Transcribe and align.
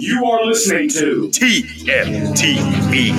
You 0.00 0.24
are 0.24 0.44
listening 0.44 0.88
to 0.88 1.28
TFTV 1.28 3.14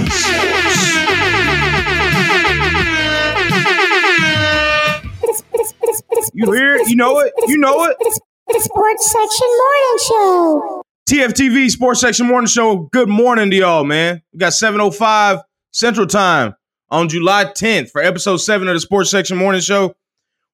You 6.33 6.51
hear 6.51 6.75
it? 6.75 6.89
You 6.89 6.97
know 6.97 7.19
it? 7.19 7.31
You 7.47 7.57
know 7.59 7.85
it? 7.85 7.95
The 7.99 8.59
Sports 8.59 9.09
Section 9.09 9.47
Morning 9.47 9.97
Show. 10.05 10.83
TFTV 11.09 11.71
Sports 11.71 12.01
Section 12.01 12.27
Morning 12.27 12.49
Show. 12.49 12.89
Good 12.91 13.07
morning 13.07 13.49
to 13.51 13.55
y'all, 13.55 13.85
man. 13.85 14.21
We 14.33 14.39
got 14.39 14.51
7.05 14.51 15.43
Central 15.71 16.07
Time 16.07 16.55
on 16.89 17.07
July 17.07 17.45
10th 17.45 17.91
for 17.91 18.01
episode 18.01 18.37
7 18.37 18.67
of 18.67 18.73
the 18.73 18.81
Sports 18.81 19.09
Section 19.11 19.37
Morning 19.37 19.61
Show. 19.61 19.95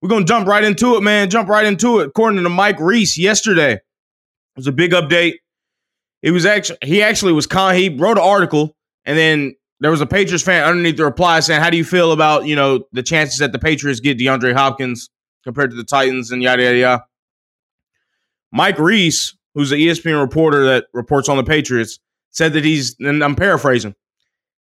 We're 0.04 0.10
going 0.10 0.28
to 0.28 0.32
jump 0.32 0.48
right 0.48 0.64
into 0.64 0.98
it, 0.98 1.02
man. 1.02 1.32
Jump 1.32 1.50
right 1.50 1.66
into 1.66 2.00
it. 2.02 2.10
According 2.10 2.44
to 2.44 2.50
Mike 2.50 2.80
Reiss 2.80 3.18
yesterday, 3.18 3.74
it 3.74 3.82
was 4.56 4.68
a 4.68 4.72
big 4.72 4.92
update. 4.92 5.38
It 6.22 6.32
was 6.32 6.46
actually, 6.46 6.78
he 6.84 7.02
actually 7.02 7.34
was, 7.34 7.48
con- 7.48 7.76
he 7.76 7.90
wrote 7.90 8.18
an 8.18 8.24
article 8.24 8.76
and 9.06 9.18
then 9.18 9.56
there 9.80 9.90
was 9.90 10.02
a 10.02 10.06
Patriots 10.06 10.44
fan 10.44 10.64
underneath 10.64 10.98
the 10.98 11.06
reply 11.06 11.40
saying, 11.40 11.60
how 11.60 11.70
do 11.70 11.78
you 11.78 11.84
feel 11.84 12.12
about, 12.12 12.46
you 12.46 12.56
know, 12.56 12.86
the 12.92 13.02
chances 13.02 13.40
that 13.40 13.52
the 13.52 13.60
Patriots 13.60 14.00
get 14.00 14.20
DeAndre 14.20 14.54
Hopkins 14.54 15.10
compared 15.44 15.72
to 15.72 15.76
the 15.76 15.84
Titans 15.84 16.32
and 16.32 16.44
yada, 16.44 16.64
yada, 16.64 16.78
yada. 16.78 17.06
Mike 18.52 18.78
Reiss, 18.78 19.36
who's 19.56 19.72
an 19.72 19.80
E 19.80 19.88
ESPN 19.88 20.22
reporter 20.22 20.66
that 20.66 20.86
reports 20.94 21.28
on 21.30 21.38
the 21.38 21.44
Patriots, 21.44 22.00
said 22.30 22.54
that 22.54 22.64
he's, 22.64 22.96
and 23.00 23.24
I'm 23.24 23.36
paraphrasing, 23.36 23.96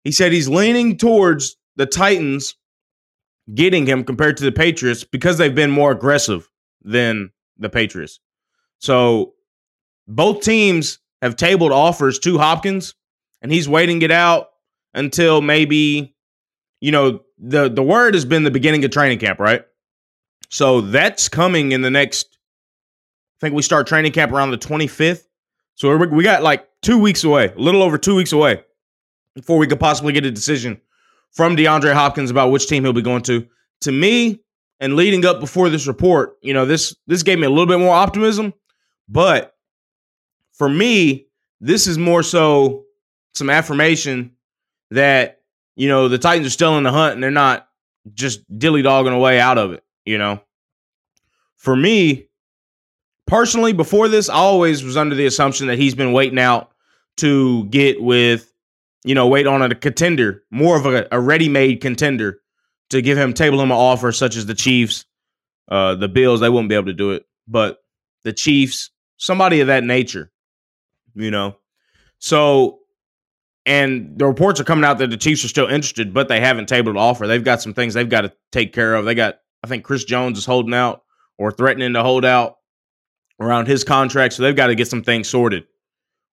he 0.05 0.13
said 0.13 0.33
he's 0.33 0.49
leaning 0.49 0.97
towards 0.97 1.57
the 1.77 1.87
Titans 1.87 2.57
getting 3.52 3.87
him 3.87 4.05
compared 4.05 4.38
to 4.38 4.45
the 4.45 4.52
Patriots 4.52 5.05
because 5.05 5.37
they've 5.37 5.55
been 5.55 5.71
more 5.71 5.93
aggressive 5.93 6.49
than 6.83 7.30
the 7.59 7.69
Patriots. 7.69 8.21
So 8.79 9.35
both 10.09 10.43
teams 10.43 10.99
have 11.24 11.37
tabled 11.37 11.73
offers 11.73 12.19
to 12.19 12.37
Hopkins, 12.37 12.95
and 13.41 13.51
he's 13.51 13.66
waiting 13.66 14.02
it 14.02 14.10
out 14.10 14.48
until 14.92 15.40
maybe, 15.40 16.15
you 16.80 16.93
know, 16.93 17.21
the 17.38 17.71
the 17.71 17.82
word 17.82 18.12
has 18.12 18.26
been 18.26 18.45
the 18.45 18.51
beginning 18.51 18.85
of 18.85 18.90
training 18.90 19.18
camp, 19.18 19.40
right? 19.40 19.65
So 20.51 20.82
that's 20.82 21.30
coming 21.30 21.73
in 21.73 21.80
the 21.80 21.90
next. 21.90 22.38
I 23.38 23.46
think 23.46 23.54
we 23.54 23.62
start 23.62 23.87
training 23.87 24.12
camp 24.12 24.32
around 24.32 24.51
the 24.51 24.59
25th. 24.59 25.24
So 25.76 25.96
we 25.96 26.23
got 26.23 26.43
like 26.43 26.68
two 26.82 26.99
weeks 26.99 27.24
away, 27.24 27.52
a 27.56 27.59
little 27.59 27.82
over 27.82 27.96
two 27.96 28.15
weeks 28.15 28.32
away, 28.32 28.62
before 29.34 29.56
we 29.56 29.66
could 29.66 29.80
possibly 29.80 30.12
get 30.12 30.27
a 30.27 30.30
decision 30.30 30.79
from 31.32 31.56
DeAndre 31.56 31.95
Hopkins 31.95 32.30
about 32.30 32.51
which 32.51 32.68
team 32.68 32.84
he'll 32.84 32.93
be 32.93 33.02
going 33.02 33.23
to. 33.23 33.46
To 33.80 33.93
me, 33.93 34.43
and 34.79 34.95
leading 34.95 35.24
up 35.24 35.40
before 35.40 35.71
this 35.71 35.87
report, 35.87 36.37
you 36.43 36.52
know, 36.52 36.66
this 36.66 36.95
this 37.06 37.23
gave 37.23 37.38
me 37.38 37.46
a 37.46 37.51
little 37.51 37.66
bit 37.66 37.79
more 37.79 37.95
optimism, 37.95 38.52
but 39.09 39.54
for 40.55 40.69
me, 40.69 41.27
this 41.60 41.87
is 41.87 41.99
more 41.99 42.23
so 42.23 42.85
some 43.35 43.51
affirmation 43.51 44.33
that 44.91 45.41
you 45.77 45.88
know 45.88 46.09
the 46.09 46.19
Titans 46.19 46.46
are 46.46 46.51
still 46.51 46.79
in 46.79 46.85
the 46.85 46.93
hunt 46.93 47.15
and 47.15 47.23
they're 47.23 47.30
not 47.30 47.69
just 48.13 48.41
dilly 48.59 48.83
dogging 48.83 49.13
away 49.13 49.41
out 49.41 49.59
of 49.59 49.73
it. 49.73 49.85
You 50.05 50.19
know, 50.19 50.41
for 51.57 51.77
me 51.77 52.29
personally, 53.27 53.73
before 53.73 54.09
this, 54.09 54.29
I 54.29 54.35
always 54.35 54.85
was 54.85 54.96
under 54.96 55.15
the 55.15 55.27
assumption 55.27 55.66
that 55.69 55.79
he's 55.79 55.95
been 55.95 56.13
waiting 56.13 56.38
out 56.38 56.73
to 57.18 57.65
get 57.66 58.02
with, 58.02 58.52
you 59.05 59.15
know, 59.15 59.29
wait 59.29 59.46
on 59.46 59.63
a 59.63 59.74
contender, 59.74 60.43
more 60.51 60.77
of 60.77 60.87
a, 60.87 61.07
a 61.11 61.21
ready-made 61.21 61.80
contender 61.80 62.41
to 62.91 63.01
give 63.01 63.16
him 63.16 63.33
table 63.33 63.61
him 63.61 63.71
an 63.71 63.77
offer 63.77 64.12
such 64.12 64.37
as 64.37 64.47
the 64.47 64.55
Chiefs, 64.55 65.06
uh, 65.69 65.94
the 65.94 66.09
Bills. 66.09 66.41
They 66.41 66.50
wouldn't 66.50 66.69
be 66.69 66.75
able 66.75 66.87
to 66.87 66.93
do 66.93 67.12
it, 67.12 67.25
but 67.49 67.78
the 68.25 68.33
Chiefs, 68.33 68.91
somebody 69.16 69.61
of 69.61 69.69
that 69.69 69.84
nature, 69.84 70.31
you 71.15 71.31
know. 71.31 71.56
So, 72.19 72.81
and 73.66 74.19
the 74.19 74.26
reports 74.26 74.60
are 74.60 74.65
coming 74.65 74.84
out 74.84 74.98
that 74.98 75.10
the 75.10 75.16
Chiefs 75.16 75.44
are 75.44 75.48
still 75.48 75.66
interested, 75.66 76.12
but 76.12 76.28
they 76.28 76.41
haven't 76.41 76.69
tabled 76.69 76.97
an 76.97 77.03
offer. 77.03 77.26
They've 77.26 77.44
got 77.44 77.62
some 77.62 77.75
things 77.75 77.94
they've 77.94 78.09
got 78.09 78.22
to 78.22 78.32
take 78.53 78.72
care 78.72 78.94
of. 78.94 79.04
They 79.04 79.15
got, 79.15 79.37
I 79.62 79.69
think, 79.69 79.84
Chris 79.84 80.05
Jones 80.05 80.39
is 80.39 80.47
holding 80.47 80.75
out 80.75 81.03
or 81.39 81.50
threatening 81.50 81.94
to 81.94 82.03
hold 82.03 82.25
out 82.25 82.56
around 83.41 83.66
his 83.66 83.84
contract, 83.84 84.34
so 84.34 84.43
they've 84.43 84.56
got 84.56 84.69
to 84.69 84.75
get 84.75 84.89
some 84.89 85.03
things 85.03 85.28
sorted. 85.28 85.65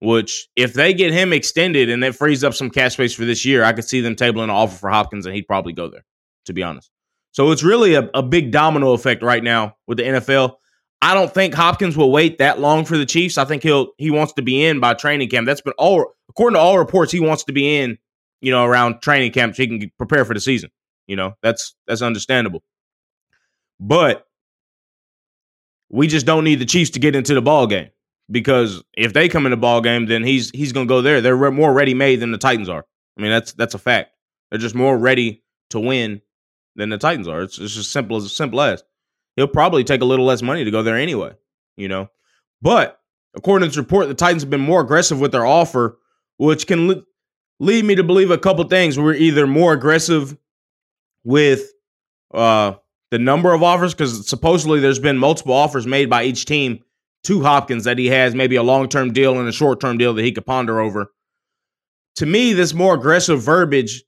Which, 0.01 0.49
if 0.55 0.75
they 0.75 0.95
get 0.95 1.13
him 1.13 1.33
extended 1.33 1.91
and 1.91 2.03
that 2.05 2.15
frees 2.15 2.45
up 2.45 2.55
some 2.55 2.71
cash 2.71 2.93
space 2.93 3.15
for 3.15 3.25
this 3.25 3.45
year, 3.45 3.65
I 3.65 3.73
could 3.73 3.85
see 3.85 4.01
them 4.01 4.15
tabling 4.15 4.45
an 4.45 4.51
offer 4.51 4.77
for 4.77 4.91
Hopkins, 4.91 5.27
and 5.27 5.35
he'd 5.35 5.49
probably 5.49 5.73
go 5.73 5.89
there. 5.89 6.05
To 6.47 6.53
be 6.55 6.63
honest, 6.63 6.91
so 7.33 7.51
it's 7.51 7.63
really 7.63 7.95
a, 7.95 8.09
a 8.15 8.23
big 8.23 8.53
domino 8.53 8.93
effect 8.93 9.23
right 9.23 9.43
now 9.43 9.77
with 9.87 9.99
the 9.99 10.05
NFL. 10.05 10.57
I 11.01 11.15
don't 11.15 11.33
think 11.33 11.55
Hopkins 11.55 11.97
will 11.97 12.11
wait 12.11 12.39
that 12.39 12.61
long 12.61 12.85
for 12.85 12.97
the 12.99 13.07
Chiefs. 13.07 13.39
I 13.39 13.45
think 13.45 13.63
he'll 13.63 13.93
he 13.99 14.11
wants 14.11 14.33
to 14.35 14.43
be 14.43 14.65
in 14.65 14.81
by 14.81 14.95
training 14.95 15.29
camp. 15.29 15.47
That's 15.47 15.61
been 15.61 15.75
all 15.79 16.15
according 16.29 16.55
to 16.55 16.61
all 16.61 16.79
reports. 16.79 17.13
He 17.13 17.21
wants 17.21 17.45
to 17.45 17.53
be 17.53 17.77
in, 17.79 17.99
you 18.41 18.51
know, 18.51 18.65
around 18.65 19.01
training 19.01 19.33
camp 19.33 19.55
so 19.55 19.63
he 19.63 19.69
can 19.69 19.93
prepare 19.97 20.25
for 20.25 20.35
the 20.35 20.41
season. 20.41 20.71
You 21.07 21.17
know, 21.17 21.35
that's 21.43 21.75
that's 21.87 22.03
understandable. 22.03 22.63
But 23.79 24.27
we 25.89 26.07
just 26.07 26.27
don't 26.27 26.45
need 26.45 26.59
the 26.59 26.67
Chiefs 26.67 26.91
to 26.91 26.99
get 26.99 27.15
into 27.15 27.35
the 27.35 27.43
ball 27.43 27.67
game 27.67 27.91
because 28.31 28.83
if 28.97 29.13
they 29.13 29.29
come 29.29 29.47
in 29.47 29.51
the 29.51 29.57
ball 29.57 29.81
game, 29.81 30.07
then 30.07 30.25
he's 30.25 30.51
he's 30.51 30.73
going 30.73 30.87
to 30.87 30.93
go 30.93 31.03
there. 31.03 31.21
They're 31.21 31.51
more 31.51 31.73
ready 31.73 31.95
made 31.95 32.21
than 32.21 32.33
the 32.33 32.39
Titans 32.39 32.69
are. 32.69 32.85
I 33.17 33.23
mean, 33.23 33.31
that's 33.31 33.53
that's 33.53 33.75
a 33.75 33.79
fact. 33.79 34.13
They're 34.51 34.59
just 34.59 34.75
more 34.75 34.97
ready 34.97 35.43
to 35.71 35.81
win 35.81 36.23
than 36.77 36.89
the 36.89 36.99
Titans 36.99 37.29
are. 37.29 37.43
It's, 37.43 37.59
it's 37.59 37.75
just 37.75 37.93
simple 37.93 38.17
as 38.17 38.35
simple 38.35 38.61
as. 38.61 38.83
He'll 39.39 39.47
probably 39.47 39.85
take 39.85 40.01
a 40.01 40.05
little 40.05 40.25
less 40.25 40.43
money 40.43 40.65
to 40.65 40.71
go 40.73 40.83
there 40.83 40.97
anyway, 40.97 41.33
you 41.77 41.87
know. 41.87 42.11
But 42.61 43.01
according 43.37 43.67
to 43.67 43.69
this 43.69 43.77
report, 43.77 44.09
the 44.09 44.15
Titans 44.15 44.43
have 44.43 44.51
been 44.51 44.61
more 44.61 44.81
aggressive 44.81 45.21
with 45.21 45.31
their 45.31 45.47
offer, 45.47 45.97
which 46.39 46.67
can 46.67 46.89
le- 46.89 47.03
lead 47.61 47.85
me 47.85 47.95
to 47.95 48.03
believe 48.03 48.33
a 48.33 48.39
couple 48.39 48.65
things. 48.65 48.99
We're 48.99 49.15
either 49.15 49.47
more 49.47 49.73
aggressive 49.73 50.37
with 51.23 51.71
uh 52.35 52.73
the 53.13 53.21
number 53.21 53.55
of 53.55 53.63
offers 53.63 53.95
because 53.95 54.29
supposedly 54.29 54.81
there's 54.81 54.99
been 54.99 55.17
multiple 55.17 55.55
offers 55.55 55.87
made 55.87 56.11
by 56.11 56.25
each 56.25 56.45
team 56.45 56.83
to 57.23 57.41
Hopkins 57.41 57.85
that 57.85 57.97
he 57.97 58.07
has 58.09 58.35
maybe 58.35 58.57
a 58.57 58.63
long 58.65 58.89
term 58.89 59.13
deal 59.13 59.39
and 59.39 59.49
a 59.49 59.53
short 59.53 59.81
term 59.81 59.99
deal 59.99 60.15
that 60.15 60.25
he 60.25 60.33
could 60.33 60.47
ponder 60.47 60.81
over. 60.81 61.13
To 62.17 62.27
me, 62.27 62.55
this 62.55 62.75
more 62.75 62.95
aggressive 62.95 63.41
verbiage 63.41 64.03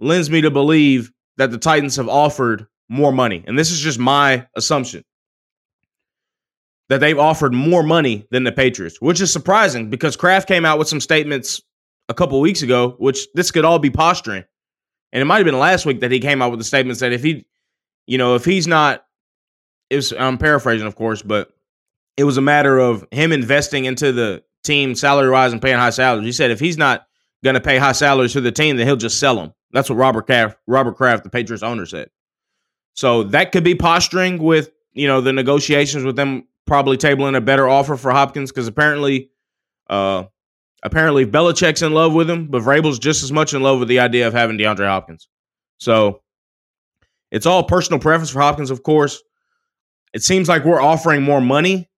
lends 0.00 0.30
me 0.30 0.40
to 0.40 0.50
believe 0.50 1.12
that 1.36 1.50
the 1.50 1.58
Titans 1.58 1.96
have 1.96 2.08
offered 2.08 2.66
more 2.88 3.12
money. 3.12 3.44
And 3.46 3.58
this 3.58 3.70
is 3.70 3.80
just 3.80 3.98
my 3.98 4.46
assumption 4.56 5.04
that 6.88 7.00
they've 7.00 7.18
offered 7.18 7.52
more 7.52 7.82
money 7.82 8.26
than 8.30 8.44
the 8.44 8.52
Patriots, 8.52 9.00
which 9.00 9.20
is 9.20 9.32
surprising 9.32 9.90
because 9.90 10.16
Kraft 10.16 10.46
came 10.46 10.64
out 10.64 10.78
with 10.78 10.88
some 10.88 11.00
statements 11.00 11.60
a 12.08 12.14
couple 12.14 12.40
weeks 12.40 12.62
ago, 12.62 12.94
which 12.98 13.26
this 13.34 13.50
could 13.50 13.64
all 13.64 13.78
be 13.78 13.90
posturing. 13.90 14.44
And 15.12 15.20
it 15.20 15.24
might 15.24 15.38
have 15.38 15.46
been 15.46 15.58
last 15.58 15.86
week 15.86 16.00
that 16.00 16.12
he 16.12 16.20
came 16.20 16.42
out 16.42 16.50
with 16.50 16.60
the 16.60 16.64
statements 16.64 17.00
that 17.00 17.12
if 17.12 17.22
he, 17.22 17.44
you 18.06 18.18
know, 18.18 18.34
if 18.34 18.44
he's 18.44 18.66
not, 18.66 19.04
was, 19.90 20.12
I'm 20.12 20.38
paraphrasing, 20.38 20.86
of 20.86 20.94
course, 20.94 21.22
but 21.22 21.50
it 22.16 22.24
was 22.24 22.36
a 22.36 22.42
matter 22.42 22.78
of 22.78 23.06
him 23.10 23.32
investing 23.32 23.84
into 23.84 24.12
the 24.12 24.42
team 24.64 24.94
salary 24.94 25.30
wise 25.30 25.52
and 25.52 25.62
paying 25.62 25.78
high 25.78 25.90
salaries. 25.90 26.26
He 26.26 26.32
said 26.32 26.50
if 26.50 26.60
he's 26.60 26.78
not 26.78 27.06
going 27.44 27.54
to 27.54 27.60
pay 27.60 27.78
high 27.78 27.92
salaries 27.92 28.32
to 28.32 28.40
the 28.40 28.52
team, 28.52 28.76
then 28.76 28.86
he'll 28.86 28.96
just 28.96 29.20
sell 29.20 29.36
them. 29.36 29.52
That's 29.72 29.90
what 29.90 29.96
Robert 29.96 30.26
Kraft, 30.26 30.58
Robert 30.66 30.96
Kraft, 30.96 31.24
the 31.24 31.30
Patriots 31.30 31.62
owner, 31.62 31.86
said. 31.86 32.10
So 32.96 33.24
that 33.24 33.52
could 33.52 33.64
be 33.64 33.74
posturing 33.74 34.38
with 34.38 34.70
you 34.92 35.06
know 35.06 35.20
the 35.20 35.32
negotiations 35.32 36.04
with 36.04 36.16
them 36.16 36.46
probably 36.66 36.96
tabling 36.96 37.36
a 37.36 37.40
better 37.40 37.68
offer 37.68 37.96
for 37.96 38.10
Hopkins 38.10 38.50
because 38.50 38.66
apparently, 38.66 39.30
uh, 39.88 40.24
apparently 40.82 41.24
Belichick's 41.24 41.82
in 41.82 41.92
love 41.92 42.12
with 42.12 42.28
him, 42.28 42.48
but 42.48 42.62
Vrabel's 42.62 42.98
just 42.98 43.22
as 43.22 43.30
much 43.30 43.54
in 43.54 43.62
love 43.62 43.78
with 43.78 43.88
the 43.88 44.00
idea 44.00 44.26
of 44.26 44.34
having 44.34 44.58
DeAndre 44.58 44.86
Hopkins. 44.86 45.28
So 45.78 46.22
it's 47.30 47.46
all 47.46 47.62
personal 47.62 48.00
preference 48.00 48.30
for 48.30 48.40
Hopkins, 48.40 48.70
of 48.70 48.82
course. 48.82 49.22
It 50.12 50.22
seems 50.22 50.48
like 50.48 50.64
we're 50.64 50.80
offering 50.80 51.22
more 51.22 51.40
money, 51.40 51.88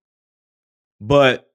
but 1.00 1.50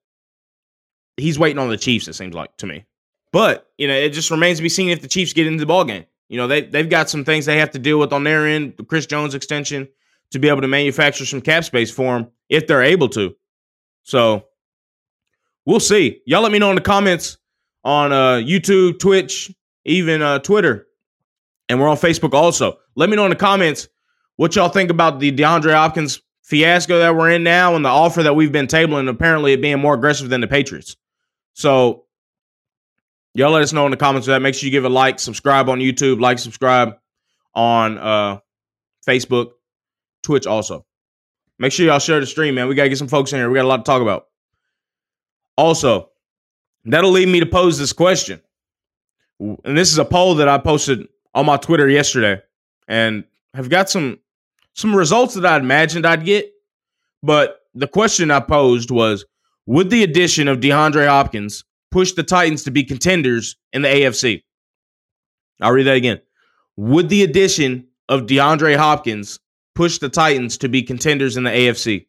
he's 1.18 1.38
waiting 1.38 1.60
on 1.60 1.70
the 1.70 1.78
Chiefs. 1.78 2.08
It 2.08 2.14
seems 2.14 2.34
like 2.34 2.56
to 2.58 2.66
me. 2.66 2.86
But 3.32 3.68
you 3.78 3.88
know, 3.88 3.96
it 3.96 4.10
just 4.10 4.32
remains 4.32 4.58
to 4.60 4.64
be 4.64 4.70
seen 4.70 4.90
if 4.90 5.02
the 5.02 5.08
Chiefs 5.08 5.34
get 5.34 5.48
into 5.48 5.60
the 5.60 5.66
ball 5.66 5.86
game. 5.86 6.06
You 6.30 6.38
know, 6.38 6.48
they 6.48 6.62
they've 6.62 6.90
got 6.90 7.10
some 7.10 7.26
things 7.26 7.46
they 7.46 7.58
have 7.58 7.72
to 7.72 7.80
deal 7.80 8.00
with 8.00 8.14
on 8.14 8.24
their 8.24 8.48
end. 8.48 8.74
The 8.78 8.84
Chris 8.84 9.06
Jones 9.06 9.36
extension 9.36 9.88
to 10.32 10.40
be 10.40 10.50
able 10.50 10.62
to 10.62 10.68
manufacture 10.68 11.26
some 11.26 11.42
cap 11.42 11.64
space 11.64 11.92
for 11.92 12.18
them 12.18 12.32
if 12.50 12.66
they're 12.68 12.84
able 12.84 13.10
to. 13.10 13.36
So 14.04 14.46
we'll 15.66 15.80
see. 15.80 16.22
Y'all 16.26 16.42
let 16.42 16.52
me 16.52 16.60
know 16.60 16.70
in 16.70 16.76
the 16.76 16.82
comments 16.82 17.38
on 17.84 18.12
uh, 18.12 18.36
YouTube, 18.36 19.00
Twitch, 19.00 19.54
even 19.86 20.22
uh, 20.22 20.40
Twitter, 20.40 20.88
and 21.70 21.80
we're 21.80 21.88
on 21.88 21.98
Facebook 21.98 22.34
also. 22.34 22.80
Let 22.96 23.10
me 23.10 23.16
know 23.16 23.26
in 23.26 23.30
the 23.30 23.36
comments 23.36 23.88
what 24.36 24.56
y'all 24.56 24.70
think 24.70 24.90
about 24.90 25.20
the 25.20 25.32
DeAndre 25.32 25.74
Hopkins 25.74 26.22
fiasco 26.44 27.00
that 27.00 27.16
we're 27.16 27.32
in 27.32 27.44
now 27.44 27.76
and 27.76 27.86
the 27.86 27.90
offer 27.90 28.24
that 28.24 28.36
we've 28.36 28.52
been 28.52 28.68
tabling. 28.68 29.10
Apparently, 29.10 29.54
it 29.54 29.62
being 29.62 29.80
more 29.80 29.94
aggressive 29.94 30.30
than 30.30 30.42
the 30.42 30.48
Patriots. 30.48 30.98
So 31.54 32.03
y'all 33.34 33.52
let 33.52 33.64
us 33.64 33.74
know 33.74 33.86
in 33.86 33.92
the 33.92 33.98
comments 33.98 34.28
that. 34.28 34.42
Make 34.42 34.56
sure 34.56 34.66
you 34.68 34.72
give 34.72 34.86
a 34.86 34.90
like, 34.90 35.20
subscribe 35.20 35.70
on 35.70 35.80
YouTube, 35.80 36.20
like, 36.20 36.40
subscribe 36.40 36.98
on 37.56 37.98
uh, 37.98 38.40
Facebook, 39.08 39.52
Twitch 40.24 40.48
also. 40.48 40.86
Make 41.60 41.72
sure 41.72 41.86
y'all 41.86 42.00
share 42.00 42.20
the 42.20 42.26
stream, 42.26 42.56
man. 42.56 42.68
We 42.68 42.76
got 42.76 42.84
to 42.84 42.90
get 42.90 42.98
some 42.98 43.08
folks 43.08 43.32
in 43.32 43.40
here. 43.40 43.50
We 43.50 43.56
got 43.56 43.66
a 43.66 43.68
lot 43.68 43.78
to 43.78 43.84
talk 43.84 44.02
about. 44.02 44.28
Also, 45.56 46.10
that'll 46.86 47.12
lead 47.12 47.28
me 47.28 47.40
to 47.40 47.46
pose 47.46 47.78
this 47.78 47.94
question. 47.94 48.42
And 49.40 49.78
this 49.78 49.92
is 49.92 49.98
a 49.98 50.06
poll 50.06 50.36
that 50.36 50.48
I 50.48 50.58
posted 50.58 51.08
on 51.36 51.46
my 51.46 51.58
Twitter 51.58 51.88
yesterday 51.90 52.42
and 52.88 53.24
have 53.54 53.70
got 53.70 53.90
some 53.90 54.20
some 54.76 54.96
results 54.96 55.36
that 55.36 55.46
I 55.46 55.58
imagined 55.58 56.06
I'd 56.06 56.26
get. 56.26 56.52
But 57.22 57.62
the 57.76 57.88
question 57.88 58.32
I 58.32 58.40
posed 58.40 58.90
was 58.90 59.26
would 59.66 59.90
the 59.90 60.04
addition 60.04 60.48
of 60.48 60.60
DeAndre 60.60 61.08
Hopkins 61.08 61.64
push 61.94 62.14
the 62.14 62.24
Titans 62.24 62.64
to 62.64 62.72
be 62.72 62.84
contenders 62.84 63.56
in 63.72 63.84
the 63.84 63.88
AFC? 63.88 64.44
I'll 65.62 65.72
read 65.72 65.84
that 65.84 65.96
again. 65.96 66.20
Would 66.76 67.08
the 67.08 67.24
addition 67.24 67.88
of 68.10 68.24
DeAndre 68.24 68.76
Hopkins 68.76 69.40
push 69.76 70.00
the 70.00 70.10
Titans 70.10 70.58
to 70.58 70.70
be 70.70 70.82
contenders 70.82 71.38
in 71.38 71.44
the 71.44 71.52
AFC? 71.52 72.08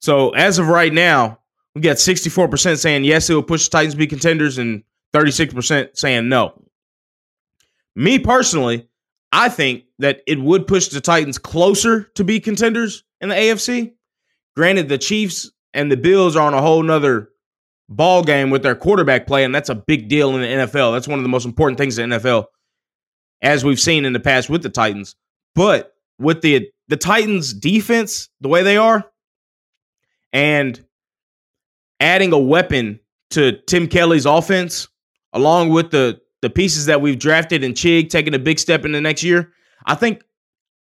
So 0.00 0.30
as 0.30 0.58
of 0.58 0.66
right 0.66 0.92
now, 0.92 1.38
we 1.76 1.80
got 1.80 1.96
64% 1.96 2.76
saying 2.76 3.04
yes, 3.04 3.30
it 3.30 3.34
will 3.34 3.42
push 3.44 3.68
the 3.68 3.70
Titans 3.70 3.94
to 3.94 3.98
be 3.98 4.08
contenders, 4.08 4.58
and 4.58 4.82
36% 5.14 5.96
saying 5.96 6.28
no. 6.28 6.60
Me 7.94 8.18
personally, 8.18 8.88
I 9.30 9.48
think 9.48 9.84
that 10.00 10.22
it 10.26 10.40
would 10.40 10.66
push 10.66 10.88
the 10.88 11.00
Titans 11.00 11.38
closer 11.38 12.10
to 12.16 12.24
be 12.24 12.40
contenders 12.40 13.04
in 13.20 13.28
the 13.28 13.36
AFC. 13.36 13.92
Granted, 14.56 14.88
the 14.88 14.98
Chiefs 14.98 15.52
and 15.72 15.90
the 15.90 15.96
Bills 15.96 16.34
are 16.34 16.46
on 16.46 16.52
a 16.52 16.60
whole 16.60 16.82
nother 16.82 17.31
ball 17.96 18.22
game 18.22 18.50
with 18.50 18.62
their 18.62 18.74
quarterback 18.74 19.26
play, 19.26 19.44
and 19.44 19.54
that's 19.54 19.68
a 19.68 19.74
big 19.74 20.08
deal 20.08 20.34
in 20.34 20.42
the 20.42 20.46
NFL. 20.46 20.92
That's 20.92 21.08
one 21.08 21.18
of 21.18 21.22
the 21.22 21.28
most 21.28 21.44
important 21.44 21.78
things 21.78 21.98
in 21.98 22.10
the 22.10 22.18
NFL, 22.18 22.46
as 23.42 23.64
we've 23.64 23.80
seen 23.80 24.04
in 24.04 24.12
the 24.12 24.20
past 24.20 24.50
with 24.50 24.62
the 24.62 24.68
Titans. 24.68 25.16
But 25.54 25.94
with 26.18 26.42
the 26.42 26.68
the 26.88 26.96
Titans 26.96 27.52
defense, 27.52 28.28
the 28.40 28.48
way 28.48 28.62
they 28.62 28.76
are, 28.76 29.04
and 30.32 30.84
adding 32.00 32.32
a 32.32 32.38
weapon 32.38 33.00
to 33.30 33.52
Tim 33.66 33.88
Kelly's 33.88 34.26
offense, 34.26 34.88
along 35.32 35.70
with 35.70 35.90
the 35.90 36.20
the 36.42 36.50
pieces 36.50 36.86
that 36.86 37.00
we've 37.00 37.18
drafted 37.18 37.62
and 37.62 37.74
Chig 37.74 38.10
taking 38.10 38.34
a 38.34 38.38
big 38.38 38.58
step 38.58 38.84
in 38.84 38.92
the 38.92 39.00
next 39.00 39.22
year, 39.22 39.52
I 39.86 39.94
think 39.94 40.22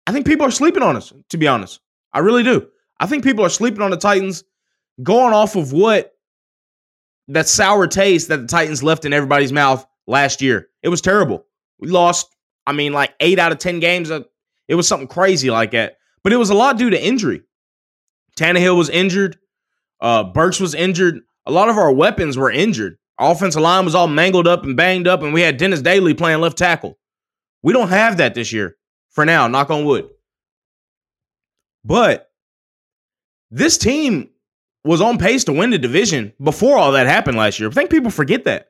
I 0.07 0.13
think 0.13 0.27
people 0.27 0.47
are 0.47 0.51
sleeping 0.51 0.83
on 0.83 0.97
us, 0.97 1.13
to 1.31 1.37
be 1.37 1.47
honest. 1.47 1.81
I 2.13 2.21
really 2.21 2.43
do. 2.43 2.67
I 3.01 3.07
think 3.07 3.25
people 3.25 3.45
are 3.45 3.51
sleeping 3.51 3.83
on 3.83 3.91
the 3.91 3.97
Titans 3.97 4.45
going 5.03 5.33
off 5.33 5.55
of 5.57 5.73
what 5.73 6.18
that 7.29 7.49
sour 7.49 7.87
taste 7.87 8.29
that 8.29 8.39
the 8.39 8.47
Titans 8.47 8.83
left 8.83 9.05
in 9.05 9.13
everybody's 9.13 9.53
mouth 9.53 9.87
last 10.07 10.43
year. 10.43 10.69
It 10.83 10.89
was 10.89 11.01
terrible. 11.01 11.45
We 11.79 11.89
lost, 11.89 12.35
I 12.67 12.73
mean, 12.73 12.93
like 12.93 13.15
eight 13.21 13.39
out 13.39 13.53
of 13.53 13.59
10 13.59 13.81
games. 13.81 14.11
It 14.11 14.75
was 14.75 14.89
something 14.89 15.09
crazy 15.09 15.51
like 15.51 15.73
that. 15.73 15.99
But 16.25 16.33
it 16.33 16.37
was 16.37 16.51
a 16.51 16.55
lot 16.55 16.79
due 16.79 16.91
to 16.91 17.03
injury. 17.03 17.43
Tannehill 18.37 18.77
was 18.77 18.89
injured. 18.89 19.39
Uh, 20.01 20.25
Burks 20.25 20.61
was 20.61 20.75
injured. 20.75 21.21
A 21.47 21.53
lot 21.53 21.69
of 21.69 21.77
our 21.77 21.93
weapons 21.93 22.37
were 22.37 22.51
injured. 22.51 22.99
Our 23.19 23.33
offensive 23.33 23.63
line 23.63 23.85
was 23.85 23.95
all 23.95 24.07
mangled 24.07 24.47
up 24.47 24.63
and 24.63 24.77
banged 24.77 25.09
up, 25.09 25.23
and 25.23 25.33
we 25.33 25.41
had 25.41 25.57
Dennis 25.57 25.83
Daly 25.83 26.15
playing 26.15 26.41
left 26.41 26.57
tackle. 26.57 26.99
We 27.63 27.73
don't 27.73 27.89
have 27.89 28.19
that 28.19 28.35
this 28.35 28.53
year 28.53 28.77
for 29.11 29.25
now, 29.25 29.49
knock 29.49 29.71
on 29.71 29.85
wood. 29.85 30.09
But 31.85 32.31
this 33.51 33.79
team 33.79 34.31
was 34.85 35.01
on 35.01 35.19
pace 35.19 35.45
to 35.45 35.53
win 35.53 35.71
the 35.71 35.79
division 35.79 36.33
before 36.43 36.79
all 36.79 36.93
that 36.93 37.07
happened 37.07 37.37
last 37.37 37.59
year. 37.59 37.69
I 37.69 37.73
think 37.73 37.91
people 37.91 38.11
forget 38.11 38.45
that. 38.45 38.69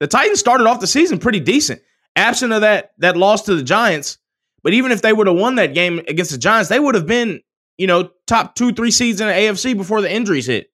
The 0.00 0.06
Titans 0.06 0.40
started 0.40 0.66
off 0.66 0.80
the 0.80 0.86
season 0.86 1.18
pretty 1.18 1.40
decent. 1.40 1.80
Absent 2.16 2.52
of 2.52 2.60
that 2.60 2.92
that 2.98 3.16
loss 3.16 3.42
to 3.42 3.54
the 3.54 3.62
Giants, 3.62 4.18
but 4.62 4.72
even 4.72 4.92
if 4.92 5.02
they 5.02 5.12
would 5.12 5.26
have 5.26 5.36
won 5.36 5.56
that 5.56 5.74
game 5.74 6.00
against 6.06 6.30
the 6.30 6.38
Giants, 6.38 6.68
they 6.68 6.78
would 6.78 6.94
have 6.94 7.06
been, 7.06 7.40
you 7.76 7.86
know, 7.86 8.10
top 8.26 8.54
2 8.54 8.72
3 8.72 8.90
seeds 8.90 9.20
in 9.20 9.26
the 9.26 9.32
AFC 9.32 9.76
before 9.76 10.00
the 10.00 10.12
injuries 10.12 10.46
hit. 10.46 10.70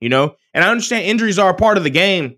You 0.00 0.08
know? 0.08 0.36
And 0.54 0.64
I 0.64 0.70
understand 0.70 1.04
injuries 1.06 1.38
are 1.38 1.50
a 1.50 1.54
part 1.54 1.78
of 1.78 1.84
the 1.84 1.90
game 1.90 2.36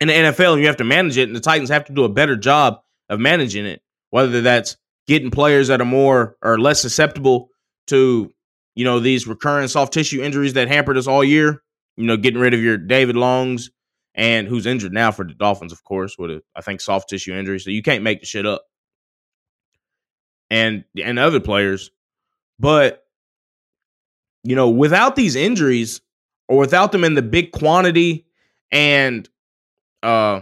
in 0.00 0.08
the 0.08 0.14
NFL 0.14 0.54
and 0.54 0.60
you 0.60 0.66
have 0.66 0.78
to 0.78 0.84
manage 0.84 1.18
it 1.18 1.28
and 1.28 1.36
the 1.36 1.40
Titans 1.40 1.68
have 1.68 1.84
to 1.86 1.92
do 1.92 2.04
a 2.04 2.08
better 2.08 2.36
job 2.36 2.80
of 3.08 3.20
managing 3.20 3.66
it. 3.66 3.82
Whether 4.10 4.40
that's 4.40 4.76
getting 5.06 5.30
players 5.30 5.68
that 5.68 5.80
are 5.80 5.86
more 5.86 6.36
or 6.42 6.58
less 6.58 6.80
susceptible 6.80 7.50
to 7.88 8.32
you 8.80 8.84
know, 8.84 8.98
these 8.98 9.26
recurring 9.26 9.68
soft 9.68 9.92
tissue 9.92 10.22
injuries 10.22 10.54
that 10.54 10.68
hampered 10.68 10.96
us 10.96 11.06
all 11.06 11.22
year, 11.22 11.62
you 11.98 12.06
know, 12.06 12.16
getting 12.16 12.40
rid 12.40 12.54
of 12.54 12.62
your 12.62 12.78
David 12.78 13.14
Longs 13.14 13.68
and 14.14 14.48
who's 14.48 14.64
injured 14.64 14.94
now 14.94 15.12
for 15.12 15.22
the 15.22 15.34
Dolphins, 15.34 15.70
of 15.70 15.84
course, 15.84 16.16
with 16.18 16.30
a, 16.30 16.42
I 16.56 16.62
think 16.62 16.80
soft 16.80 17.10
tissue 17.10 17.34
injury. 17.34 17.58
So 17.58 17.68
you 17.68 17.82
can't 17.82 18.02
make 18.02 18.20
the 18.20 18.26
shit 18.26 18.46
up. 18.46 18.64
And 20.48 20.84
and 21.04 21.18
other 21.18 21.40
players. 21.40 21.90
But 22.58 23.04
you 24.44 24.56
know, 24.56 24.70
without 24.70 25.14
these 25.14 25.36
injuries 25.36 26.00
or 26.48 26.56
without 26.56 26.90
them 26.90 27.04
in 27.04 27.12
the 27.12 27.20
big 27.20 27.52
quantity 27.52 28.24
and 28.72 29.28
uh 30.02 30.40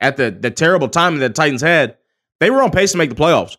at 0.00 0.16
the 0.16 0.30
the 0.30 0.52
terrible 0.52 0.88
time 0.88 1.18
that 1.18 1.26
the 1.26 1.34
Titans 1.34 1.62
had, 1.62 1.96
they 2.38 2.48
were 2.48 2.62
on 2.62 2.70
pace 2.70 2.92
to 2.92 2.98
make 2.98 3.10
the 3.10 3.16
playoffs. 3.16 3.56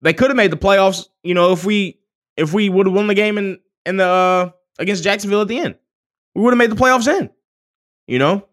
They 0.00 0.14
could 0.14 0.30
have 0.30 0.38
made 0.38 0.52
the 0.52 0.56
playoffs, 0.56 1.08
you 1.22 1.34
know, 1.34 1.52
if 1.52 1.66
we 1.66 1.98
if 2.42 2.52
we 2.52 2.68
would 2.68 2.86
have 2.86 2.94
won 2.94 3.06
the 3.06 3.14
game 3.14 3.38
in 3.38 3.58
in 3.86 3.96
the 3.96 4.06
uh, 4.06 4.50
against 4.78 5.04
Jacksonville 5.04 5.42
at 5.42 5.48
the 5.48 5.58
end. 5.58 5.76
We 6.34 6.42
would 6.42 6.52
have 6.52 6.58
made 6.58 6.70
the 6.70 6.76
playoffs 6.76 7.08
in. 7.08 7.30
You 8.06 8.18
know? 8.18 8.48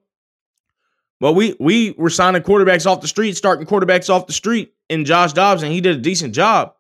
But 1.20 1.34
we 1.34 1.56
we 1.60 1.92
were 1.92 2.10
signing 2.10 2.42
quarterbacks 2.44 2.86
off 2.86 3.02
the 3.02 3.08
street, 3.08 3.36
starting 3.36 3.66
quarterbacks 3.66 4.10
off 4.10 4.28
the 4.28 4.34
street 4.34 4.74
in 4.88 5.06
Josh 5.06 5.34
Dobbs, 5.34 5.64
and 5.64 5.74
he 5.74 5.82
did 5.82 5.98
a 5.98 6.02
decent 6.02 6.34
job. 6.34 6.74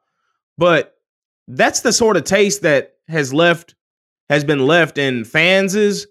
But 0.57 0.95
that's 1.47 1.81
the 1.81 1.91
sort 1.91 2.15
of 2.15 2.23
taste 2.23 2.61
that 2.61 2.95
has 3.07 3.33
left 3.33 3.75
has 4.29 4.43
been 4.43 4.65
left 4.65 4.97
in 4.97 5.25
fans's 5.25 6.07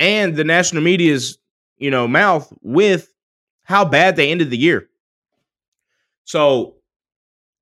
and 0.00 0.34
the 0.34 0.44
national 0.44 0.82
media's, 0.82 1.38
you 1.78 1.90
know, 1.90 2.08
mouth 2.08 2.52
with 2.62 3.12
how 3.62 3.84
bad 3.84 4.16
they 4.16 4.30
ended 4.30 4.50
the 4.50 4.58
year. 4.58 4.88
So 6.24 6.74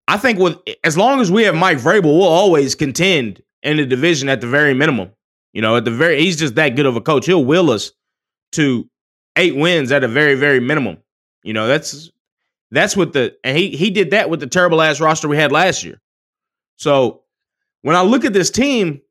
I 0.08 0.16
think 0.16 0.38
with 0.38 0.56
as 0.82 0.96
long 0.96 1.20
as 1.20 1.30
we 1.30 1.44
have 1.44 1.54
Mike 1.54 1.78
Vrabel, 1.78 2.18
we'll 2.18 2.22
always 2.22 2.74
contend 2.74 3.42
in 3.62 3.76
the 3.76 3.84
division 3.84 4.30
at 4.30 4.40
the 4.40 4.46
very 4.46 4.72
minimum. 4.72 5.10
You 5.52 5.60
know, 5.60 5.76
at 5.76 5.84
the 5.84 5.90
very 5.90 6.18
he's 6.20 6.36
just 6.36 6.54
that 6.54 6.70
good 6.70 6.86
of 6.86 6.96
a 6.96 7.00
coach. 7.00 7.26
He'll 7.26 7.44
will 7.44 7.70
us 7.70 7.92
to 8.52 8.88
eight 9.36 9.54
wins 9.54 9.92
at 9.92 10.04
a 10.04 10.08
very, 10.08 10.34
very 10.34 10.60
minimum. 10.60 10.96
You 11.42 11.52
know, 11.52 11.68
that's 11.68 12.10
that's 12.70 12.96
what 12.96 13.12
the 13.12 13.36
and 13.44 13.56
he 13.56 13.76
he 13.76 13.90
did 13.90 14.12
that 14.12 14.30
with 14.30 14.40
the 14.40 14.46
terrible 14.46 14.80
ass 14.80 14.98
roster 14.98 15.28
we 15.28 15.36
had 15.36 15.52
last 15.52 15.84
year. 15.84 16.00
So 16.76 17.24
when 17.82 17.94
I 17.94 18.00
look 18.00 18.24
at 18.24 18.32
this 18.32 18.50
team, 18.50 19.02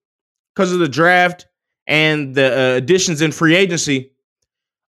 because 0.56 0.72
of 0.74 0.80
the 0.80 0.90
draft 0.90 1.46
and 1.86 2.34
the 2.34 2.46
uh, 2.46 2.76
additions 2.78 3.22
in 3.22 3.32
free 3.32 3.56
agency, 3.56 4.14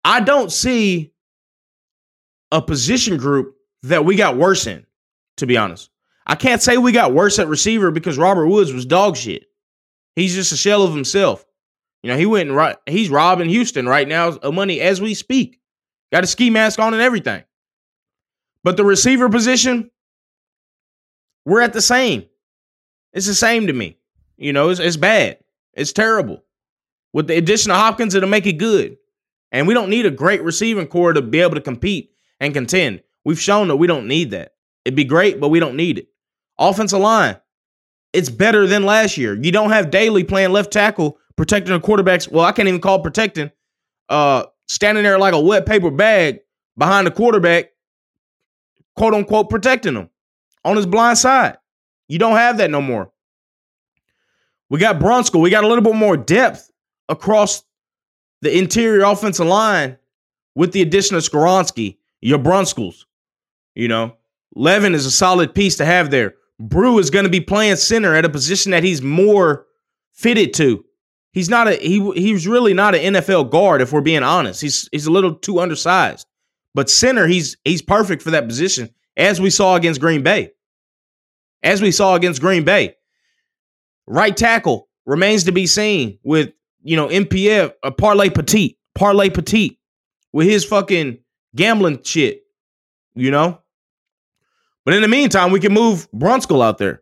I 0.03 0.19
don't 0.19 0.51
see 0.51 1.13
a 2.51 2.59
position 2.59 3.17
group 3.17 3.55
that 3.83 4.03
we 4.03 4.15
got 4.15 4.35
worse 4.35 4.65
in, 4.65 4.83
to 5.37 5.45
be 5.45 5.57
honest. 5.57 5.90
I 6.31 6.35
can't 6.35 6.61
say 6.61 6.77
we 6.77 6.93
got 6.93 7.13
worse 7.13 7.39
at 7.39 7.49
receiver 7.49 7.91
because 7.91 8.17
Robert 8.17 8.47
Woods 8.47 8.71
was 8.71 8.85
dog 8.85 9.17
shit. 9.17 9.47
He's 10.15 10.33
just 10.33 10.53
a 10.53 10.55
shell 10.55 10.81
of 10.81 10.93
himself. 10.93 11.45
You 12.03 12.09
know, 12.09 12.17
he 12.17 12.25
went 12.25 12.47
and 12.47 12.55
right, 12.55 12.77
he's 12.85 13.09
robbing 13.09 13.49
Houston 13.49 13.85
right 13.85 14.07
now 14.07 14.29
of 14.29 14.53
money 14.53 14.79
as 14.79 15.01
we 15.01 15.13
speak. 15.13 15.59
Got 16.09 16.23
a 16.23 16.27
ski 16.27 16.49
mask 16.49 16.79
on 16.79 16.93
and 16.93 17.01
everything. 17.01 17.43
But 18.63 18.77
the 18.77 18.85
receiver 18.85 19.27
position, 19.27 19.91
we're 21.45 21.59
at 21.59 21.73
the 21.73 21.81
same. 21.81 22.23
It's 23.11 23.27
the 23.27 23.35
same 23.35 23.67
to 23.67 23.73
me. 23.73 23.97
You 24.37 24.53
know, 24.53 24.69
it's, 24.69 24.79
it's 24.79 24.95
bad. 24.95 25.37
It's 25.73 25.91
terrible. 25.91 26.45
With 27.11 27.27
the 27.27 27.35
addition 27.35 27.71
of 27.71 27.77
Hopkins, 27.77 28.15
it'll 28.15 28.29
make 28.29 28.45
it 28.45 28.53
good. 28.53 28.95
And 29.51 29.67
we 29.67 29.73
don't 29.73 29.89
need 29.89 30.05
a 30.05 30.11
great 30.11 30.43
receiving 30.43 30.87
core 30.87 31.11
to 31.11 31.21
be 31.21 31.41
able 31.41 31.55
to 31.55 31.61
compete 31.61 32.11
and 32.39 32.53
contend. 32.53 33.03
We've 33.25 33.37
shown 33.37 33.67
that 33.67 33.75
we 33.75 33.87
don't 33.87 34.07
need 34.07 34.31
that. 34.31 34.53
It'd 34.85 34.95
be 34.95 35.03
great, 35.03 35.41
but 35.41 35.49
we 35.49 35.59
don't 35.59 35.75
need 35.75 35.97
it. 35.97 36.07
Offensive 36.61 36.99
line, 36.99 37.37
it's 38.13 38.29
better 38.29 38.67
than 38.67 38.85
last 38.85 39.17
year. 39.17 39.33
You 39.33 39.51
don't 39.51 39.71
have 39.71 39.89
Daly 39.89 40.23
playing 40.23 40.51
left 40.51 40.71
tackle, 40.71 41.17
protecting 41.35 41.73
the 41.73 41.79
quarterbacks. 41.79 42.31
Well, 42.31 42.45
I 42.45 42.51
can't 42.51 42.67
even 42.67 42.79
call 42.79 43.01
protecting. 43.01 43.49
Uh, 44.07 44.43
standing 44.67 45.03
there 45.03 45.17
like 45.17 45.33
a 45.33 45.39
wet 45.39 45.65
paper 45.65 45.89
bag 45.89 46.41
behind 46.77 47.07
the 47.07 47.11
quarterback, 47.11 47.71
quote 48.95 49.15
unquote, 49.15 49.49
protecting 49.49 49.95
him 49.95 50.09
on 50.63 50.75
his 50.75 50.85
blind 50.85 51.17
side. 51.17 51.57
You 52.07 52.19
don't 52.19 52.35
have 52.35 52.57
that 52.59 52.69
no 52.69 52.79
more. 52.81 53.11
We 54.69 54.77
got 54.77 54.99
Brunskill. 54.99 55.41
We 55.41 55.49
got 55.49 55.63
a 55.63 55.67
little 55.67 55.83
bit 55.83 55.95
more 55.95 56.15
depth 56.15 56.69
across 57.09 57.63
the 58.41 58.55
interior 58.55 59.03
offensive 59.03 59.47
line 59.47 59.97
with 60.53 60.73
the 60.73 60.81
addition 60.81 61.17
of 61.17 61.23
Skoronski, 61.23 61.97
your 62.21 62.37
Brunskills. 62.37 63.05
You 63.73 63.87
know, 63.87 64.15
Levin 64.55 64.93
is 64.93 65.05
a 65.05 65.11
solid 65.11 65.55
piece 65.55 65.77
to 65.77 65.85
have 65.85 66.11
there. 66.11 66.35
Bru 66.61 66.99
is 66.99 67.09
going 67.09 67.25
to 67.25 67.31
be 67.31 67.41
playing 67.41 67.77
center 67.77 68.15
at 68.15 68.25
a 68.25 68.29
position 68.29 68.71
that 68.71 68.83
he's 68.83 69.01
more 69.01 69.65
fitted 70.13 70.53
to. 70.55 70.85
He's 71.33 71.49
not 71.49 71.67
a 71.67 71.75
he 71.75 72.11
he's 72.11 72.45
really 72.45 72.73
not 72.73 72.93
an 72.93 73.13
NFL 73.15 73.51
guard 73.51 73.81
if 73.81 73.91
we're 73.91 74.01
being 74.01 74.23
honest. 74.23 74.61
He's 74.61 74.87
he's 74.91 75.05
a 75.05 75.11
little 75.11 75.35
too 75.35 75.59
undersized. 75.59 76.27
But 76.73 76.89
center, 76.89 77.27
he's 77.27 77.57
he's 77.63 77.81
perfect 77.81 78.21
for 78.21 78.31
that 78.31 78.47
position 78.47 78.89
as 79.17 79.41
we 79.41 79.49
saw 79.49 79.75
against 79.75 80.01
Green 80.01 80.23
Bay. 80.23 80.51
As 81.63 81.81
we 81.81 81.91
saw 81.91 82.15
against 82.15 82.41
Green 82.41 82.63
Bay. 82.63 82.95
Right 84.07 84.35
tackle 84.35 84.89
remains 85.05 85.45
to 85.45 85.51
be 85.51 85.67
seen 85.67 86.19
with, 86.23 86.51
you 86.83 86.97
know, 86.97 87.07
NPF, 87.07 87.71
a 87.83 87.87
uh, 87.87 87.91
Parlay 87.91 88.29
Petit, 88.29 88.77
Parlay 88.95 89.29
Petit. 89.29 89.79
with 90.33 90.47
his 90.47 90.65
fucking 90.65 91.19
gambling 91.55 92.01
shit, 92.03 92.41
you 93.15 93.31
know? 93.31 93.60
But 94.85 94.95
in 94.95 95.01
the 95.01 95.07
meantime, 95.07 95.51
we 95.51 95.59
can 95.59 95.73
move 95.73 96.09
Brunskill 96.11 96.63
out 96.63 96.77
there 96.77 97.01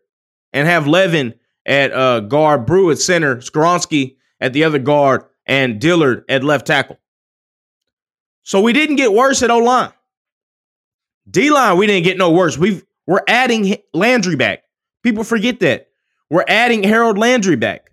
and 0.53 0.67
have 0.67 0.87
Levin 0.87 1.35
at 1.65 1.93
uh, 1.93 2.21
guard, 2.21 2.65
Brew 2.65 2.91
at 2.91 2.99
center, 2.99 3.37
Skoronski 3.37 4.17
at 4.41 4.53
the 4.53 4.63
other 4.63 4.79
guard, 4.79 5.23
and 5.45 5.79
Dillard 5.79 6.25
at 6.29 6.43
left 6.43 6.67
tackle. 6.67 6.99
So 8.43 8.61
we 8.61 8.73
didn't 8.73 8.95
get 8.95 9.13
worse 9.13 9.43
at 9.43 9.51
O 9.51 9.59
line. 9.59 9.93
D 11.29 11.51
line, 11.51 11.77
we 11.77 11.87
didn't 11.87 12.05
get 12.05 12.17
no 12.17 12.31
worse. 12.31 12.57
We've 12.57 12.83
we're 13.05 13.23
adding 13.27 13.77
Landry 13.93 14.35
back. 14.35 14.63
People 15.03 15.23
forget 15.23 15.59
that. 15.61 15.87
We're 16.29 16.45
adding 16.47 16.83
Harold 16.83 17.17
Landry 17.17 17.55
back. 17.55 17.91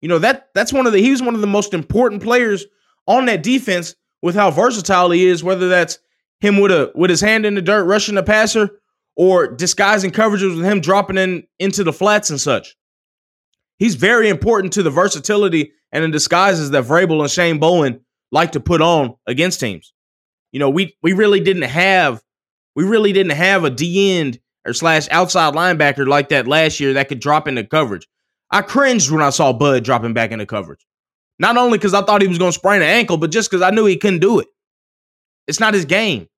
You 0.00 0.08
know, 0.08 0.18
that 0.18 0.48
that's 0.54 0.72
one 0.72 0.86
of 0.86 0.92
the 0.92 1.00
he 1.00 1.10
was 1.10 1.22
one 1.22 1.34
of 1.34 1.40
the 1.40 1.46
most 1.46 1.74
important 1.74 2.22
players 2.22 2.66
on 3.06 3.26
that 3.26 3.42
defense 3.42 3.94
with 4.22 4.34
how 4.34 4.50
versatile 4.50 5.10
he 5.10 5.26
is, 5.26 5.44
whether 5.44 5.68
that's 5.68 5.98
him 6.40 6.58
with 6.60 6.72
a 6.72 6.92
with 6.94 7.10
his 7.10 7.20
hand 7.20 7.44
in 7.44 7.54
the 7.54 7.62
dirt 7.62 7.84
rushing 7.84 8.14
the 8.14 8.22
passer 8.22 8.70
or 9.18 9.48
disguising 9.48 10.12
coverages 10.12 10.56
with 10.56 10.64
him 10.64 10.80
dropping 10.80 11.18
in 11.18 11.42
into 11.58 11.84
the 11.84 11.92
flats 11.92 12.30
and 12.30 12.40
such. 12.40 12.76
He's 13.78 13.96
very 13.96 14.28
important 14.28 14.72
to 14.74 14.82
the 14.82 14.90
versatility 14.90 15.72
and 15.92 16.04
the 16.04 16.08
disguises 16.08 16.70
that 16.70 16.84
Vrabel 16.84 17.20
and 17.20 17.30
Shane 17.30 17.58
Bowen 17.58 18.00
like 18.30 18.52
to 18.52 18.60
put 18.60 18.80
on 18.80 19.16
against 19.26 19.60
teams. 19.60 19.92
You 20.52 20.60
know, 20.60 20.70
we 20.70 20.96
we 21.02 21.12
really 21.12 21.40
didn't 21.40 21.62
have 21.62 22.22
we 22.76 22.84
really 22.84 23.12
didn't 23.12 23.32
have 23.32 23.64
a 23.64 23.70
D 23.70 24.18
end 24.18 24.38
or 24.64 24.72
slash 24.72 25.08
outside 25.10 25.54
linebacker 25.54 26.06
like 26.06 26.28
that 26.28 26.46
last 26.46 26.78
year 26.78 26.94
that 26.94 27.08
could 27.08 27.20
drop 27.20 27.48
into 27.48 27.64
coverage. 27.64 28.06
I 28.50 28.62
cringed 28.62 29.10
when 29.10 29.20
I 29.20 29.30
saw 29.30 29.52
Bud 29.52 29.84
dropping 29.84 30.14
back 30.14 30.30
into 30.30 30.46
coverage. 30.46 30.86
Not 31.40 31.56
only 31.56 31.76
because 31.76 31.94
I 31.94 32.02
thought 32.02 32.22
he 32.22 32.28
was 32.28 32.38
going 32.38 32.52
to 32.52 32.58
sprain 32.58 32.82
an 32.82 32.88
ankle, 32.88 33.16
but 33.16 33.30
just 33.30 33.50
because 33.50 33.62
I 33.62 33.70
knew 33.70 33.84
he 33.84 33.96
couldn't 33.96 34.20
do 34.20 34.38
it. 34.38 34.48
It's 35.46 35.60
not 35.60 35.74
his 35.74 35.84
game. 35.84 36.28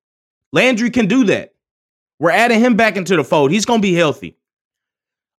Landry 0.52 0.90
can 0.90 1.06
do 1.06 1.24
that. 1.24 1.52
We're 2.20 2.30
adding 2.30 2.60
him 2.60 2.76
back 2.76 2.96
into 2.96 3.16
the 3.16 3.24
fold. 3.24 3.50
He's 3.50 3.64
to 3.66 3.78
be 3.78 3.94
healthy. 3.94 4.36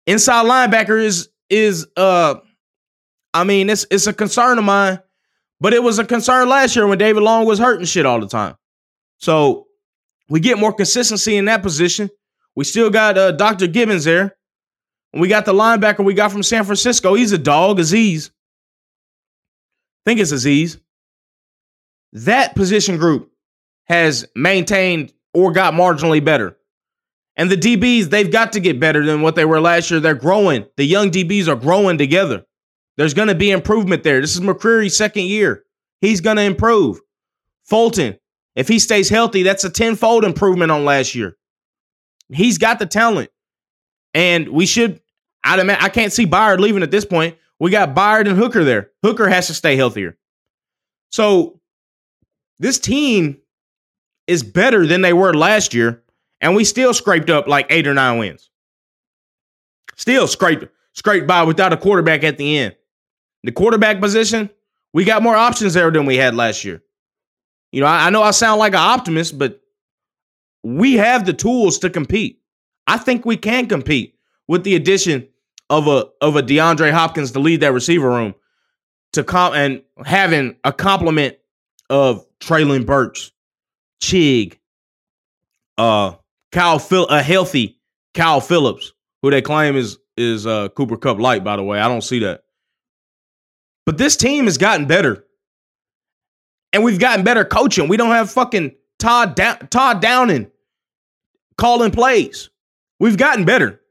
Inside 0.07 0.45
linebacker 0.45 1.01
is 1.01 1.29
is 1.49 1.87
uh 1.95 2.35
I 3.33 3.43
mean, 3.45 3.69
it's 3.69 3.85
it's 3.91 4.07
a 4.07 4.13
concern 4.13 4.57
of 4.57 4.65
mine, 4.65 4.99
but 5.61 5.73
it 5.73 5.81
was 5.81 5.99
a 5.99 6.03
concern 6.03 6.49
last 6.49 6.75
year 6.75 6.87
when 6.87 6.97
David 6.97 7.23
Long 7.23 7.45
was 7.45 7.59
hurting 7.59 7.85
shit 7.85 8.05
all 8.05 8.19
the 8.19 8.27
time. 8.27 8.55
So 9.19 9.67
we 10.27 10.39
get 10.39 10.57
more 10.57 10.73
consistency 10.73 11.37
in 11.37 11.45
that 11.45 11.61
position. 11.61 12.09
We 12.55 12.65
still 12.65 12.89
got 12.89 13.17
uh, 13.17 13.31
Dr. 13.31 13.67
Gibbens 13.67 14.03
there. 14.03 14.35
And 15.13 15.21
we 15.21 15.27
got 15.27 15.45
the 15.45 15.53
linebacker 15.53 16.03
we 16.03 16.13
got 16.13 16.31
from 16.31 16.43
San 16.43 16.63
Francisco. 16.63 17.13
He's 17.13 17.31
a 17.31 17.37
dog, 17.37 17.79
Azeez. 17.79 18.29
I 18.29 20.09
think 20.09 20.19
it's 20.19 20.31
Azeez. 20.31 20.79
That 22.13 22.55
position 22.55 22.97
group 22.97 23.31
has 23.85 24.25
maintained 24.35 25.13
or 25.33 25.51
got 25.51 25.73
marginally 25.73 26.23
better. 26.23 26.57
And 27.37 27.49
the 27.49 27.55
DBs, 27.55 28.09
they've 28.09 28.31
got 28.31 28.53
to 28.53 28.59
get 28.59 28.79
better 28.79 29.05
than 29.05 29.21
what 29.21 29.35
they 29.35 29.45
were 29.45 29.61
last 29.61 29.89
year. 29.89 29.99
They're 29.99 30.13
growing. 30.15 30.65
The 30.77 30.85
young 30.85 31.11
DBs 31.11 31.47
are 31.47 31.55
growing 31.55 31.97
together. 31.97 32.45
There's 32.97 33.13
going 33.13 33.29
to 33.29 33.35
be 33.35 33.51
improvement 33.51 34.03
there. 34.03 34.19
This 34.19 34.35
is 34.35 34.41
McCreary's 34.41 34.97
second 34.97 35.25
year. 35.25 35.63
He's 36.01 36.21
going 36.21 36.37
to 36.37 36.43
improve. 36.43 36.99
Fulton, 37.63 38.17
if 38.55 38.67
he 38.67 38.79
stays 38.79 39.07
healthy, 39.07 39.43
that's 39.43 39.63
a 39.63 39.69
tenfold 39.69 40.25
improvement 40.25 40.71
on 40.71 40.83
last 40.83 41.15
year. 41.15 41.37
He's 42.29 42.57
got 42.57 42.79
the 42.79 42.85
talent. 42.85 43.29
And 44.13 44.49
we 44.49 44.65
should, 44.65 45.01
I'd 45.43 45.59
I 45.69 45.89
can't 45.89 46.11
see 46.11 46.25
Byard 46.25 46.59
leaving 46.59 46.83
at 46.83 46.91
this 46.91 47.05
point. 47.05 47.37
We 47.59 47.71
got 47.71 47.95
Byard 47.95 48.27
and 48.27 48.37
Hooker 48.37 48.63
there. 48.63 48.91
Hooker 49.03 49.29
has 49.29 49.47
to 49.47 49.53
stay 49.53 49.75
healthier. 49.75 50.17
So 51.11 51.59
this 52.59 52.79
team 52.79 53.37
is 54.27 54.43
better 54.43 54.85
than 54.85 55.01
they 55.01 55.13
were 55.13 55.33
last 55.33 55.73
year, 55.73 56.00
and 56.41 56.55
we 56.55 56.63
still 56.63 56.93
scraped 56.93 57.29
up 57.29 57.47
like 57.47 57.67
eight 57.69 57.87
or 57.87 57.93
nine 57.93 58.17
wins. 58.17 58.49
Still 59.95 60.27
scraped 60.27 60.65
scraped 60.93 61.27
by 61.27 61.43
without 61.43 61.71
a 61.71 61.77
quarterback 61.77 62.23
at 62.23 62.37
the 62.37 62.57
end. 62.57 62.75
The 63.43 63.51
quarterback 63.51 63.99
position, 63.99 64.49
we 64.93 65.05
got 65.05 65.23
more 65.23 65.35
options 65.35 65.73
there 65.73 65.89
than 65.91 66.05
we 66.05 66.17
had 66.17 66.35
last 66.35 66.65
year. 66.65 66.83
You 67.71 67.81
know, 67.81 67.87
I, 67.87 68.07
I 68.07 68.09
know 68.09 68.21
I 68.21 68.31
sound 68.31 68.59
like 68.59 68.73
an 68.73 68.79
optimist, 68.79 69.37
but 69.37 69.61
we 70.63 70.93
have 70.93 71.25
the 71.25 71.33
tools 71.33 71.79
to 71.79 71.89
compete. 71.89 72.41
I 72.87 72.97
think 72.97 73.25
we 73.25 73.37
can 73.37 73.67
compete 73.67 74.15
with 74.47 74.63
the 74.63 74.75
addition 74.75 75.27
of 75.69 75.87
a 75.87 76.07
of 76.19 76.35
a 76.35 76.43
DeAndre 76.43 76.91
Hopkins 76.91 77.31
to 77.31 77.39
lead 77.39 77.61
that 77.61 77.73
receiver 77.73 78.09
room 78.09 78.35
to 79.13 79.23
come 79.23 79.53
and 79.53 79.81
having 80.05 80.55
a 80.63 80.73
complement 80.73 81.37
of 81.89 82.25
Treylon 82.39 82.85
Burks, 82.85 83.31
Chig, 84.01 84.57
uh, 85.77 86.13
Kyle 86.51 86.79
Phil, 86.79 87.05
a 87.07 87.21
healthy 87.21 87.79
Kyle 88.13 88.41
Philips, 88.41 88.93
who 89.21 89.31
they 89.31 89.41
claim 89.41 89.75
is 89.75 89.97
is 90.17 90.45
uh, 90.45 90.69
Cooper 90.69 90.97
Kupp 90.97 91.19
light. 91.19 91.43
By 91.43 91.55
the 91.55 91.63
way, 91.63 91.79
I 91.79 91.87
don't 91.87 92.03
see 92.03 92.19
that. 92.19 92.43
But 93.85 93.97
this 93.97 94.15
team 94.15 94.45
has 94.45 94.57
gotten 94.57 94.85
better, 94.85 95.25
and 96.73 96.83
we've 96.83 96.99
gotten 96.99 97.23
better 97.23 97.45
coaching. 97.45 97.87
We 97.87 97.97
don't 97.97 98.11
have 98.11 98.31
fucking 98.31 98.75
Todd 98.99 99.35
da- 99.35 99.57
Todd 99.69 100.01
Downing 100.01 100.51
calling 101.57 101.91
plays. 101.91 102.49
We've 102.99 103.17
gotten 103.17 103.45
better. 103.45 103.81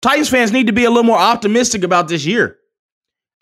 Titans 0.00 0.28
fans 0.28 0.50
need 0.50 0.66
to 0.66 0.72
be 0.72 0.84
a 0.84 0.90
little 0.90 1.04
more 1.04 1.18
optimistic 1.18 1.84
about 1.84 2.08
this 2.08 2.26
year. 2.26 2.58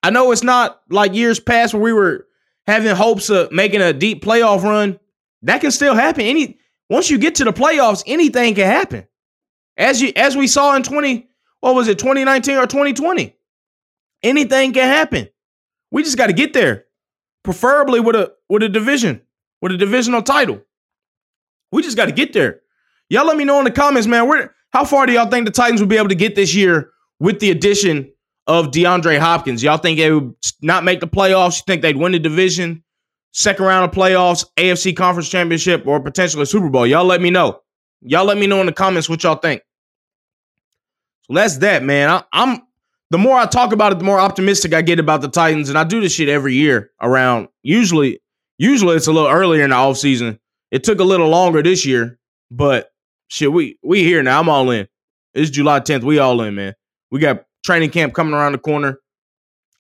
I 0.03 0.11
know 0.11 0.31
it's 0.33 0.43
not 0.43 0.83
like 0.91 1.15
years 1.15 1.41
past 1.41 1.73
where 1.73 1.83
we 1.83 1.93
were 1.93 2.27
having 2.67 2.95
hopes 2.95 3.31
of 3.31 3.51
making 3.51 3.81
a 3.81 3.93
deep 3.93 4.23
playoff 4.23 4.63
run. 4.63 4.99
That 5.43 5.63
can 5.63 5.71
still 5.71 5.95
happen. 5.95 6.23
Any 6.23 6.59
once 6.91 7.09
you 7.09 7.17
get 7.17 7.37
to 7.37 7.45
the 7.45 7.53
playoffs, 7.53 8.03
anything 8.07 8.55
can 8.55 8.67
happen. 8.67 9.07
As 9.79 10.03
you 10.03 10.13
as 10.17 10.37
we 10.37 10.47
saw 10.47 10.77
in 10.77 10.83
20, 10.83 11.29
what 11.61 11.75
was 11.75 11.89
it, 11.89 11.99
2019 11.99 12.57
or 12.57 12.67
2020? 12.67 13.35
Anything 14.23 14.73
can 14.73 14.87
happen. 14.87 15.29
We 15.91 16.03
just 16.03 16.19
got 16.19 16.27
to 16.27 16.33
get 16.35 16.53
there. 16.53 16.85
Preferably 17.43 18.01
with 18.01 18.17
a 18.17 18.35
with 18.51 18.63
a 18.63 18.69
division, 18.69 19.23
with 19.63 19.73
a 19.73 19.79
divisional 19.79 20.21
title. 20.21 20.61
We 21.73 21.83
just 21.83 21.97
got 21.97 22.07
to 22.07 22.13
get 22.13 22.33
there. 22.33 22.61
Y'all 23.09 23.27
let 23.27 23.37
me 23.37 23.45
know 23.45 23.59
in 23.59 23.65
the 23.65 23.71
comments, 23.71 24.07
man. 24.07 24.29
Where 24.29 24.55
how 24.73 24.85
far 24.85 25.07
do 25.07 25.13
y'all 25.13 25.31
think 25.31 25.47
the 25.47 25.53
Titans 25.53 25.81
will 25.81 25.89
be 25.89 25.97
able 25.97 26.09
to 26.09 26.15
get 26.15 26.35
this 26.35 26.55
year 26.55 26.91
with 27.19 27.41
the 27.41 27.51
addition 27.51 28.13
of 28.47 28.67
DeAndre 28.73 29.19
Hopkins? 29.19 29.63
Y'all 29.63 29.79
think 29.79 29.99
they 29.99 30.13
would 30.13 30.35
not 30.61 30.85
make 30.85 31.01
the 31.01 31.09
playoffs? 31.09 31.59
You 31.59 31.63
think 31.67 31.83
they'd 31.83 31.97
win 31.97 32.13
the 32.13 32.19
division? 32.19 32.83
Second 33.33 33.65
round 33.65 33.89
of 33.89 33.97
playoffs, 33.97 34.45
AFC 34.57 34.97
Conference 34.97 35.29
Championship, 35.29 35.87
or 35.87 36.01
potentially 36.01 36.45
Super 36.45 36.69
Bowl. 36.69 36.87
Y'all 36.87 37.05
let 37.05 37.21
me 37.21 37.31
know. 37.31 37.61
Y'all 38.03 38.25
let 38.25 38.39
me 38.39 38.47
know 38.47 38.61
in 38.61 38.67
the 38.67 38.73
comments 38.73 39.09
what 39.09 39.23
y'all 39.23 39.37
think. 39.37 39.63
So 41.27 41.35
that's 41.35 41.59
that, 41.59 41.83
man. 41.83 42.11
I, 42.11 42.25
I'm 42.33 42.63
the 43.11 43.19
more 43.19 43.37
I 43.37 43.47
talk 43.47 43.73
about 43.73 43.93
it, 43.93 43.99
the 43.99 44.05
more 44.05 44.21
optimistic 44.21 44.73
I 44.73 44.83
get 44.83 45.01
about 45.01 45.21
the 45.21 45.29
Titans, 45.29 45.69
and 45.69 45.77
I 45.77 45.85
do 45.85 46.01
this 46.01 46.15
shit 46.15 46.29
every 46.29 46.55
year 46.55 46.91
around. 47.01 47.49
Usually, 47.63 48.21
usually 48.59 48.97
it's 48.97 49.09
a 49.09 49.13
little 49.13 49.29
earlier 49.29 49.65
in 49.65 49.71
the 49.71 49.77
off 49.77 49.97
season. 49.97 50.39
It 50.71 50.85
took 50.85 51.01
a 51.01 51.05
little 51.05 51.29
longer 51.29 51.63
this 51.63 51.85
year, 51.85 52.19
but 52.51 52.91
shit, 53.29 53.53
we 53.53 53.79
we 53.83 54.05
here 54.05 54.23
now. 54.23 54.41
I'm 54.41 54.49
all 54.49 54.71
in. 54.71 54.89
It's 55.35 55.51
July 55.51 55.81
10th. 55.81 56.05
We 56.05 56.19
all 56.19 56.41
in, 56.43 56.55
man. 56.55 56.75
We 57.11 57.21
got 57.21 57.45
training 57.65 57.91
camp 57.91 58.15
coming 58.15 58.35
around 58.35 58.53
the 58.53 58.59
corner. 58.59 58.99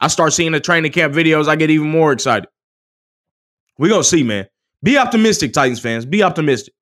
I 0.00 0.08
start 0.08 0.32
seeing 0.32 0.52
the 0.52 0.60
training 0.60 0.92
camp 0.92 1.14
videos. 1.14 1.48
I 1.48 1.56
get 1.56 1.70
even 1.70 1.90
more 1.90 2.12
excited. 2.12 2.48
We're 3.80 3.88
to 3.88 4.04
see, 4.04 4.22
man. 4.22 4.46
Be 4.82 4.98
optimistic, 4.98 5.54
Titans 5.54 5.80
fans. 5.80 6.04
Be 6.04 6.22
optimistic. 6.22 6.74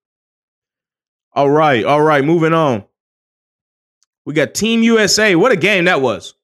All 1.32 1.48
right. 1.48 1.84
All 1.84 2.02
right. 2.02 2.24
Moving 2.24 2.52
on. 2.52 2.84
We 4.26 4.34
got 4.34 4.52
Team 4.52 4.82
USA. 4.82 5.36
What 5.36 5.52
a 5.52 5.56
game 5.56 5.84
that 5.84 6.00
was. 6.00 6.34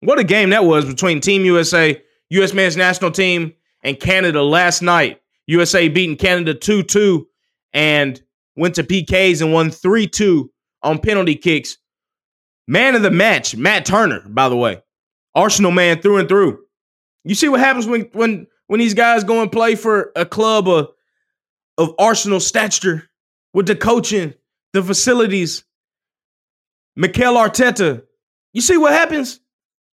What 0.00 0.18
a 0.18 0.24
game 0.24 0.50
that 0.50 0.64
was 0.64 0.84
between 0.84 1.20
Team 1.20 1.44
USA, 1.44 2.02
US 2.30 2.52
men's 2.52 2.76
national 2.76 3.12
team, 3.12 3.52
and 3.84 3.98
Canada 4.00 4.42
last 4.42 4.82
night. 4.82 5.20
USA 5.46 5.88
beating 5.88 6.16
Canada 6.16 6.54
2 6.54 6.82
2 6.82 7.24
and 7.72 8.20
went 8.56 8.74
to 8.74 8.82
PKs 8.82 9.42
and 9.42 9.52
won 9.52 9.70
3 9.70 10.08
2 10.08 10.50
on 10.82 10.98
penalty 10.98 11.36
kicks. 11.36 11.78
Man 12.66 12.96
of 12.96 13.02
the 13.02 13.12
match, 13.12 13.54
Matt 13.54 13.86
Turner, 13.86 14.24
by 14.26 14.48
the 14.48 14.56
way. 14.56 14.82
Arsenal 15.36 15.70
man 15.70 16.02
through 16.02 16.16
and 16.16 16.28
through. 16.28 16.64
You 17.22 17.36
see 17.36 17.48
what 17.48 17.60
happens 17.60 17.86
when 17.86 18.08
when 18.12 18.48
when 18.66 18.80
these 18.80 18.94
guys 18.94 19.24
go 19.24 19.42
and 19.42 19.52
play 19.52 19.74
for 19.74 20.12
a 20.16 20.24
club 20.24 20.68
of, 20.68 20.88
of 21.78 21.94
Arsenal 21.98 22.40
stature 22.40 23.08
with 23.52 23.66
the 23.66 23.76
coaching, 23.76 24.34
the 24.72 24.82
facilities, 24.82 25.64
Mikel 26.96 27.34
Arteta. 27.34 28.02
You 28.52 28.60
see 28.60 28.76
what 28.76 28.92
happens? 28.92 29.40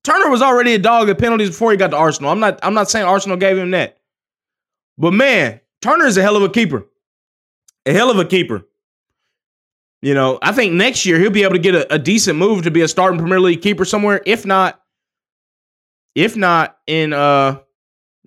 Turner 0.04 0.30
was 0.30 0.42
already 0.42 0.75
a 0.75 0.78
dog 0.78 1.08
at 1.08 1.18
penalties 1.18 1.50
before 1.50 1.70
he 1.70 1.76
got 1.76 1.90
to 1.90 1.96
Arsenal. 1.96 2.30
I'm 2.30 2.40
not 2.40 2.58
I'm 2.62 2.75
not 2.75 2.90
saying 2.90 3.06
Arsenal 3.06 3.37
gave 3.37 3.58
him 3.58 3.72
that. 3.72 3.98
But 4.96 5.12
man, 5.12 5.60
Turner 5.82 6.06
is 6.06 6.16
a 6.16 6.22
hell 6.22 6.37
of 6.37 6.42
a 6.42 6.48
keeper. 6.48 6.87
A 7.87 7.92
hell 7.92 8.10
of 8.10 8.18
a 8.18 8.25
keeper. 8.25 8.66
You 10.00 10.14
know, 10.14 10.38
I 10.40 10.52
think 10.52 10.75
next 10.75 11.04
year 11.06 11.18
he'll 11.18 11.30
be 11.30 11.42
able 11.42 11.54
to 11.54 11.58
get 11.58 11.75
a, 11.75 11.94
a 11.94 11.98
decent 11.98 12.38
move 12.38 12.62
to 12.62 12.70
be 12.70 12.82
a 12.82 12.88
starting 12.88 13.18
Premier 13.18 13.40
League 13.40 13.62
keeper 13.62 13.84
somewhere. 13.84 14.22
If 14.25 14.46
not, 14.46 14.80
if 16.14 16.37
not 16.37 16.78
in 16.87 17.12
uh 17.12 17.58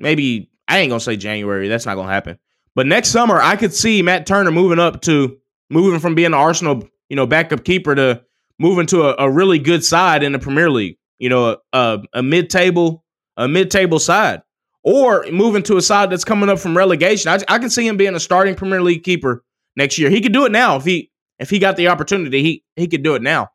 maybe 0.02 0.52
I 0.68 0.80
ain't 0.80 0.90
gonna 0.90 1.00
say 1.00 1.18
January. 1.18 1.68
That's 1.68 1.86
not 1.86 1.96
gonna 1.96 2.12
happen. 2.12 2.38
But 2.76 2.88
next 2.88 3.10
summer, 3.10 3.42
I 3.42 3.56
could 3.56 3.74
see 3.74 4.02
Matt 4.02 4.26
Turner 4.26 4.52
moving 4.52 4.80
up 4.80 5.02
to 5.02 5.38
moving 5.70 6.00
from 6.00 6.16
being 6.16 6.28
an 6.28 6.34
Arsenal, 6.34 6.88
you 7.10 7.16
know, 7.16 7.26
backup 7.26 7.64
keeper 7.64 7.94
to 7.96 8.24
moving 8.60 8.86
to 8.88 9.04
a, 9.04 9.26
a 9.26 9.30
really 9.30 9.60
good 9.60 9.84
side 9.84 10.24
in 10.24 10.32
the 10.32 10.40
Premier 10.40 10.70
League. 10.70 10.98
You 11.20 11.30
know, 11.30 11.58
a, 11.74 12.00
a, 12.14 12.24
mid 12.24 12.50
table, 12.50 13.04
a 13.38 13.48
mid 13.48 13.70
table 13.70 14.00
side, 14.00 14.42
or 14.84 15.26
moving 15.32 15.64
to 15.64 15.78
a 15.78 15.82
side 15.82 16.10
that's 16.10 16.24
coming 16.24 16.50
up 16.50 16.58
from 16.58 16.76
relegation. 16.76 17.30
I, 17.30 17.40
I 17.48 17.60
can 17.60 17.70
see 17.70 17.88
him 17.88 17.98
being 17.98 18.16
a 18.16 18.20
starting 18.20 18.56
Premier 18.56 18.82
League 18.82 19.04
keeper 19.04 19.44
next 19.76 19.98
year. 19.98 20.10
He 20.10 20.22
could 20.22 20.34
do 20.34 20.46
it 20.46 20.52
now 20.52 20.78
if 20.78 20.86
he 20.86 21.12
if 21.38 21.50
he 21.50 21.60
got 21.60 21.76
the 21.76 21.90
opportunity. 21.90 22.42
He 22.42 22.64
he 22.76 22.88
could 22.88 23.04
do 23.04 23.16
it 23.16 23.22
now. 23.22 23.50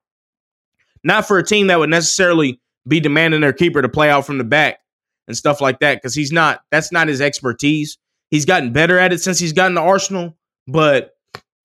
Not 1.03 1.26
for 1.26 1.38
a 1.38 1.45
team 1.45 1.69
that 1.69 1.79
would 1.79 1.91
necessarily 1.91 2.61
be 2.87 3.00
demanding 3.00 3.41
their 3.41 3.53
keeper 3.53 3.83
to 3.83 3.88
play 3.88 4.11
out 4.11 4.26
from 4.26 4.38
the 4.38 4.45
back 4.45 4.79
and 5.28 5.37
stuff 5.37 5.61
like 5.61 5.80
that 5.80 5.97
because 5.97 6.14
he's 6.14 6.33
not. 6.33 6.61
That's 6.71 6.92
not 6.92 7.09
his 7.09 7.21
expertise. 7.21 7.99
He's 8.30 8.45
gotten 8.45 8.73
better 8.73 8.99
at 8.99 9.12
it 9.12 9.21
since 9.21 9.38
he's 9.38 9.52
gotten 9.52 9.76
to 9.76 9.80
Arsenal, 9.80 10.37
but 10.66 11.12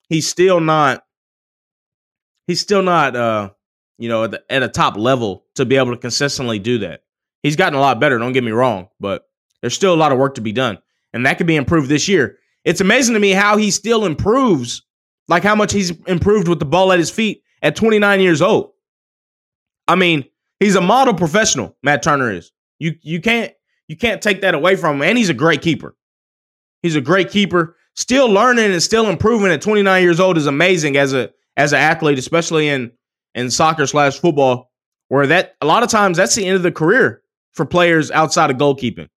he's 0.08 0.28
still 0.28 0.60
not. 0.60 1.04
He's 2.46 2.60
still 2.60 2.82
not. 2.82 3.16
uh 3.16 3.50
you 4.02 4.08
know, 4.08 4.24
at, 4.24 4.32
the, 4.32 4.42
at 4.50 4.64
a 4.64 4.68
top 4.68 4.96
level 4.96 5.44
to 5.54 5.64
be 5.64 5.76
able 5.76 5.92
to 5.92 5.96
consistently 5.96 6.58
do 6.58 6.78
that. 6.78 7.02
He's 7.44 7.54
gotten 7.54 7.78
a 7.78 7.80
lot 7.80 8.00
better, 8.00 8.18
don't 8.18 8.32
get 8.32 8.42
me 8.42 8.50
wrong, 8.50 8.88
but 8.98 9.28
there's 9.60 9.74
still 9.74 9.94
a 9.94 9.96
lot 9.96 10.10
of 10.10 10.18
work 10.18 10.34
to 10.34 10.40
be 10.40 10.50
done. 10.50 10.78
And 11.12 11.24
that 11.24 11.38
could 11.38 11.46
be 11.46 11.54
improved 11.54 11.88
this 11.88 12.08
year. 12.08 12.38
It's 12.64 12.80
amazing 12.80 13.14
to 13.14 13.20
me 13.20 13.30
how 13.30 13.56
he 13.58 13.70
still 13.70 14.04
improves, 14.04 14.82
like 15.28 15.44
how 15.44 15.54
much 15.54 15.72
he's 15.72 15.90
improved 16.06 16.48
with 16.48 16.58
the 16.58 16.64
ball 16.64 16.92
at 16.92 16.98
his 16.98 17.10
feet 17.10 17.44
at 17.62 17.76
29 17.76 18.20
years 18.20 18.42
old. 18.42 18.72
I 19.86 19.94
mean, 19.94 20.24
he's 20.58 20.74
a 20.74 20.80
model 20.80 21.14
professional, 21.14 21.76
Matt 21.84 22.02
Turner 22.02 22.32
is. 22.32 22.50
You 22.82 22.96
you 23.00 23.20
can't 23.20 23.52
you 23.86 23.96
can't 23.96 24.20
take 24.20 24.40
that 24.40 24.56
away 24.56 24.74
from 24.74 24.96
him. 24.96 25.02
And 25.02 25.16
he's 25.16 25.28
a 25.28 25.34
great 25.34 25.62
keeper. 25.62 25.94
He's 26.82 26.96
a 26.96 27.00
great 27.00 27.30
keeper. 27.30 27.76
Still 27.94 28.28
learning 28.28 28.72
and 28.72 28.82
still 28.82 29.08
improving 29.08 29.52
at 29.52 29.62
29 29.62 30.02
years 30.02 30.18
old 30.18 30.36
is 30.36 30.46
amazing 30.48 30.96
as 30.96 31.12
a 31.12 31.30
as 31.56 31.72
an 31.72 31.78
athlete, 31.78 32.18
especially 32.18 32.68
in 32.68 32.90
in 33.36 33.52
soccer 33.52 33.86
slash 33.86 34.18
football, 34.18 34.72
where 35.06 35.28
that 35.28 35.54
a 35.60 35.66
lot 35.66 35.84
of 35.84 35.90
times 35.90 36.16
that's 36.16 36.34
the 36.34 36.44
end 36.44 36.56
of 36.56 36.64
the 36.64 36.72
career 36.72 37.22
for 37.52 37.64
players 37.64 38.10
outside 38.10 38.50
of 38.50 38.56
goalkeeping. 38.56 39.08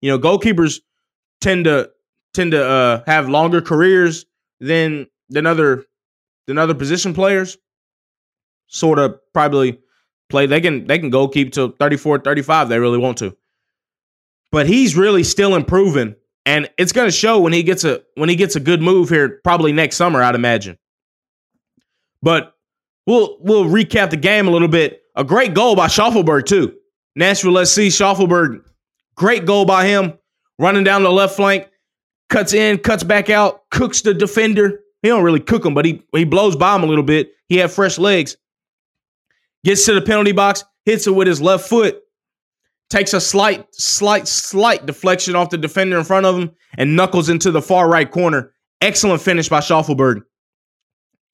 You 0.00 0.10
know, 0.10 0.18
goalkeepers 0.18 0.80
tend 1.40 1.66
to 1.66 1.90
tend 2.34 2.50
to 2.50 2.66
uh, 2.66 3.02
have 3.06 3.28
longer 3.28 3.60
careers 3.60 4.26
than 4.58 5.06
than 5.28 5.46
other 5.46 5.84
than 6.48 6.58
other 6.58 6.74
position 6.74 7.14
players. 7.14 7.56
Sort 8.66 8.98
of 8.98 9.20
probably 9.32 9.78
play 10.30 10.46
they 10.46 10.60
can 10.60 10.86
they 10.86 10.98
can 10.98 11.10
go 11.10 11.28
keep 11.28 11.52
till 11.52 11.70
34 11.70 12.20
35 12.20 12.68
they 12.68 12.78
really 12.78 12.98
want 12.98 13.18
to. 13.18 13.36
But 14.52 14.66
he's 14.66 14.96
really 14.96 15.22
still 15.24 15.54
improving 15.54 16.16
and 16.46 16.70
it's 16.78 16.92
going 16.92 17.06
to 17.06 17.12
show 17.12 17.40
when 17.40 17.52
he 17.52 17.62
gets 17.62 17.84
a 17.84 18.02
when 18.14 18.28
he 18.28 18.36
gets 18.36 18.56
a 18.56 18.60
good 18.60 18.80
move 18.80 19.08
here 19.08 19.40
probably 19.44 19.72
next 19.72 19.96
summer 19.96 20.22
I'd 20.22 20.34
imagine. 20.34 20.78
But 22.22 22.54
we'll 23.06 23.38
we'll 23.40 23.64
recap 23.64 24.10
the 24.10 24.16
game 24.16 24.48
a 24.48 24.50
little 24.50 24.68
bit. 24.68 25.02
A 25.16 25.24
great 25.24 25.54
goal 25.54 25.76
by 25.76 25.86
Shaffelburg 25.86 26.46
too. 26.46 26.74
Nashville 27.16 27.64
SC 27.64 27.82
Shaffelburg, 27.82 28.62
great 29.16 29.44
goal 29.44 29.64
by 29.64 29.86
him, 29.86 30.14
running 30.58 30.84
down 30.84 31.02
the 31.02 31.10
left 31.10 31.36
flank, 31.36 31.68
cuts 32.28 32.54
in, 32.54 32.78
cuts 32.78 33.02
back 33.02 33.28
out, 33.30 33.68
cooks 33.70 34.02
the 34.02 34.14
defender. 34.14 34.80
He 35.02 35.08
don't 35.08 35.24
really 35.24 35.40
cook 35.40 35.64
him, 35.64 35.74
but 35.74 35.84
he 35.84 36.02
he 36.14 36.24
blows 36.24 36.56
by 36.56 36.76
him 36.76 36.82
a 36.82 36.86
little 36.86 37.04
bit. 37.04 37.32
He 37.48 37.56
had 37.56 37.70
fresh 37.70 37.98
legs. 37.98 38.36
Gets 39.64 39.84
to 39.86 39.94
the 39.94 40.02
penalty 40.02 40.32
box, 40.32 40.64
hits 40.84 41.06
it 41.06 41.14
with 41.14 41.28
his 41.28 41.40
left 41.40 41.68
foot, 41.68 42.00
takes 42.88 43.12
a 43.12 43.20
slight, 43.20 43.66
slight, 43.74 44.26
slight 44.26 44.86
deflection 44.86 45.36
off 45.36 45.50
the 45.50 45.58
defender 45.58 45.98
in 45.98 46.04
front 46.04 46.26
of 46.26 46.38
him, 46.38 46.50
and 46.78 46.96
knuckles 46.96 47.28
into 47.28 47.50
the 47.50 47.62
far 47.62 47.88
right 47.88 48.10
corner. 48.10 48.52
Excellent 48.80 49.20
finish 49.20 49.48
by 49.48 49.60
Shaffelburg. 49.60 50.22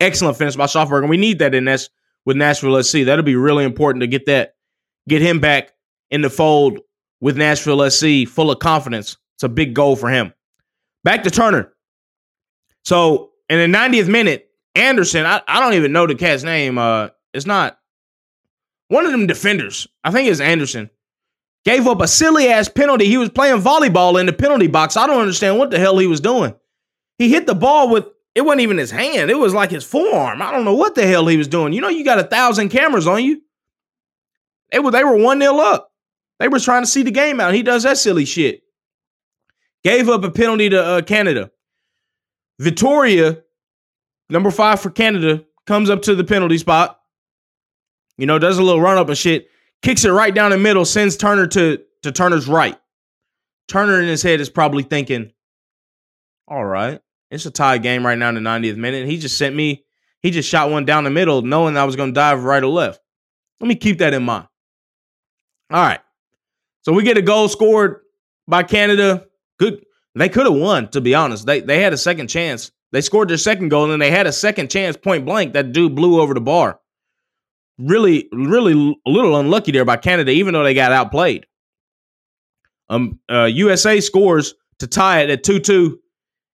Excellent 0.00 0.36
finish 0.36 0.56
by 0.56 0.66
Shaffelburg. 0.66 1.02
And 1.02 1.10
we 1.10 1.16
need 1.16 1.38
that 1.38 1.54
in 1.54 1.64
this 1.64 1.88
with 2.24 2.36
Nashville 2.36 2.82
SC. 2.82 3.04
That'll 3.04 3.24
be 3.24 3.36
really 3.36 3.64
important 3.64 4.02
to 4.02 4.06
get 4.06 4.26
that, 4.26 4.54
get 5.08 5.22
him 5.22 5.40
back 5.40 5.72
in 6.10 6.20
the 6.20 6.30
fold 6.30 6.80
with 7.20 7.36
Nashville 7.36 7.88
SC, 7.88 8.28
full 8.28 8.50
of 8.50 8.58
confidence. 8.58 9.16
It's 9.36 9.44
a 9.44 9.48
big 9.48 9.74
goal 9.74 9.96
for 9.96 10.10
him. 10.10 10.32
Back 11.04 11.22
to 11.22 11.30
Turner. 11.30 11.72
So 12.84 13.30
in 13.48 13.58
the 13.58 13.78
90th 13.78 14.08
minute, 14.08 14.50
Anderson, 14.74 15.24
I, 15.24 15.40
I 15.48 15.60
don't 15.60 15.74
even 15.74 15.92
know 15.92 16.06
the 16.06 16.14
cat's 16.14 16.42
name. 16.42 16.78
Uh, 16.78 17.08
it's 17.32 17.46
not 17.46 17.78
one 18.88 19.06
of 19.06 19.12
them 19.12 19.26
defenders. 19.26 19.86
I 20.04 20.10
think 20.10 20.28
it's 20.28 20.40
Anderson. 20.40 20.90
Gave 21.64 21.86
up 21.86 22.00
a 22.00 22.06
silly 22.06 22.48
ass 22.48 22.68
penalty. 22.68 23.06
He 23.06 23.18
was 23.18 23.30
playing 23.30 23.60
volleyball 23.60 24.20
in 24.20 24.26
the 24.26 24.32
penalty 24.32 24.68
box. 24.68 24.96
I 24.96 25.06
don't 25.06 25.20
understand 25.20 25.58
what 25.58 25.70
the 25.70 25.78
hell 25.78 25.98
he 25.98 26.06
was 26.06 26.20
doing. 26.20 26.54
He 27.18 27.28
hit 27.28 27.46
the 27.46 27.54
ball 27.54 27.90
with 27.90 28.06
it 28.36 28.44
wasn't 28.44 28.60
even 28.60 28.76
his 28.76 28.90
hand. 28.90 29.30
It 29.30 29.38
was 29.38 29.54
like 29.54 29.70
his 29.70 29.82
forearm. 29.82 30.42
I 30.42 30.52
don't 30.52 30.64
know 30.64 30.74
what 30.74 30.94
the 30.94 31.06
hell 31.06 31.26
he 31.26 31.38
was 31.38 31.48
doing. 31.48 31.72
You 31.72 31.80
know, 31.80 31.88
you 31.88 32.04
got 32.04 32.18
a 32.18 32.24
thousand 32.24 32.68
cameras 32.68 33.06
on 33.06 33.24
you. 33.24 33.40
They 34.70 34.78
were 34.78 34.90
they 34.90 35.04
were 35.04 35.16
one 35.16 35.38
nil 35.38 35.58
up. 35.58 35.90
They 36.38 36.48
were 36.48 36.60
trying 36.60 36.82
to 36.82 36.86
see 36.86 37.02
the 37.02 37.10
game 37.10 37.40
out. 37.40 37.54
He 37.54 37.62
does 37.62 37.84
that 37.84 37.96
silly 37.96 38.26
shit. 38.26 38.62
Gave 39.82 40.08
up 40.08 40.22
a 40.22 40.30
penalty 40.30 40.68
to 40.68 40.84
uh, 40.84 41.02
Canada. 41.02 41.50
Vitória, 42.60 43.42
number 44.28 44.50
five 44.50 44.80
for 44.80 44.90
Canada, 44.90 45.44
comes 45.66 45.88
up 45.88 46.02
to 46.02 46.14
the 46.14 46.24
penalty 46.24 46.58
spot. 46.58 47.00
You 48.18 48.26
know, 48.26 48.38
does 48.38 48.58
a 48.58 48.62
little 48.62 48.80
run 48.80 48.98
up 48.98 49.08
and 49.08 49.18
shit. 49.18 49.48
Kicks 49.82 50.04
it 50.04 50.10
right 50.10 50.34
down 50.34 50.50
the 50.50 50.58
middle. 50.58 50.84
Sends 50.84 51.16
Turner 51.16 51.46
to 51.48 51.78
to 52.02 52.12
Turner's 52.12 52.48
right. 52.48 52.78
Turner 53.68 54.00
in 54.00 54.08
his 54.08 54.22
head 54.22 54.40
is 54.40 54.48
probably 54.48 54.82
thinking, 54.82 55.32
"All 56.48 56.64
right, 56.64 57.00
it's 57.30 57.46
a 57.46 57.50
tie 57.50 57.78
game 57.78 58.06
right 58.06 58.18
now 58.18 58.28
in 58.28 58.34
the 58.36 58.40
90th 58.40 58.76
minute. 58.76 59.06
He 59.08 59.18
just 59.18 59.36
sent 59.36 59.54
me, 59.54 59.84
he 60.22 60.30
just 60.30 60.48
shot 60.48 60.70
one 60.70 60.84
down 60.84 61.04
the 61.04 61.10
middle, 61.10 61.42
knowing 61.42 61.76
I 61.76 61.84
was 61.84 61.96
going 61.96 62.10
to 62.10 62.14
dive 62.14 62.44
right 62.44 62.62
or 62.62 62.68
left. 62.68 63.00
Let 63.60 63.68
me 63.68 63.74
keep 63.74 63.98
that 63.98 64.14
in 64.14 64.22
mind. 64.22 64.46
All 65.72 65.82
right. 65.82 66.00
So 66.82 66.92
we 66.92 67.02
get 67.02 67.18
a 67.18 67.22
goal 67.22 67.48
scored 67.48 68.02
by 68.46 68.62
Canada. 68.62 69.26
Good. 69.58 69.84
They 70.14 70.28
could 70.28 70.46
have 70.46 70.54
won, 70.54 70.88
to 70.90 71.00
be 71.00 71.14
honest. 71.14 71.46
They 71.46 71.60
they 71.60 71.82
had 71.82 71.92
a 71.92 71.98
second 71.98 72.28
chance. 72.28 72.70
They 72.92 73.00
scored 73.00 73.28
their 73.28 73.36
second 73.36 73.68
goal, 73.68 73.84
and 73.84 73.92
then 73.92 73.98
they 73.98 74.10
had 74.10 74.26
a 74.26 74.32
second 74.32 74.70
chance 74.70 74.96
point 74.96 75.26
blank. 75.26 75.52
That 75.52 75.72
dude 75.72 75.94
blew 75.94 76.20
over 76.20 76.32
the 76.32 76.40
bar. 76.40 76.80
Really, 77.78 78.28
really 78.32 78.96
a 79.06 79.10
little 79.10 79.36
unlucky 79.38 79.72
there 79.72 79.84
by 79.84 79.96
Canada, 79.96 80.30
even 80.30 80.54
though 80.54 80.64
they 80.64 80.74
got 80.74 80.92
outplayed. 80.92 81.46
Um, 82.88 83.20
uh, 83.30 83.44
USA 83.44 84.00
scores 84.00 84.54
to 84.78 84.86
tie 84.86 85.22
it 85.22 85.30
at 85.30 85.42
2 85.42 85.60
2 85.60 85.98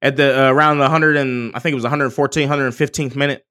at 0.01 0.15
the 0.15 0.47
uh, 0.47 0.51
around 0.51 0.77
the 0.77 0.83
100 0.83 1.17
and 1.17 1.55
I 1.55 1.59
think 1.59 1.73
it 1.73 1.75
was 1.75 1.83
114, 1.83 2.49
115th 2.49 3.15
minute. 3.15 3.45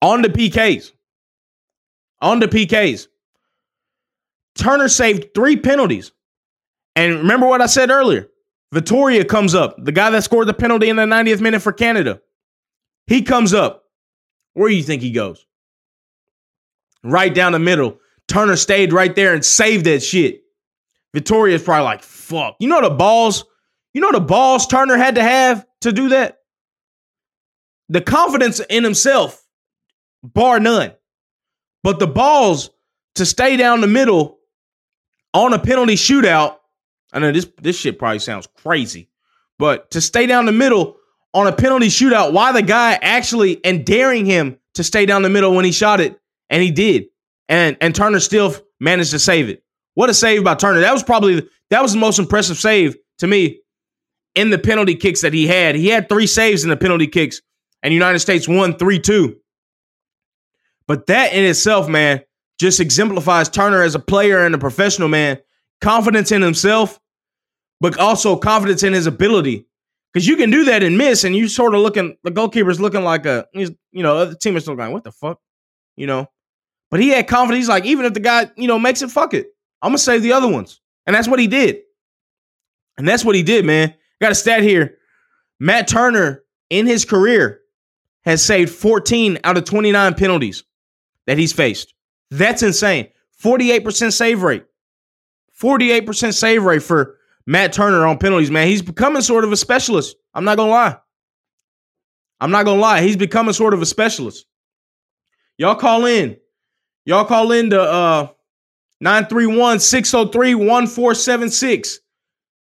On 0.00 0.22
the 0.22 0.28
PKs. 0.28 0.92
On 2.20 2.40
the 2.40 2.46
PKs. 2.46 3.08
Turner 4.56 4.88
saved 4.88 5.34
three 5.34 5.56
penalties. 5.56 6.12
And 6.94 7.16
remember 7.16 7.46
what 7.46 7.60
I 7.60 7.66
said 7.66 7.90
earlier? 7.90 8.28
Vitória 8.74 9.26
comes 9.26 9.54
up, 9.54 9.76
the 9.78 9.92
guy 9.92 10.10
that 10.10 10.24
scored 10.24 10.48
the 10.48 10.54
penalty 10.54 10.88
in 10.88 10.96
the 10.96 11.02
90th 11.02 11.40
minute 11.40 11.60
for 11.60 11.72
Canada. 11.72 12.20
He 13.06 13.22
comes 13.22 13.54
up. 13.54 13.84
Where 14.56 14.70
do 14.70 14.74
you 14.74 14.82
think 14.82 15.02
he 15.02 15.10
goes? 15.10 15.44
Right 17.04 17.34
down 17.34 17.52
the 17.52 17.58
middle. 17.58 17.98
Turner 18.26 18.56
stayed 18.56 18.92
right 18.92 19.14
there 19.14 19.34
and 19.34 19.44
saved 19.44 19.84
that 19.84 20.02
shit. 20.02 20.44
Vitória 21.14 21.52
is 21.52 21.62
probably 21.62 21.84
like, 21.84 22.02
fuck. 22.02 22.56
You 22.58 22.68
know 22.68 22.80
the 22.80 22.90
balls 22.90 23.44
you 23.92 24.00
know 24.00 24.12
the 24.12 24.20
balls 24.20 24.66
Turner 24.66 24.96
had 24.96 25.16
to 25.16 25.22
have 25.22 25.66
to 25.82 25.92
do 25.92 26.10
that? 26.10 26.38
The 27.90 28.00
confidence 28.00 28.60
in 28.60 28.82
himself, 28.82 29.42
bar 30.22 30.58
none. 30.58 30.92
But 31.82 31.98
the 31.98 32.06
balls 32.06 32.68
to 33.14 33.24
stay 33.24 33.56
down 33.56 33.80
the 33.80 33.86
middle 33.86 34.38
on 35.32 35.52
a 35.52 35.58
penalty 35.58 35.94
shootout. 35.94 36.56
I 37.12 37.20
know 37.20 37.32
this 37.32 37.46
this 37.60 37.78
shit 37.78 37.98
probably 37.98 38.18
sounds 38.20 38.46
crazy, 38.48 39.08
but 39.58 39.90
to 39.92 40.00
stay 40.00 40.26
down 40.26 40.46
the 40.46 40.52
middle 40.52 40.96
on 41.36 41.46
a 41.46 41.52
penalty 41.52 41.88
shootout, 41.88 42.32
why 42.32 42.50
the 42.50 42.62
guy 42.62 42.98
actually 43.02 43.62
and 43.62 43.84
daring 43.84 44.24
him 44.24 44.58
to 44.72 44.82
stay 44.82 45.04
down 45.04 45.20
the 45.20 45.28
middle 45.28 45.54
when 45.54 45.66
he 45.66 45.72
shot 45.72 46.00
it, 46.00 46.18
and 46.48 46.62
he 46.62 46.70
did, 46.70 47.04
and 47.48 47.76
and 47.82 47.94
Turner 47.94 48.20
still 48.20 48.54
managed 48.80 49.10
to 49.10 49.18
save 49.18 49.50
it. 49.50 49.62
What 49.94 50.08
a 50.08 50.14
save 50.14 50.44
by 50.44 50.54
Turner! 50.54 50.80
That 50.80 50.94
was 50.94 51.02
probably 51.02 51.46
that 51.68 51.82
was 51.82 51.92
the 51.92 51.98
most 51.98 52.18
impressive 52.18 52.56
save 52.56 52.96
to 53.18 53.26
me 53.26 53.60
in 54.34 54.48
the 54.48 54.58
penalty 54.58 54.94
kicks 54.94 55.20
that 55.20 55.34
he 55.34 55.46
had. 55.46 55.74
He 55.74 55.88
had 55.88 56.08
three 56.08 56.26
saves 56.26 56.64
in 56.64 56.70
the 56.70 56.76
penalty 56.76 57.06
kicks, 57.06 57.42
and 57.82 57.92
United 57.92 58.20
States 58.20 58.48
won 58.48 58.78
3 58.78 58.98
2. 58.98 59.36
But 60.88 61.06
that 61.08 61.34
in 61.34 61.44
itself, 61.44 61.86
man, 61.86 62.22
just 62.58 62.80
exemplifies 62.80 63.50
Turner 63.50 63.82
as 63.82 63.94
a 63.94 63.98
player 63.98 64.46
and 64.46 64.54
a 64.54 64.58
professional 64.58 65.08
man. 65.08 65.38
Confidence 65.82 66.32
in 66.32 66.40
himself, 66.40 66.98
but 67.80 67.98
also 67.98 68.36
confidence 68.36 68.82
in 68.82 68.94
his 68.94 69.06
ability. 69.06 69.66
Because 70.16 70.26
you 70.26 70.36
can 70.36 70.48
do 70.48 70.64
that 70.64 70.82
and 70.82 70.96
miss, 70.96 71.24
and 71.24 71.36
you 71.36 71.46
sort 71.46 71.74
of 71.74 71.82
looking, 71.82 72.16
the 72.24 72.30
goalkeeper's 72.30 72.80
looking 72.80 73.04
like 73.04 73.26
a, 73.26 73.46
you 73.52 73.76
know, 73.92 74.16
other 74.16 74.34
teammates 74.34 74.66
looking 74.66 74.78
like, 74.82 74.90
what 74.90 75.04
the 75.04 75.12
fuck? 75.12 75.38
You 75.94 76.06
know? 76.06 76.26
But 76.90 77.00
he 77.00 77.10
had 77.10 77.28
confidence. 77.28 77.64
He's 77.64 77.68
like, 77.68 77.84
even 77.84 78.06
if 78.06 78.14
the 78.14 78.20
guy, 78.20 78.50
you 78.56 78.66
know, 78.66 78.78
makes 78.78 79.02
it, 79.02 79.10
fuck 79.10 79.34
it. 79.34 79.48
I'm 79.82 79.92
to 79.92 79.98
save 79.98 80.22
the 80.22 80.32
other 80.32 80.48
ones. 80.48 80.80
And 81.06 81.14
that's 81.14 81.28
what 81.28 81.38
he 81.38 81.46
did. 81.46 81.80
And 82.96 83.06
that's 83.06 83.26
what 83.26 83.34
he 83.34 83.42
did, 83.42 83.66
man. 83.66 83.92
Got 84.18 84.32
a 84.32 84.34
stat 84.34 84.62
here. 84.62 84.96
Matt 85.60 85.86
Turner 85.86 86.44
in 86.70 86.86
his 86.86 87.04
career 87.04 87.60
has 88.24 88.42
saved 88.42 88.72
14 88.72 89.40
out 89.44 89.58
of 89.58 89.64
29 89.64 90.14
penalties 90.14 90.64
that 91.26 91.36
he's 91.36 91.52
faced. 91.52 91.92
That's 92.30 92.62
insane. 92.62 93.08
48% 93.44 94.14
save 94.14 94.42
rate. 94.42 94.64
48% 95.60 96.32
save 96.32 96.64
rate 96.64 96.82
for 96.82 97.15
Matt 97.46 97.72
Turner 97.72 98.06
on 98.06 98.18
penalties, 98.18 98.50
man. 98.50 98.66
He's 98.66 98.82
becoming 98.82 99.22
sort 99.22 99.44
of 99.44 99.52
a 99.52 99.56
specialist. 99.56 100.16
I'm 100.34 100.44
not 100.44 100.56
to 100.56 100.64
lie. 100.64 100.96
I'm 102.40 102.50
not 102.50 102.64
to 102.64 102.72
lie. 102.72 103.02
He's 103.02 103.16
becoming 103.16 103.52
sort 103.54 103.72
of 103.72 103.80
a 103.80 103.86
specialist. 103.86 104.46
Y'all 105.58 105.76
call 105.76 106.06
in. 106.06 106.36
Y'all 107.04 107.24
call 107.24 107.52
in 107.52 107.70
to 107.70 107.80
uh 107.80 108.28
931 109.00 109.78
603 109.78 110.54
1476. 110.54 112.00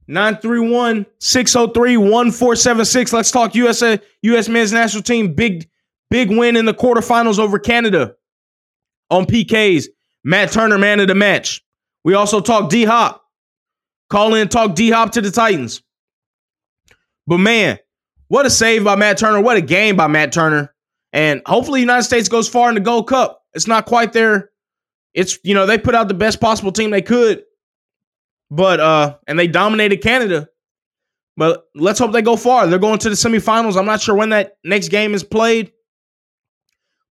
931 0.08 1.06
603 1.20 1.98
1476. 1.98 3.14
Let's 3.14 3.32
talk 3.32 3.56
USA, 3.56 4.00
US 4.24 4.50
men's 4.50 4.74
national 4.74 5.04
team. 5.04 5.34
Big, 5.34 5.70
big 6.10 6.30
win 6.30 6.58
in 6.58 6.66
the 6.66 6.74
quarterfinals 6.74 7.40
over 7.40 7.58
Canada 7.58 8.16
on 9.10 9.26
PKs. 9.26 9.86
Matt 10.26 10.52
Turner, 10.52 10.78
man 10.78 11.00
of 11.00 11.08
the 11.08 11.16
match. 11.16 11.64
We 12.04 12.14
also 12.14 12.42
talk 12.42 12.70
D 12.70 12.84
Hop. 12.84 13.23
Call 14.14 14.36
in, 14.36 14.48
talk 14.48 14.76
D 14.76 14.92
Hop 14.92 15.14
to 15.14 15.22
the 15.22 15.32
Titans. 15.32 15.82
But 17.26 17.40
man, 17.40 17.80
what 18.28 18.46
a 18.46 18.50
save 18.52 18.84
by 18.84 18.96
Matt 18.96 19.18
Turner. 19.18 19.42
What 19.42 19.58
a 19.58 19.62
game 19.62 19.96
by 19.96 20.06
Matt 20.06 20.32
Turner. 20.32 20.72
And 21.14 21.42
hopefully, 21.48 21.80
United 21.80 22.04
States 22.04 22.30
goes 22.30 22.48
far 22.48 22.70
in 22.70 22.76
the 22.76 22.82
Gold 22.82 23.08
Cup. 23.08 23.42
It's 23.56 23.66
not 23.66 23.88
quite 23.88 24.14
there. 24.14 24.52
It's, 25.16 25.40
you 25.44 25.56
know, 25.56 25.66
they 25.66 25.80
put 25.80 25.96
out 25.96 26.10
the 26.10 26.14
best 26.14 26.40
possible 26.40 26.72
team 26.72 26.92
they 26.92 27.02
could. 27.02 27.42
But, 28.52 28.80
uh, 28.80 29.18
and 29.26 29.40
they 29.40 29.48
dominated 29.48 30.04
Canada. 30.04 30.48
But 31.36 31.66
let's 31.74 31.98
hope 31.98 32.12
they 32.12 32.22
go 32.22 32.36
far. 32.36 32.68
They're 32.68 32.78
going 32.78 33.00
to 33.00 33.10
the 33.10 33.16
semifinals. 33.16 33.76
I'm 33.76 33.88
not 33.88 34.00
sure 34.00 34.14
when 34.14 34.30
that 34.30 34.58
next 34.64 34.90
game 34.90 35.16
is 35.16 35.24
played. 35.24 35.72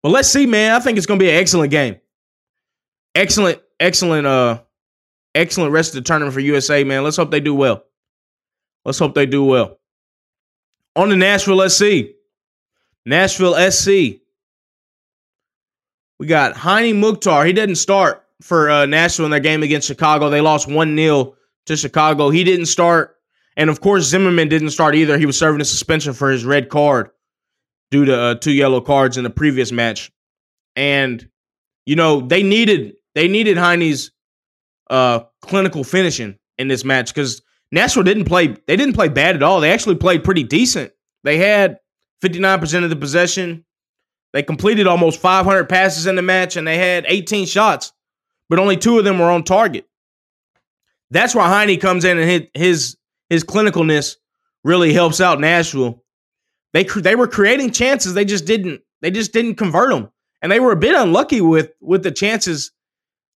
But 0.02 0.10
let's 0.10 0.28
see, 0.28 0.44
man. 0.44 0.72
I 0.72 0.80
think 0.80 0.98
it's 0.98 1.06
going 1.06 1.18
to 1.18 1.24
be 1.24 1.30
an 1.30 1.36
excellent 1.36 1.70
game. 1.70 1.96
Excellent, 3.14 3.58
excellent, 3.80 4.26
uh, 4.26 4.60
excellent 5.34 5.72
rest 5.72 5.90
of 5.90 6.02
the 6.02 6.08
tournament 6.08 6.34
for 6.34 6.40
USA, 6.40 6.84
man. 6.84 7.04
Let's 7.04 7.16
hope 7.16 7.30
they 7.30 7.40
do 7.40 7.54
well. 7.54 7.84
Let's 8.84 8.98
hope 8.98 9.14
they 9.14 9.26
do 9.26 9.44
well. 9.44 9.78
On 10.96 11.08
to 11.08 11.16
Nashville 11.16 11.68
SC. 11.68 12.14
Nashville 13.06 13.70
SC. 13.70 14.20
We 16.18 16.26
got 16.26 16.56
Hany 16.56 16.92
Mukhtar. 16.92 17.44
He 17.44 17.52
didn't 17.52 17.76
start 17.76 18.24
for 18.42 18.70
uh, 18.70 18.86
Nashville 18.86 19.24
in 19.24 19.30
their 19.30 19.40
game 19.40 19.62
against 19.62 19.88
Chicago. 19.88 20.28
They 20.28 20.40
lost 20.40 20.68
1 20.68 20.96
0 20.96 21.34
to 21.66 21.76
Chicago. 21.76 22.30
He 22.30 22.44
didn't 22.44 22.66
start. 22.66 23.16
And 23.56 23.70
of 23.70 23.80
course, 23.80 24.04
Zimmerman 24.04 24.48
didn't 24.48 24.70
start 24.70 24.94
either. 24.94 25.18
He 25.18 25.26
was 25.26 25.38
serving 25.38 25.60
a 25.60 25.64
suspension 25.64 26.12
for 26.12 26.30
his 26.30 26.44
red 26.44 26.68
card 26.68 27.10
due 27.90 28.04
to 28.04 28.18
uh, 28.18 28.34
two 28.36 28.52
yellow 28.52 28.80
cards 28.80 29.16
in 29.16 29.24
the 29.24 29.30
previous 29.30 29.72
match. 29.72 30.10
And, 30.76 31.28
you 31.86 31.96
know, 31.96 32.20
they 32.20 32.42
needed 32.42 32.94
they 33.14 33.28
needed 33.28 33.56
Hany's 33.56 34.12
uh, 34.90 35.20
clinical 35.40 35.84
finishing 35.84 36.36
in 36.58 36.68
this 36.68 36.84
match 36.84 37.14
because 37.14 37.40
Nashville 37.72 38.02
didn't 38.02 38.24
play 38.24 38.48
they 38.66 38.76
didn't 38.76 38.94
play 38.94 39.08
bad 39.08 39.36
at 39.36 39.42
all. 39.42 39.60
They 39.60 39.72
actually 39.72 39.94
played 39.94 40.24
pretty 40.24 40.42
decent. 40.42 40.92
They 41.22 41.38
had 41.38 41.78
59% 42.22 42.84
of 42.84 42.90
the 42.90 42.96
possession. 42.96 43.64
They 44.32 44.42
completed 44.42 44.86
almost 44.86 45.20
500 45.20 45.68
passes 45.68 46.06
in 46.06 46.16
the 46.16 46.22
match 46.22 46.56
and 46.56 46.66
they 46.66 46.76
had 46.76 47.04
18 47.08 47.46
shots, 47.46 47.92
but 48.48 48.58
only 48.58 48.76
two 48.76 48.98
of 48.98 49.04
them 49.04 49.18
were 49.18 49.30
on 49.30 49.44
target. 49.44 49.86
That's 51.10 51.34
why 51.34 51.48
Hany 51.48 51.76
comes 51.76 52.04
in 52.04 52.18
and 52.18 52.28
his 52.28 52.42
his, 52.54 52.96
his 53.28 53.44
clinicalness 53.44 54.16
really 54.64 54.92
helps 54.92 55.20
out 55.20 55.40
Nashville. 55.40 56.04
They 56.72 56.84
they 56.84 57.16
were 57.16 57.26
creating 57.26 57.70
chances, 57.70 58.14
they 58.14 58.24
just 58.24 58.44
didn't 58.44 58.82
they 59.02 59.10
just 59.10 59.32
didn't 59.32 59.54
convert 59.54 59.90
them. 59.90 60.10
And 60.42 60.50
they 60.50 60.60
were 60.60 60.72
a 60.72 60.76
bit 60.76 60.94
unlucky 60.94 61.40
with 61.40 61.72
with 61.80 62.02
the 62.02 62.12
chances 62.12 62.72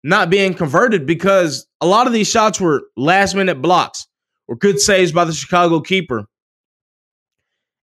not 0.05 0.31
being 0.31 0.55
converted 0.55 1.07
because 1.07 1.67
a 1.81 1.87
lot 1.87 2.07
of 2.07 2.13
these 2.13 2.29
shots 2.29 2.61
were 2.61 2.83
last 2.97 3.35
minute 3.35 3.61
blocks 3.61 4.07
or 4.47 4.55
good 4.55 4.79
saves 4.79 5.11
by 5.11 5.25
the 5.25 5.33
Chicago 5.33 5.81
keeper. 5.81 6.27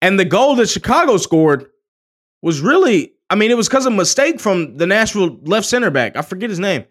And 0.02 0.18
the 0.18 0.24
goal 0.24 0.56
that 0.56 0.68
Chicago 0.68 1.18
scored 1.18 1.66
was 2.42 2.60
really, 2.60 3.12
I 3.30 3.34
mean, 3.34 3.50
it 3.50 3.56
was 3.56 3.68
because 3.68 3.86
of 3.86 3.92
a 3.92 3.96
mistake 3.96 4.40
from 4.40 4.76
the 4.78 4.86
Nashville 4.86 5.38
left 5.42 5.66
center 5.66 5.90
back. 5.90 6.16
I 6.16 6.22
forget 6.22 6.50
his 6.50 6.58
name. 6.58 6.86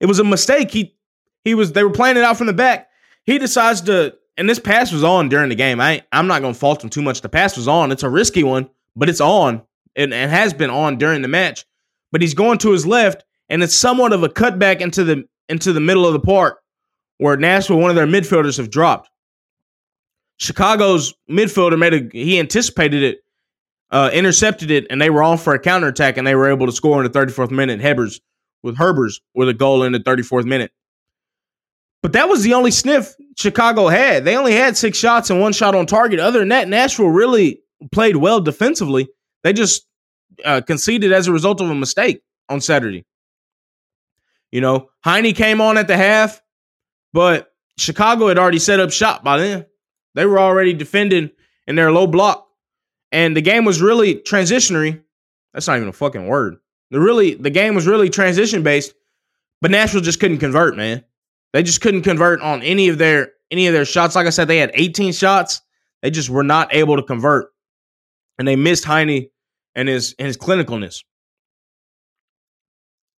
It 0.00 0.06
was 0.06 0.18
a 0.18 0.24
mistake. 0.24 0.70
He 0.70 0.96
he 1.44 1.54
was 1.54 1.72
they 1.72 1.84
were 1.84 1.90
playing 1.90 2.16
it 2.16 2.24
out 2.24 2.36
from 2.36 2.46
the 2.48 2.52
back. 2.52 2.88
He 3.24 3.38
decides 3.38 3.80
to, 3.82 4.14
and 4.36 4.48
this 4.48 4.58
pass 4.58 4.92
was 4.92 5.04
on 5.04 5.28
during 5.28 5.48
the 5.48 5.54
game. 5.54 5.80
I 5.80 6.02
I'm 6.12 6.26
not 6.26 6.42
gonna 6.42 6.54
fault 6.54 6.82
him 6.82 6.90
too 6.90 7.02
much. 7.02 7.20
The 7.20 7.28
pass 7.28 7.56
was 7.56 7.68
on. 7.68 7.92
It's 7.92 8.02
a 8.02 8.10
risky 8.10 8.44
one, 8.44 8.68
but 8.94 9.08
it's 9.08 9.20
on. 9.20 9.62
and 9.96 10.12
it 10.12 10.28
has 10.28 10.52
been 10.52 10.70
on 10.70 10.98
during 10.98 11.22
the 11.22 11.28
match. 11.28 11.64
But 12.12 12.20
he's 12.20 12.34
going 12.34 12.58
to 12.58 12.70
his 12.72 12.86
left, 12.86 13.24
and 13.48 13.62
it's 13.62 13.76
somewhat 13.76 14.12
of 14.12 14.22
a 14.22 14.28
cutback 14.28 14.80
into 14.80 15.04
the 15.04 15.24
into 15.48 15.72
the 15.72 15.80
middle 15.80 16.06
of 16.06 16.12
the 16.12 16.20
park 16.20 16.60
where 17.18 17.36
Nashville, 17.36 17.78
one 17.78 17.90
of 17.90 17.96
their 17.96 18.06
midfielders, 18.06 18.56
have 18.56 18.70
dropped. 18.70 19.10
Chicago's 20.38 21.14
midfielder 21.30 21.78
made 21.78 21.94
a 21.94 22.08
he 22.12 22.38
anticipated 22.38 23.02
it, 23.02 23.18
uh, 23.90 24.10
intercepted 24.12 24.70
it, 24.70 24.86
and 24.90 25.00
they 25.00 25.10
were 25.10 25.22
on 25.22 25.38
for 25.38 25.54
a 25.54 25.58
counterattack, 25.58 26.16
and 26.16 26.26
they 26.26 26.34
were 26.34 26.50
able 26.50 26.66
to 26.66 26.72
score 26.72 27.02
in 27.02 27.10
the 27.10 27.18
34th 27.18 27.50
minute. 27.50 27.80
Hebers 27.80 28.20
with 28.62 28.76
Herbers 28.76 29.20
with 29.34 29.48
a 29.48 29.54
goal 29.54 29.82
in 29.84 29.92
the 29.92 30.00
34th 30.00 30.44
minute. 30.44 30.72
But 32.02 32.12
that 32.12 32.28
was 32.28 32.42
the 32.42 32.54
only 32.54 32.70
sniff 32.70 33.14
Chicago 33.36 33.88
had. 33.88 34.24
They 34.24 34.36
only 34.36 34.52
had 34.52 34.76
six 34.76 34.98
shots 34.98 35.30
and 35.30 35.40
one 35.40 35.52
shot 35.52 35.74
on 35.74 35.86
target. 35.86 36.20
Other 36.20 36.40
than 36.40 36.48
that, 36.48 36.68
Nashville 36.68 37.08
really 37.08 37.60
played 37.90 38.16
well 38.16 38.40
defensively. 38.40 39.08
They 39.42 39.52
just 39.52 39.86
uh, 40.44 40.60
conceded 40.60 41.12
as 41.12 41.26
a 41.26 41.32
result 41.32 41.60
of 41.60 41.70
a 41.70 41.74
mistake 41.74 42.22
on 42.48 42.60
Saturday. 42.60 43.04
You 44.56 44.62
know, 44.62 44.88
Hany 45.04 45.34
came 45.34 45.60
on 45.60 45.76
at 45.76 45.86
the 45.86 45.98
half, 45.98 46.40
but 47.12 47.52
Chicago 47.76 48.28
had 48.28 48.38
already 48.38 48.58
set 48.58 48.80
up 48.80 48.90
shop 48.90 49.22
by 49.22 49.36
then. 49.36 49.66
They 50.14 50.24
were 50.24 50.40
already 50.40 50.72
defending 50.72 51.30
in 51.66 51.76
their 51.76 51.92
low 51.92 52.06
block. 52.06 52.48
And 53.12 53.36
the 53.36 53.42
game 53.42 53.66
was 53.66 53.82
really 53.82 54.14
transitionary. 54.14 55.02
That's 55.52 55.66
not 55.66 55.76
even 55.76 55.90
a 55.90 55.92
fucking 55.92 56.26
word. 56.26 56.56
The 56.90 56.98
really 56.98 57.34
the 57.34 57.50
game 57.50 57.74
was 57.74 57.86
really 57.86 58.08
transition 58.08 58.62
based, 58.62 58.94
but 59.60 59.70
Nashville 59.70 60.00
just 60.00 60.20
couldn't 60.20 60.38
convert, 60.38 60.74
man. 60.74 61.04
They 61.52 61.62
just 61.62 61.82
couldn't 61.82 62.04
convert 62.04 62.40
on 62.40 62.62
any 62.62 62.88
of 62.88 62.96
their 62.96 63.32
any 63.50 63.66
of 63.66 63.74
their 63.74 63.84
shots. 63.84 64.16
Like 64.16 64.26
I 64.26 64.30
said, 64.30 64.48
they 64.48 64.56
had 64.56 64.70
18 64.72 65.12
shots. 65.12 65.60
They 66.00 66.10
just 66.10 66.30
were 66.30 66.42
not 66.42 66.74
able 66.74 66.96
to 66.96 67.02
convert. 67.02 67.50
And 68.38 68.48
they 68.48 68.56
missed 68.56 68.86
Hany 68.86 69.32
and 69.74 69.86
his 69.86 70.14
and 70.18 70.26
his 70.26 70.38
clinicalness. 70.38 71.02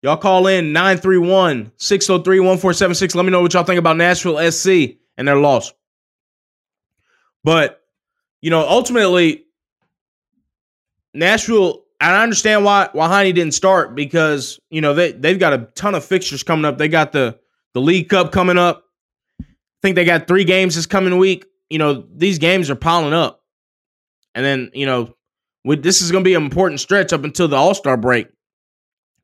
Y'all 0.08 0.16
call 0.16 0.48
in 0.48 0.72
931 0.72 1.70
603 1.76 2.40
1476. 2.40 3.14
Let 3.14 3.26
me 3.26 3.32
know 3.32 3.42
what 3.42 3.54
y'all 3.54 3.66
think 3.66 3.78
about 3.78 3.98
Nashville 3.98 4.40
SC 4.50 4.96
and 5.18 5.28
their 5.28 5.36
loss. 5.36 5.74
But, 7.44 7.82
you 8.40 8.50
know, 8.50 8.66
ultimately, 8.66 9.44
Nashville, 11.14 11.84
and 12.00 12.16
I 12.16 12.24
understand 12.24 12.64
why 12.64 12.88
why 12.94 13.10
Hany 13.10 13.34
didn't 13.34 13.54
start 13.54 13.96
because, 13.96 14.62
you 14.70 14.80
know, 14.80 14.94
they, 14.94 15.12
they've 15.12 15.38
got 15.38 15.52
a 15.52 15.68
ton 15.76 15.94
of 15.94 16.06
fixtures 16.06 16.42
coming 16.42 16.64
up. 16.64 16.78
They 16.78 16.88
got 16.88 17.12
the, 17.12 17.38
the 17.74 17.82
League 17.82 18.08
Cup 18.08 18.32
coming 18.32 18.58
up. 18.58 18.86
I 19.42 19.46
think 19.82 19.98
they 19.98 20.06
got 20.06 20.26
three 20.26 20.46
games 20.46 20.76
this 20.76 20.86
coming 20.86 21.18
week. 21.18 21.48
You 21.70 21.80
know, 21.80 22.06
these 22.16 22.40
games 22.40 22.70
are 22.70 22.76
piling 22.76 23.14
up. 23.14 23.44
And 24.34 24.46
then, 24.46 24.72
you 24.74 24.86
know, 24.86 25.18
with, 25.66 25.84
this 25.84 26.02
is 26.02 26.14
going 26.14 26.24
to 26.24 26.30
be 26.30 26.36
an 26.36 26.44
important 26.44 26.80
stretch 26.80 27.12
up 27.12 27.26
until 27.26 27.50
the 27.50 27.58
All 27.58 27.74
Star 27.74 27.98
break. 27.98 28.28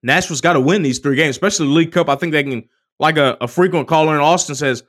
Nashville's 0.04 0.42
got 0.42 0.54
to 0.54 0.60
win 0.60 0.84
these 0.84 1.00
three 1.00 1.16
games, 1.16 1.36
especially 1.36 1.68
the 1.68 1.74
League 1.74 1.94
Cup. 1.94 2.10
I 2.10 2.16
think 2.16 2.34
they 2.34 2.44
can, 2.44 2.68
like 3.00 3.18
a, 3.18 3.38
a 3.42 3.48
frequent 3.48 3.88
caller 3.88 4.13
in 4.13 4.22
Austin 4.22 4.56
says, 4.56 4.84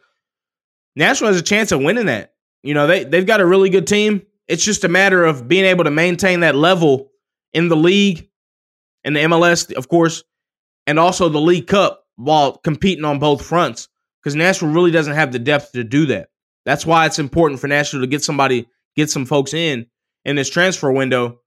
Nashville 0.96 1.29
has 1.29 1.38
a 1.38 1.42
chance 1.42 1.72
of 1.72 1.81
winning 1.81 2.07
that. 2.07 2.35
You 2.62 2.74
know, 2.74 2.87
they 2.87 3.05
they've 3.05 3.27
got 3.27 3.40
a 3.40 3.46
really 3.46 3.70
good 3.70 3.87
team. 3.87 4.22
It's 4.48 4.64
just 4.64 4.85
a 4.85 4.88
matter 4.88 5.24
of 5.24 5.48
being 5.48 5.64
able 5.64 5.85
to 5.85 5.90
maintain 5.90 6.40
that 6.40 6.55
level 6.55 7.11
in 7.53 7.68
the 7.68 7.77
league 7.77 8.29
and 9.05 9.14
the 9.14 9.20
MLS, 9.20 9.72
of 9.72 9.88
course, 9.88 10.24
and 10.87 10.98
also 10.98 11.29
the 11.29 11.40
League 11.40 11.66
Cup 11.66 12.05
while 12.16 12.57
competing 12.59 13.05
on 13.05 13.18
both 13.18 13.44
fronts. 13.44 13.88
Because 14.20 14.35
Nashville 14.35 14.70
really 14.70 14.90
doesn't 14.90 15.14
have 15.14 15.33
the 15.33 15.38
depth 15.38 15.72
to 15.72 15.85
do 15.85 16.07
that. 16.07 16.29
That's 16.64 16.87
why 16.87 17.05
it's 17.05 17.18
important 17.18 17.61
for 17.61 17.68
Nashville 17.68 18.00
to 18.00 18.07
get 18.07 18.24
somebody, 18.24 18.66
get 18.96 19.11
some 19.11 19.27
folks 19.27 19.53
in 19.53 19.87
in 20.24 20.37
this 20.37 20.48
transfer 20.48 20.90
window. 20.90 21.40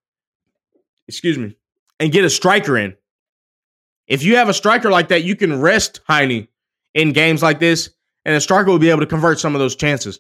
Excuse 1.07 1.37
me, 1.37 1.55
and 1.99 2.11
get 2.11 2.25
a 2.25 2.29
striker 2.29 2.77
in. 2.77 2.95
If 4.07 4.23
you 4.23 4.37
have 4.37 4.49
a 4.49 4.53
striker 4.53 4.89
like 4.89 5.09
that, 5.09 5.23
you 5.23 5.35
can 5.35 5.59
rest 5.59 6.01
Hany 6.07 6.49
in 6.93 7.13
games 7.13 7.43
like 7.43 7.59
this, 7.59 7.89
and 8.25 8.35
a 8.35 8.41
striker 8.41 8.69
will 8.69 8.79
be 8.79 8.89
able 8.89 9.01
to 9.01 9.05
convert 9.05 9.39
some 9.39 9.53
of 9.53 9.59
those 9.59 9.75
chances. 9.75 10.19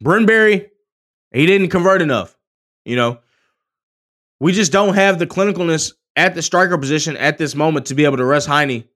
Bunbury, 0.00 0.70
he 1.32 1.46
didn't 1.46 1.68
convert 1.68 2.02
enough. 2.02 2.36
You 2.84 2.96
know, 2.96 3.18
we 4.40 4.52
just 4.52 4.72
don't 4.72 4.94
have 4.94 5.18
the 5.18 5.26
clinicalness 5.26 5.92
at 6.16 6.34
the 6.34 6.42
striker 6.42 6.78
position 6.78 7.16
at 7.16 7.38
this 7.38 7.54
moment 7.54 7.86
to 7.86 7.94
be 7.94 8.04
able 8.04 8.16
to 8.16 8.24
rest 8.24 8.48
Hany 8.48 8.88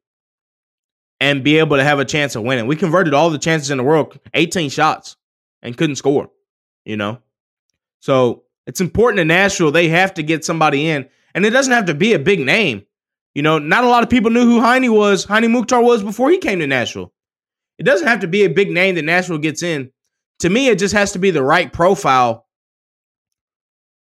and 1.20 1.42
be 1.42 1.58
able 1.58 1.76
to 1.76 1.84
have 1.84 1.98
a 1.98 2.04
chance 2.04 2.36
of 2.36 2.42
winning. 2.42 2.66
We 2.66 2.76
converted 2.76 3.14
all 3.14 3.30
the 3.30 3.38
chances 3.38 3.70
in 3.70 3.78
the 3.78 3.84
world, 3.84 4.18
18 4.34 4.70
shots, 4.70 5.16
and 5.62 5.76
couldn't 5.76 5.96
score, 5.96 6.30
you 6.84 6.96
know? 6.96 7.18
So 8.00 8.44
it's 8.66 8.80
important 8.80 9.20
in 9.20 9.28
Nashville. 9.28 9.70
They 9.70 9.88
have 9.88 10.14
to 10.14 10.22
get 10.22 10.44
somebody 10.44 10.88
in, 10.88 11.08
and 11.34 11.46
it 11.46 11.50
doesn't 11.50 11.72
have 11.72 11.86
to 11.86 11.94
be 11.94 12.12
a 12.12 12.18
big 12.18 12.40
name. 12.40 12.85
You 13.36 13.42
know, 13.42 13.58
not 13.58 13.84
a 13.84 13.88
lot 13.88 14.02
of 14.02 14.08
people 14.08 14.30
knew 14.30 14.46
who 14.46 14.62
Hany 14.62 14.88
was, 14.88 15.26
Hany 15.26 15.46
Mukhtar 15.46 15.82
was 15.82 16.02
before 16.02 16.30
he 16.30 16.38
came 16.38 16.58
to 16.60 16.66
Nashville. 16.66 17.12
It 17.78 17.82
doesn't 17.82 18.08
have 18.08 18.20
to 18.20 18.26
be 18.26 18.44
a 18.44 18.48
big 18.48 18.70
name 18.70 18.94
that 18.94 19.04
Nashville 19.04 19.36
gets 19.36 19.62
in. 19.62 19.90
To 20.38 20.48
me, 20.48 20.68
it 20.68 20.78
just 20.78 20.94
has 20.94 21.12
to 21.12 21.18
be 21.18 21.30
the 21.30 21.42
right 21.42 21.70
profile 21.70 22.46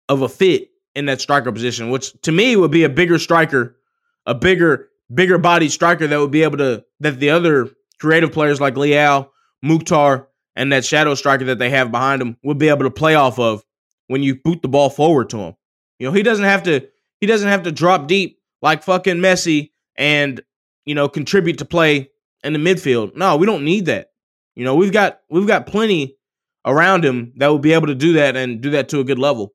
of 0.10 0.24
a 0.24 0.30
fit 0.30 0.72
in 0.96 1.06
that 1.06 1.22
striker 1.22 1.52
position, 1.52 1.92
which 1.92 2.20
to 2.24 2.32
me 2.32 2.56
would 2.56 2.72
be 2.72 2.86
a 2.86 2.90
bigger 2.90 3.20
striker, 3.20 3.78
a 4.26 4.34
bigger, 4.34 4.90
bigger 5.14 5.38
bodied 5.38 5.72
striker 5.72 6.08
that 6.08 6.20
would 6.20 6.32
be 6.32 6.42
able 6.42 6.58
to 6.58 6.84
that 7.00 7.20
the 7.20 7.30
other 7.30 7.70
creative 8.00 8.32
players 8.32 8.60
like 8.60 8.78
Leal, 8.78 9.32
Mukhtar, 9.62 10.28
and 10.56 10.74
that 10.74 10.86
shadow 10.86 11.14
striker 11.14 11.46
that 11.46 11.60
they 11.60 11.70
have 11.70 11.92
behind 11.92 12.20
him 12.20 12.36
would 12.42 12.58
be 12.58 12.70
able 12.70 12.86
to 12.86 12.90
play 12.90 13.14
off 13.14 13.38
of 13.38 13.64
when 14.08 14.24
you 14.24 14.42
boot 14.44 14.64
the 14.64 14.68
ball 14.68 14.90
forward 14.90 15.30
to 15.30 15.38
him. 15.38 15.56
You 16.00 16.08
know, 16.08 16.14
he 16.14 16.24
doesn't 16.24 16.46
have 16.46 16.64
to 16.64 16.88
he 17.22 17.28
doesn't 17.28 17.50
have 17.50 17.62
to 17.62 17.72
drop 17.72 18.08
deep 18.08 18.39
like 18.62 18.84
fucking 18.84 19.18
Messi 19.18 19.72
and 19.96 20.42
you 20.86 20.96
know 20.96 21.08
contribute 21.10 21.58
to 21.60 21.66
play 21.66 22.10
in 22.44 22.54
the 22.54 22.60
midfield. 22.60 23.16
No, 23.16 23.38
we 23.38 23.46
don't 23.46 23.64
need 23.64 23.86
that. 23.88 24.12
You 24.56 24.66
know, 24.66 24.76
we've 24.76 24.92
got 24.92 25.22
we've 25.30 25.48
got 25.48 25.68
plenty 25.68 26.18
around 26.66 27.06
him 27.06 27.34
that 27.38 27.48
will 27.48 27.60
be 27.60 27.74
able 27.74 27.88
to 27.88 27.96
do 27.96 28.14
that 28.14 28.36
and 28.36 28.62
do 28.62 28.72
that 28.72 28.90
to 28.90 29.00
a 29.00 29.04
good 29.04 29.20
level. 29.20 29.54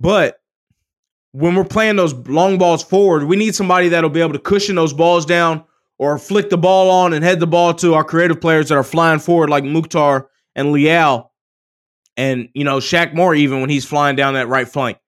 But 0.00 0.40
when 1.32 1.54
we're 1.54 1.64
playing 1.64 1.96
those 1.96 2.14
long 2.14 2.58
balls 2.58 2.82
forward, 2.82 3.24
we 3.24 3.36
need 3.36 3.54
somebody 3.54 3.88
that'll 3.88 4.10
be 4.10 4.20
able 4.20 4.32
to 4.32 4.38
cushion 4.38 4.76
those 4.76 4.92
balls 4.92 5.26
down 5.26 5.64
or 5.98 6.18
flick 6.18 6.50
the 6.50 6.58
ball 6.58 6.90
on 6.90 7.12
and 7.12 7.24
head 7.24 7.40
the 7.40 7.46
ball 7.46 7.74
to 7.74 7.94
our 7.94 8.04
creative 8.04 8.40
players 8.40 8.68
that 8.68 8.76
are 8.76 8.84
flying 8.84 9.18
forward 9.18 9.50
like 9.50 9.64
Mukhtar 9.64 10.28
and 10.54 10.72
Leal 10.72 11.32
and 12.16 12.48
you 12.54 12.64
know 12.64 12.78
Shaq 12.78 13.14
Moore 13.14 13.34
even 13.34 13.60
when 13.60 13.70
he's 13.70 13.84
flying 13.84 14.16
down 14.16 14.34
that 14.34 14.48
right 14.48 14.68
flank. 14.68 14.98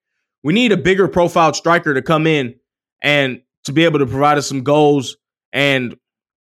We 0.42 0.52
need 0.52 0.72
a 0.72 0.76
bigger 0.76 1.08
profile 1.08 1.52
striker 1.52 1.94
to 1.94 2.02
come 2.02 2.26
in 2.26 2.56
and 3.02 3.42
to 3.64 3.72
be 3.72 3.84
able 3.84 3.98
to 3.98 4.06
provide 4.06 4.38
us 4.38 4.46
some 4.46 4.62
goals 4.62 5.16
and 5.52 5.96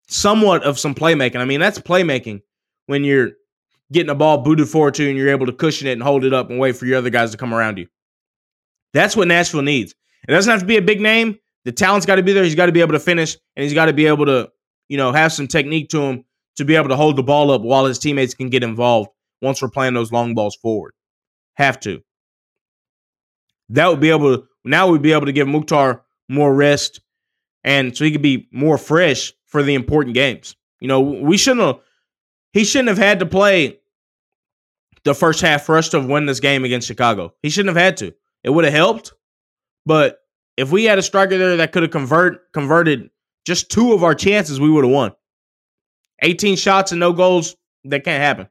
somewhat 0.08 0.64
of 0.64 0.80
some 0.80 0.96
playmaking. 0.96 1.38
I 1.38 1.46
mean, 1.46 1.60
that's 1.60 1.80
playmaking 1.80 2.42
when 2.86 3.04
you're 3.04 3.32
getting 3.92 4.10
a 4.10 4.16
ball 4.16 4.40
booted 4.40 4.70
forward 4.70 4.94
to 4.96 5.08
and 5.08 5.18
you're 5.18 5.30
able 5.30 5.46
to 5.46 5.54
cushion 5.54 5.88
it 5.88 5.94
and 5.94 6.04
hold 6.04 6.24
it 6.24 6.34
up 6.34 6.50
and 6.50 6.60
wait 6.60 6.76
for 6.76 6.86
your 6.86 6.98
other 6.98 7.10
guys 7.10 7.32
to 7.32 7.38
come 7.38 7.54
around 7.54 7.78
you. 7.78 7.88
That's 8.94 9.16
what 9.16 9.28
Nashville 9.28 9.62
needs. 9.62 9.94
It 10.28 10.32
doesn't 10.32 10.50
have 10.50 10.62
to 10.62 10.66
be 10.66 10.78
a 10.78 10.82
big 10.82 11.02
name. 11.02 11.38
The 11.66 11.72
talent's 11.72 12.06
got 12.06 12.16
to 12.16 12.24
be 12.24 12.34
there. 12.34 12.44
He's 12.44 12.56
got 12.56 12.68
to 12.68 12.72
be 12.72 12.82
able 12.82 12.94
to 12.94 13.00
finish 13.00 13.38
and 13.56 13.64
he's 13.64 13.74
got 13.74 13.86
to 13.86 13.94
be 13.94 14.08
able 14.08 14.26
to, 14.26 14.50
you 14.88 14.98
know, 14.98 15.12
have 15.12 15.34
some 15.34 15.48
technique 15.48 15.90
to 15.90 16.02
him 16.02 16.26
to 16.56 16.66
be 16.66 16.76
able 16.76 16.90
to 16.90 16.96
hold 16.96 17.16
the 17.16 17.24
ball 17.24 17.52
up 17.52 17.62
while 17.62 17.86
his 17.86 18.00
teammates 18.00 18.34
can 18.34 18.50
get 18.50 18.64
involved 18.64 19.10
once 19.42 19.62
we're 19.62 19.70
playing 19.70 19.94
those 19.94 20.12
long 20.12 20.34
balls 20.34 20.56
forward. 20.56 20.94
Have 21.56 21.80
to. 21.82 22.02
That 23.70 23.88
would 23.88 24.00
be 24.00 24.10
able 24.10 24.38
to 24.38 24.44
now 24.64 24.88
we'd 24.88 25.02
be 25.02 25.14
able 25.14 25.26
to 25.26 25.32
give 25.32 25.48
Mukhtar 25.48 26.04
more 26.28 26.54
rest 26.54 27.02
and 27.64 27.96
so 27.96 28.06
he 28.06 28.12
could 28.12 28.22
be 28.22 28.48
more 28.52 28.78
fresh 28.78 29.34
for 29.48 29.64
the 29.64 29.74
important 29.74 30.14
games. 30.14 30.56
You 30.80 30.88
know, 30.88 31.02
we 31.02 31.38
shouldn't 31.38 31.66
have 31.66 31.80
he 32.54 32.64
shouldn't 32.64 32.90
have 32.90 32.98
had 32.98 33.20
to 33.20 33.26
play 33.26 33.80
the 35.04 35.14
first 35.14 35.42
half 35.42 35.64
for 35.64 35.78
us 35.78 35.90
to 35.90 36.00
win 36.00 36.26
this 36.26 36.40
game 36.40 36.66
against 36.66 36.88
Chicago. 36.88 37.34
He 37.42 37.50
shouldn't 37.50 37.76
have 37.76 37.84
had 37.84 37.98
to. 37.98 38.14
It 38.44 38.50
would 38.50 38.66
have 38.66 38.74
helped, 38.74 39.14
but 39.86 40.20
if 40.58 40.72
we 40.72 40.86
had 40.86 40.98
a 40.98 41.04
striker 41.04 41.38
there 41.38 41.58
that 41.58 41.72
could 41.72 41.84
have 41.84 41.92
convert 41.92 42.52
converted 42.54 43.10
just 43.46 43.72
two 43.72 43.94
of 43.94 44.04
our 44.04 44.16
chances, 44.16 44.60
we 44.60 44.70
would 44.70 44.84
have 44.84 44.94
won. 44.94 45.14
18 46.22 46.58
shots 46.58 46.92
and 46.92 47.00
no 47.00 47.14
goals, 47.14 47.56
that 47.86 48.04
can't 48.04 48.22
happen. 48.22 48.50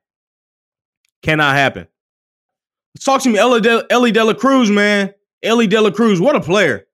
Cannot 1.23 1.55
happen. 1.55 1.87
Talk 3.05 3.23
to 3.23 3.31
me, 3.31 3.39
Elly 3.39 3.61
De, 3.61 3.87
Elly 3.91 4.13
De 4.13 4.25
La 4.25 4.35
Cruz, 4.35 4.71
man. 4.71 5.15
Elly 5.43 5.67
De 5.67 5.81
La 5.81 5.91
Cruz, 5.91 6.21
what 6.21 6.37
a 6.37 6.41
player. 6.41 6.87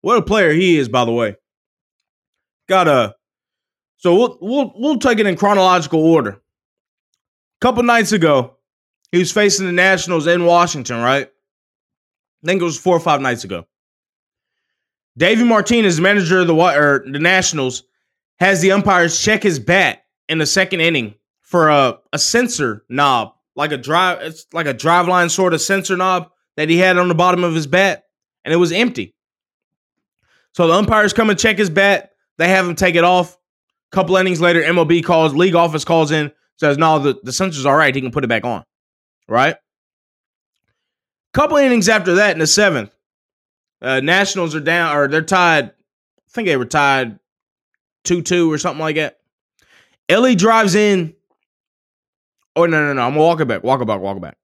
What 0.00 0.18
a 0.18 0.22
player 0.22 0.52
he 0.52 0.76
is, 0.76 0.88
by 0.88 1.04
the 1.04 1.12
way. 1.12 1.36
Got 2.68 2.88
a 2.88 3.14
so 4.02 4.16
we'll 4.16 4.38
we'll 4.40 4.72
we'll 4.74 4.98
take 4.98 5.20
it 5.20 5.26
in 5.26 5.36
chronological 5.36 6.04
order. 6.04 6.30
A 6.30 6.40
couple 7.60 7.84
nights 7.84 8.10
ago, 8.10 8.56
he 9.12 9.18
was 9.18 9.30
facing 9.30 9.66
the 9.66 9.72
Nationals 9.72 10.26
in 10.26 10.44
Washington, 10.44 11.00
right? 11.00 11.28
I 12.42 12.46
think 12.46 12.60
it 12.60 12.64
was 12.64 12.76
four 12.76 12.96
or 12.96 13.00
five 13.00 13.20
nights 13.20 13.44
ago. 13.44 13.64
Davey 15.16 15.44
Martinez, 15.44 16.00
manager 16.00 16.40
of 16.40 16.48
the 16.48 16.54
or 16.54 17.04
the 17.06 17.20
Nationals, 17.20 17.84
has 18.40 18.60
the 18.60 18.72
umpires 18.72 19.20
check 19.20 19.44
his 19.44 19.60
bat 19.60 20.04
in 20.28 20.38
the 20.38 20.46
second 20.46 20.80
inning 20.80 21.14
for 21.40 21.68
a, 21.68 21.98
a 22.12 22.18
sensor 22.18 22.84
knob, 22.88 23.34
like 23.56 23.72
a 23.72 23.76
drive, 23.76 24.22
it's 24.22 24.46
like 24.52 24.66
a 24.66 24.74
Driveline 24.74 25.30
sort 25.30 25.54
of 25.54 25.60
sensor 25.60 25.96
knob 25.96 26.30
that 26.56 26.68
he 26.68 26.78
had 26.78 26.98
on 26.98 27.08
the 27.08 27.14
bottom 27.14 27.44
of 27.44 27.54
his 27.54 27.66
bat, 27.66 28.04
and 28.44 28.52
it 28.52 28.56
was 28.56 28.72
empty. 28.72 29.14
So 30.54 30.66
the 30.66 30.74
umpires 30.74 31.12
come 31.12 31.30
and 31.30 31.38
check 31.38 31.58
his 31.58 31.70
bat. 31.70 32.10
They 32.38 32.48
have 32.48 32.66
him 32.66 32.74
take 32.74 32.94
it 32.94 33.04
off. 33.04 33.34
A 33.92 33.96
couple 33.96 34.16
innings 34.16 34.40
later, 34.40 34.62
MLB 34.62 35.04
calls, 35.04 35.34
league 35.34 35.54
office 35.54 35.84
calls 35.84 36.10
in, 36.10 36.32
says, 36.56 36.78
no, 36.78 36.98
the, 36.98 37.18
the 37.22 37.32
sensor's 37.32 37.66
all 37.66 37.76
right. 37.76 37.94
He 37.94 38.00
can 38.00 38.10
put 38.10 38.24
it 38.24 38.28
back 38.28 38.44
on. 38.44 38.64
Right? 39.28 39.56
Couple 41.32 41.56
innings 41.56 41.88
after 41.88 42.16
that 42.16 42.32
in 42.32 42.38
the 42.38 42.46
seventh, 42.46 42.94
uh, 43.80 44.00
Nationals 44.00 44.54
are 44.54 44.60
down, 44.60 44.94
or 44.94 45.08
they're 45.08 45.22
tied. 45.22 45.64
I 45.64 46.30
think 46.30 46.46
they 46.46 46.56
were 46.56 46.66
tied 46.66 47.18
2 48.04 48.22
2 48.22 48.52
or 48.52 48.58
something 48.58 48.80
like 48.80 48.96
that. 48.96 49.18
Elly 50.08 50.34
drives 50.34 50.74
in. 50.74 51.14
Oh, 52.54 52.66
no, 52.66 52.86
no, 52.86 52.92
no. 52.92 53.02
I'm 53.02 53.14
walking 53.14 53.46
back, 53.46 53.62
Walk 53.62 53.80
it 53.80 53.86
back, 53.86 54.00
Walk 54.00 54.16
it 54.16 54.22
back. 54.22 54.36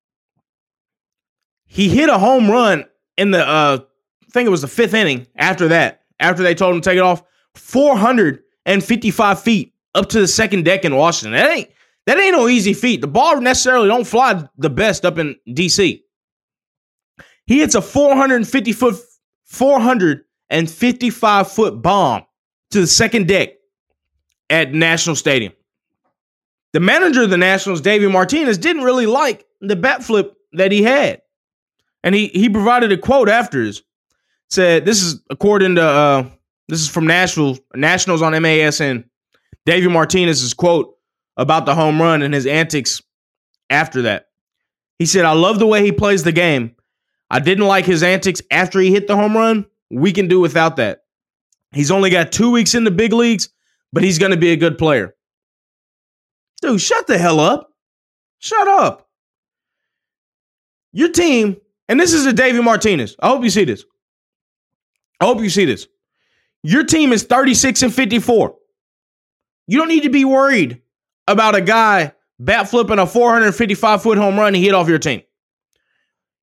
He 1.66 1.88
hit 1.88 2.08
a 2.08 2.18
home 2.18 2.50
run 2.50 2.84
in 3.16 3.30
the, 3.30 3.46
uh, 3.46 3.78
I 3.80 4.30
think 4.30 4.46
it 4.46 4.50
was 4.50 4.62
the 4.62 4.68
fifth 4.68 4.94
inning 4.94 5.26
after 5.36 5.68
that, 5.68 6.02
after 6.20 6.42
they 6.42 6.54
told 6.54 6.74
him 6.74 6.80
to 6.80 6.90
take 6.90 6.96
it 6.96 7.02
off. 7.02 7.22
455 7.54 9.42
feet 9.42 9.74
up 9.94 10.08
to 10.10 10.20
the 10.20 10.28
second 10.28 10.64
deck 10.64 10.84
in 10.84 10.94
Washington. 10.94 11.32
That 11.32 11.50
ain't 11.50 11.70
that 12.06 12.18
ain't 12.18 12.34
no 12.34 12.48
easy 12.48 12.72
feat. 12.72 13.02
The 13.02 13.06
ball 13.06 13.40
necessarily 13.40 13.88
don't 13.88 14.06
fly 14.06 14.48
the 14.56 14.70
best 14.70 15.04
up 15.04 15.18
in 15.18 15.36
DC. 15.48 16.00
He 17.46 17.58
hits 17.58 17.74
a 17.74 17.82
450 17.82 18.72
foot 18.72 18.96
455 19.44 21.52
foot 21.52 21.82
bomb 21.82 22.22
to 22.70 22.80
the 22.80 22.86
second 22.86 23.28
deck 23.28 23.50
at 24.48 24.72
National 24.72 25.16
Stadium. 25.16 25.52
The 26.72 26.81
manager 26.81 27.22
of 27.22 27.31
the 27.31 27.37
Nationals, 27.37 27.81
Davey 27.81 28.09
Martinez, 28.09 28.59
didn't 28.59 28.85
really 28.85 29.07
like 29.07 29.46
the 29.61 29.76
bat 29.76 30.04
flip 30.04 30.35
that 30.52 30.72
he 30.72 30.83
had. 30.83 31.22
And 32.04 32.14
he 32.14 32.28
he 32.28 32.48
provided 32.48 32.92
a 32.92 32.98
quote 32.98 33.28
after 33.28 33.62
his 33.62 33.83
said 34.50 34.85
this 34.85 35.02
is 35.02 35.20
according 35.31 35.74
to 35.74 35.83
uh 35.83 36.26
this 36.68 36.81
is 36.81 36.88
from 36.88 37.07
Nashville 37.07 37.59
Nationals 37.74 38.22
on 38.22 38.33
MASN. 38.35 39.04
Davey 39.64 39.88
Martinez's 39.88 40.54
quote 40.54 40.94
about 41.37 41.66
the 41.66 41.74
home 41.74 42.00
run 42.00 42.22
and 42.22 42.35
his 42.35 42.46
antics 42.46 43.02
after 43.70 44.02
that. 44.02 44.26
He 44.98 45.07
said, 45.07 45.24
I 45.24 45.33
love 45.33 45.59
the 45.59 45.66
way 45.66 45.85
he 45.85 45.92
plays 45.92 46.24
the 46.24 46.33
game. 46.33 46.74
I 47.31 47.38
didn't 47.38 47.66
like 47.66 47.85
his 47.85 48.02
antics 48.02 48.42
after 48.50 48.81
he 48.81 48.90
hit 48.90 49.07
the 49.07 49.16
home 49.16 49.37
run. 49.37 49.66
We 49.90 50.12
can 50.12 50.28
do 50.28 50.40
without 50.40 50.76
that. 50.76 51.02
He's 51.72 51.90
only 51.90 52.11
got 52.11 52.33
two 52.33 52.50
weeks 52.50 52.74
in 52.74 52.85
the 52.85 52.90
big 52.90 53.12
leagues, 53.12 53.50
but 53.92 54.02
he's 54.02 54.18
going 54.18 54.31
to 54.33 54.38
be 54.38 54.52
a 54.52 54.57
good 54.57 54.78
player. 54.78 55.14
Dude, 56.60 56.80
shut 56.80 57.06
the 57.06 57.18
hell 57.18 57.40
up. 57.40 57.70
Shut 58.38 58.68
up. 58.68 59.08
Your 60.92 61.10
team, 61.10 61.56
and 61.88 61.98
this 61.98 62.12
is 62.12 62.26
a 62.26 62.32
Davey 62.32 62.60
Martinez. 62.60 63.16
I 63.20 63.28
hope 63.28 63.44
you 63.44 63.50
see 63.50 63.64
this. 63.64 63.84
I 65.20 65.26
hope 65.26 65.40
you 65.40 65.50
see 65.50 65.64
this. 65.64 65.86
Your 66.62 66.84
team 66.84 67.12
is 67.12 67.24
36 67.24 67.82
and 67.82 67.94
54. 67.94 68.54
You 69.66 69.78
don't 69.78 69.88
need 69.88 70.04
to 70.04 70.10
be 70.10 70.24
worried 70.24 70.82
about 71.26 71.54
a 71.54 71.60
guy 71.60 72.12
bat 72.38 72.68
flipping 72.68 72.98
a 72.98 73.06
455 73.06 74.02
foot 74.02 74.18
home 74.18 74.38
run 74.38 74.54
he 74.54 74.64
hit 74.64 74.74
off 74.74 74.88
your 74.88 74.98
team. 74.98 75.22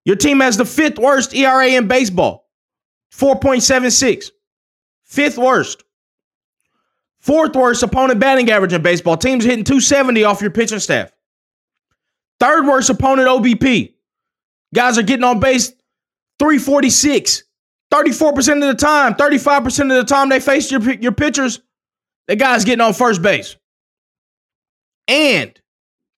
Your 0.03 0.15
team 0.15 0.39
has 0.39 0.57
the 0.57 0.65
fifth 0.65 0.99
worst 0.99 1.33
ERA 1.33 1.67
in 1.67 1.87
baseball, 1.87 2.47
4.76. 3.13 4.29
Fifth 5.03 5.37
worst. 5.37 5.83
Fourth 7.25 7.55
worst 7.55 7.81
opponent 7.81 8.19
batting 8.19 8.51
average 8.51 8.71
in 8.71 8.83
baseball. 8.83 9.17
Teams 9.17 9.43
hitting 9.43 9.63
270 9.63 10.23
off 10.25 10.41
your 10.41 10.51
pitching 10.51 10.77
staff. 10.77 11.11
Third 12.39 12.67
worst 12.67 12.91
opponent 12.91 13.27
OBP. 13.27 13.95
Guys 14.75 14.99
are 14.99 15.03
getting 15.03 15.23
on 15.23 15.39
base 15.39 15.69
346. 16.37 17.43
34% 17.91 18.53
of 18.53 18.61
the 18.61 18.75
time, 18.75 19.15
35% 19.15 19.81
of 19.81 19.87
the 19.97 20.03
time 20.03 20.29
they 20.29 20.39
face 20.39 20.69
your, 20.69 20.81
your 20.93 21.13
pitchers, 21.13 21.61
the 22.27 22.35
guy's 22.35 22.63
getting 22.63 22.81
on 22.81 22.93
first 22.93 23.23
base. 23.23 23.55
And 25.07 25.59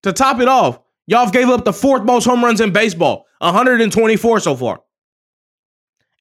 to 0.02 0.12
top 0.12 0.40
it 0.40 0.48
off, 0.48 0.78
y'all 1.06 1.30
gave 1.30 1.48
up 1.48 1.64
the 1.64 1.72
fourth 1.72 2.02
most 2.02 2.26
home 2.26 2.44
runs 2.44 2.60
in 2.60 2.72
baseball, 2.72 3.26
124 3.38 4.40
so 4.40 4.56
far. 4.56 4.82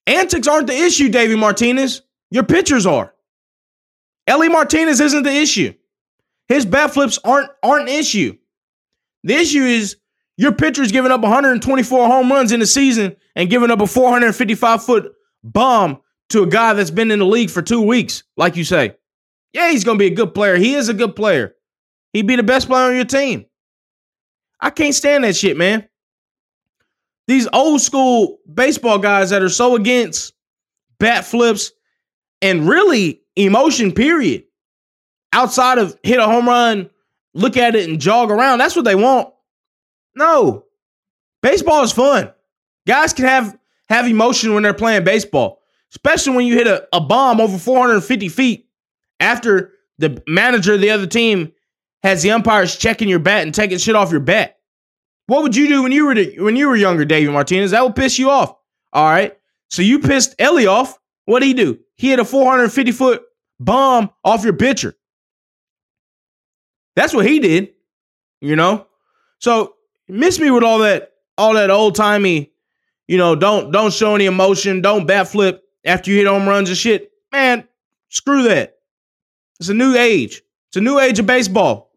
Antics 0.06 0.47
aren't 0.47 0.67
the 0.67 0.78
issue, 0.78 1.10
Davey 1.10 1.36
Martinez. 1.36 2.04
Your 2.32 2.43
pitchers 2.43 2.86
are. 2.86 3.13
Elly 4.27 4.49
Martinez 4.49 4.99
isn't 4.99 5.23
the 5.23 5.31
issue. 5.31 5.73
His 6.47 6.65
bat 6.65 6.93
flips 6.93 7.17
aren't 7.23 7.49
aren't 7.63 7.89
an 7.89 7.95
issue. 7.95 8.37
The 9.23 9.35
issue 9.35 9.63
is 9.63 9.97
your 10.37 10.51
pitcher's 10.51 10.91
giving 10.91 11.11
up 11.11 11.21
124 11.21 12.07
home 12.07 12.31
runs 12.31 12.51
in 12.51 12.59
the 12.59 12.65
season 12.65 13.15
and 13.35 13.49
giving 13.49 13.71
up 13.71 13.81
a 13.81 13.87
455 13.87 14.83
foot 14.83 15.11
bomb 15.43 16.01
to 16.29 16.43
a 16.43 16.47
guy 16.47 16.73
that's 16.73 16.91
been 16.91 17.11
in 17.11 17.19
the 17.19 17.25
league 17.25 17.49
for 17.49 17.61
two 17.61 17.81
weeks, 17.81 18.23
like 18.35 18.55
you 18.55 18.63
say. 18.63 18.95
Yeah, 19.53 19.71
he's 19.71 19.83
going 19.83 19.97
to 19.97 20.03
be 20.03 20.11
a 20.11 20.15
good 20.15 20.33
player. 20.33 20.55
He 20.57 20.75
is 20.75 20.89
a 20.89 20.93
good 20.93 21.15
player. 21.15 21.55
He'd 22.13 22.27
be 22.27 22.35
the 22.35 22.43
best 22.43 22.67
player 22.67 22.89
on 22.89 22.95
your 22.95 23.05
team. 23.05 23.45
I 24.59 24.69
can't 24.69 24.93
stand 24.93 25.23
that 25.23 25.35
shit, 25.35 25.57
man. 25.57 25.87
These 27.27 27.47
old 27.51 27.81
school 27.81 28.39
baseball 28.51 28.99
guys 28.99 29.31
that 29.31 29.41
are 29.41 29.49
so 29.49 29.75
against 29.75 30.33
bat 30.99 31.25
flips 31.25 31.71
and 32.41 32.67
really 32.67 33.21
emotion, 33.38 33.91
period. 33.91 34.43
Outside 35.34 35.78
of 35.78 35.97
hit 36.04 36.19
a 36.19 36.26
home 36.26 36.47
run, 36.47 36.89
look 37.34 37.58
at 37.58 37.76
it 37.76 37.89
and 37.89 38.00
jog 38.00 38.32
around. 38.32 38.60
That's 38.60 38.76
what 38.76 38.86
they 38.86 38.95
want. 38.95 39.34
No. 40.15 40.65
Baseball 41.41 41.84
is 41.84 41.91
fun. 41.91 42.32
Guys 42.88 43.13
can 43.13 43.26
have 43.26 43.58
have 43.89 44.08
emotion 44.08 44.54
when 44.54 44.63
they're 44.63 44.73
playing 44.73 45.04
baseball, 45.04 45.62
especially 45.91 46.36
when 46.36 46.45
you 46.45 46.56
hit 46.56 46.67
a, 46.67 46.88
a 46.91 47.00
bomb 47.00 47.39
over 47.39 47.58
450 47.58 48.30
feet 48.30 48.69
after 49.19 49.73
the 49.97 50.21
manager 50.28 50.73
of 50.73 50.82
the 50.82 50.89
other 50.89 51.08
team 51.08 51.54
has 52.04 52.21
the 52.21 52.32
umpires 52.32 52.78
checking 52.78 53.10
your 53.10 53.19
bat 53.19 53.43
and 53.43 53.54
taking 53.54 53.78
shit 53.78 53.95
off 53.95 54.12
your 54.12 54.19
bat. 54.19 54.58
What 55.28 55.43
would 55.43 55.56
you 55.56 55.67
do 55.67 55.84
when 55.84 55.91
you 55.91 56.06
were 56.06 56.15
when 56.43 56.56
you 56.56 56.69
were 56.69 56.76
younger, 56.76 57.06
David 57.06 57.32
Martinez? 57.34 57.71
That 57.71 57.84
would 57.84 57.95
piss 57.95 58.17
you 58.17 58.30
off. 58.30 58.56
All 58.93 59.06
right. 59.10 59.38
So 59.69 59.82
you 59.82 60.00
pissed 60.00 60.36
Elly 60.39 60.67
off. 60.67 60.97
What 61.26 61.41
did 61.41 61.47
he 61.47 61.54
do? 61.54 61.80
He 61.97 62.10
hit 62.10 62.19
a 62.19 62.25
450 62.25 62.91
foot 62.91 63.23
bomb 63.60 64.10
off 64.23 64.43
your 64.43 64.53
pitcher. 64.53 64.95
That's 66.95 67.13
what 67.13 67.25
he 67.25 67.39
did. 67.39 67.73
You 68.41 68.55
know? 68.55 68.88
So 69.39 69.75
miss 70.07 70.39
me 70.39 70.51
with 70.51 70.63
all 70.63 70.79
that, 70.79 71.13
all 71.38 71.53
that 71.53 71.69
old 71.69 71.95
timey, 71.95 72.51
you 73.07 73.17
know, 73.17 73.36
don't 73.36 73.71
don't 73.71 73.93
show 73.93 74.15
any 74.15 74.25
emotion, 74.25 74.81
don't 74.81 75.07
bat 75.07 75.27
flip 75.27 75.63
after 75.86 76.12
you 76.12 76.17
hit 76.17 76.27
home 76.27 76.47
runs 76.47 76.69
and 76.69 76.77
shit. 76.77 77.12
Man, 77.31 77.67
screw 78.10 78.43
that. 78.43 78.77
It's 79.60 79.69
a 79.69 79.73
new 79.73 79.95
age. 79.95 80.41
It's 80.69 80.77
a 80.77 80.81
new 80.81 80.99
age 80.99 81.19
of 81.19 81.25
baseball. 81.25 81.91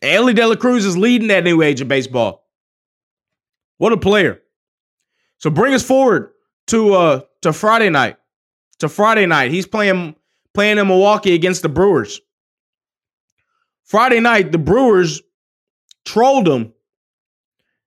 Elly 0.00 0.34
De 0.34 0.46
La 0.46 0.56
Cruz 0.56 0.84
is 0.84 0.96
leading 0.96 1.28
that 1.28 1.44
new 1.44 1.62
age 1.62 1.80
of 1.80 1.88
baseball. 1.88 2.46
What 3.78 3.92
a 3.92 3.96
player. 3.96 4.40
So 5.38 5.50
bring 5.50 5.74
us 5.74 5.82
forward 5.82 6.32
to 6.68 6.94
uh 6.94 7.20
to 7.42 7.52
Friday 7.52 7.90
night. 7.90 8.16
To 8.82 8.88
Friday 8.88 9.26
night. 9.26 9.50
He's 9.50 9.66
playing 9.66 10.14
playing 10.54 10.78
in 10.78 10.86
Milwaukee 10.86 11.34
against 11.34 11.62
the 11.62 11.68
Brewers. 11.68 12.20
Friday 13.84 14.20
night, 14.20 14.52
the 14.52 14.58
Brewers 14.58 15.22
trolled 16.04 16.46
them 16.46 16.72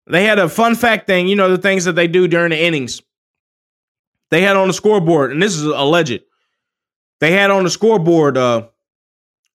they 0.07 0.23
had 0.23 0.39
a 0.39 0.47
fun 0.47 0.75
fact 0.75 1.07
thing, 1.07 1.27
you 1.27 1.35
know, 1.35 1.49
the 1.49 1.57
things 1.57 1.85
that 1.85 1.93
they 1.93 2.07
do 2.07 2.27
during 2.27 2.51
the 2.51 2.61
innings. 2.61 3.01
They 4.29 4.41
had 4.41 4.55
on 4.55 4.67
the 4.67 4.73
scoreboard, 4.73 5.31
and 5.31 5.41
this 5.41 5.55
is 5.55 5.63
alleged. 5.63 6.21
They 7.19 7.31
had 7.31 7.51
on 7.51 7.63
the 7.63 7.69
scoreboard, 7.69 8.37
uh, 8.37 8.67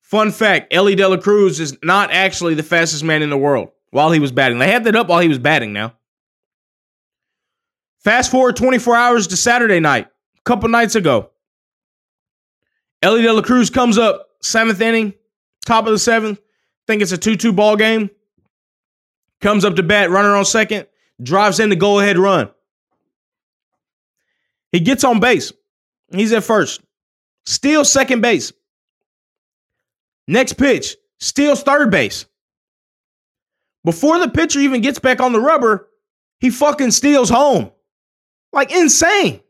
fun 0.00 0.32
fact, 0.32 0.72
Elly 0.72 0.94
De 0.94 1.06
La 1.08 1.18
Cruz 1.18 1.60
is 1.60 1.76
not 1.82 2.10
actually 2.10 2.54
the 2.54 2.62
fastest 2.62 3.04
man 3.04 3.22
in 3.22 3.30
the 3.30 3.36
world 3.36 3.70
while 3.90 4.10
he 4.10 4.20
was 4.20 4.32
batting. 4.32 4.58
They 4.58 4.70
had 4.70 4.84
that 4.84 4.96
up 4.96 5.08
while 5.08 5.20
he 5.20 5.28
was 5.28 5.38
batting 5.38 5.72
now. 5.72 5.94
Fast 7.98 8.30
forward 8.30 8.56
24 8.56 8.96
hours 8.96 9.26
to 9.28 9.36
Saturday 9.36 9.78
night, 9.78 10.06
a 10.06 10.42
couple 10.44 10.68
nights 10.68 10.94
ago. 10.94 11.29
Elly 13.02 13.22
De 13.22 13.32
La 13.32 13.42
Cruz 13.42 13.70
comes 13.70 13.98
up, 13.98 14.28
seventh 14.40 14.80
inning, 14.80 15.14
top 15.66 15.86
of 15.86 15.92
the 15.92 15.98
seventh. 15.98 16.40
Think 16.86 17.02
it's 17.02 17.12
a 17.12 17.18
2 17.18 17.36
2 17.36 17.52
ball 17.52 17.76
game 17.76 18.10
comes 19.40 19.64
up 19.64 19.76
to 19.76 19.82
bat, 19.82 20.10
runner 20.10 20.34
on 20.34 20.44
second, 20.44 20.86
drives 21.22 21.60
in 21.60 21.70
the 21.70 21.76
go 21.76 21.98
ahead 21.98 22.18
run. 22.18 22.50
He 24.72 24.80
gets 24.80 25.04
on 25.04 25.20
base. 25.20 25.52
He's 26.12 26.32
at 26.32 26.44
first. 26.44 26.80
Steals 27.46 27.90
second 27.90 28.20
base. 28.20 28.52
Next 30.28 30.54
pitch, 30.54 30.96
steals 31.18 31.62
third 31.62 31.90
base. 31.90 32.26
Before 33.84 34.18
the 34.18 34.28
pitcher 34.28 34.60
even 34.60 34.82
gets 34.82 34.98
back 34.98 35.20
on 35.20 35.32
the 35.32 35.40
rubber, 35.40 35.88
he 36.38 36.50
fucking 36.50 36.90
steals 36.90 37.30
home. 37.30 37.70
Like 38.52 38.72
insane. 38.72 39.40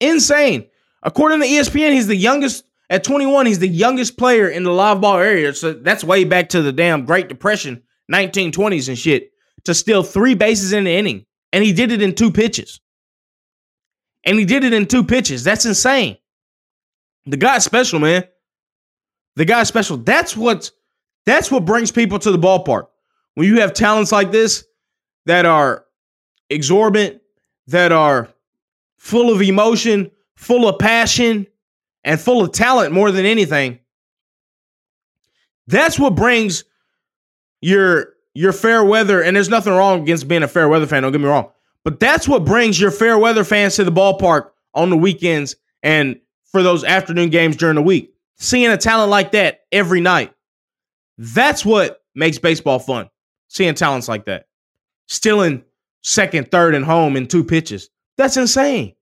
Insane. 0.00 0.66
According 1.02 1.40
to 1.40 1.46
ESPN, 1.46 1.92
he's 1.92 2.06
the 2.06 2.16
youngest 2.16 2.64
at 2.90 3.04
21, 3.04 3.46
he's 3.46 3.58
the 3.58 3.68
youngest 3.68 4.16
player 4.16 4.48
in 4.48 4.62
the 4.62 4.72
live 4.72 5.00
ball 5.00 5.18
era. 5.18 5.54
So 5.54 5.74
that's 5.74 6.02
way 6.02 6.24
back 6.24 6.48
to 6.50 6.62
the 6.62 6.72
damn 6.72 7.04
Great 7.04 7.28
Depression 7.28 7.82
1920s 8.10 8.88
and 8.88 8.98
shit 8.98 9.30
to 9.64 9.74
steal 9.74 10.02
three 10.02 10.34
bases 10.34 10.72
in 10.72 10.84
the 10.84 10.90
inning. 10.90 11.26
And 11.52 11.62
he 11.62 11.72
did 11.72 11.92
it 11.92 12.00
in 12.00 12.14
two 12.14 12.30
pitches. 12.30 12.80
And 14.24 14.38
he 14.38 14.44
did 14.44 14.64
it 14.64 14.72
in 14.72 14.86
two 14.86 15.04
pitches. 15.04 15.44
That's 15.44 15.66
insane. 15.66 16.16
The 17.26 17.36
guy's 17.36 17.64
special, 17.64 17.98
man. 17.98 18.24
The 19.36 19.44
guy's 19.44 19.68
special. 19.68 19.98
That's 19.98 20.36
what 20.36 20.70
that's 21.26 21.50
what 21.50 21.66
brings 21.66 21.92
people 21.92 22.18
to 22.20 22.32
the 22.32 22.38
ballpark. 22.38 22.86
When 23.34 23.46
you 23.46 23.60
have 23.60 23.74
talents 23.74 24.10
like 24.10 24.32
this 24.32 24.64
that 25.26 25.44
are 25.44 25.84
exorbitant, 26.48 27.20
that 27.66 27.92
are 27.92 28.28
full 28.96 29.32
of 29.32 29.42
emotion, 29.42 30.10
full 30.38 30.68
of 30.68 30.78
passion, 30.78 31.46
and 32.04 32.18
full 32.18 32.42
of 32.42 32.52
talent 32.52 32.92
more 32.92 33.10
than 33.10 33.26
anything. 33.26 33.80
That's 35.66 35.98
what 35.98 36.14
brings 36.14 36.64
your 37.60 38.14
your 38.34 38.52
fair 38.52 38.84
weather, 38.84 39.20
and 39.20 39.34
there's 39.34 39.48
nothing 39.48 39.72
wrong 39.72 40.02
against 40.02 40.28
being 40.28 40.44
a 40.44 40.48
fair 40.48 40.68
weather 40.68 40.86
fan. 40.86 41.02
Don't 41.02 41.12
get 41.12 41.20
me 41.20 41.26
wrong, 41.26 41.50
but 41.82 41.98
that's 41.98 42.28
what 42.28 42.44
brings 42.44 42.80
your 42.80 42.92
fair 42.92 43.18
weather 43.18 43.42
fans 43.42 43.76
to 43.76 43.84
the 43.84 43.90
ballpark 43.90 44.50
on 44.74 44.90
the 44.90 44.96
weekends 44.96 45.56
and 45.82 46.18
for 46.44 46.62
those 46.62 46.84
afternoon 46.84 47.30
games 47.30 47.56
during 47.56 47.74
the 47.74 47.82
week. 47.82 48.14
Seeing 48.36 48.70
a 48.70 48.76
talent 48.76 49.10
like 49.10 49.32
that 49.32 49.62
every 49.72 50.00
night, 50.00 50.32
that's 51.18 51.64
what 51.64 52.02
makes 52.14 52.38
baseball 52.38 52.78
fun. 52.78 53.10
Seeing 53.48 53.74
talents 53.74 54.08
like 54.08 54.26
that, 54.26 54.46
stealing 55.08 55.64
second, 56.02 56.52
third, 56.52 56.76
and 56.76 56.84
home 56.84 57.16
in 57.16 57.26
two 57.26 57.42
pitches. 57.42 57.90
That's 58.16 58.36
insane. 58.36 58.94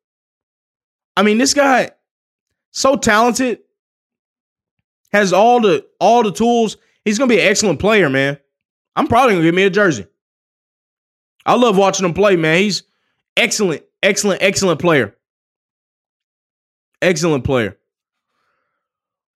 I 1.17 1.23
mean, 1.23 1.39
this 1.39 1.55
guy 1.55 1.91
so 2.71 2.97
talented, 2.97 3.61
has 5.13 5.33
all 5.33 5.61
the 5.61 5.87
all 5.99 6.23
the 6.23 6.33
tools. 6.33 6.77
He's 7.05 7.19
gonna 7.19 7.29
be 7.29 7.41
an 7.41 7.47
excellent 7.47 7.79
player, 7.79 8.11
man. 8.11 8.39
I'm 8.95 9.07
probably 9.07 9.35
gonna 9.35 9.45
get 9.45 9.55
me 9.55 9.63
a 9.63 9.71
jersey. 9.71 10.07
I 11.45 11.55
love 11.55 11.77
watching 11.77 12.05
him 12.05 12.13
play, 12.13 12.37
man. 12.37 12.59
He's 12.59 12.83
excellent, 13.37 13.83
excellent, 14.03 14.43
excellent 14.43 14.81
player. 14.81 15.17
Excellent 17.01 17.45
player. 17.45 17.77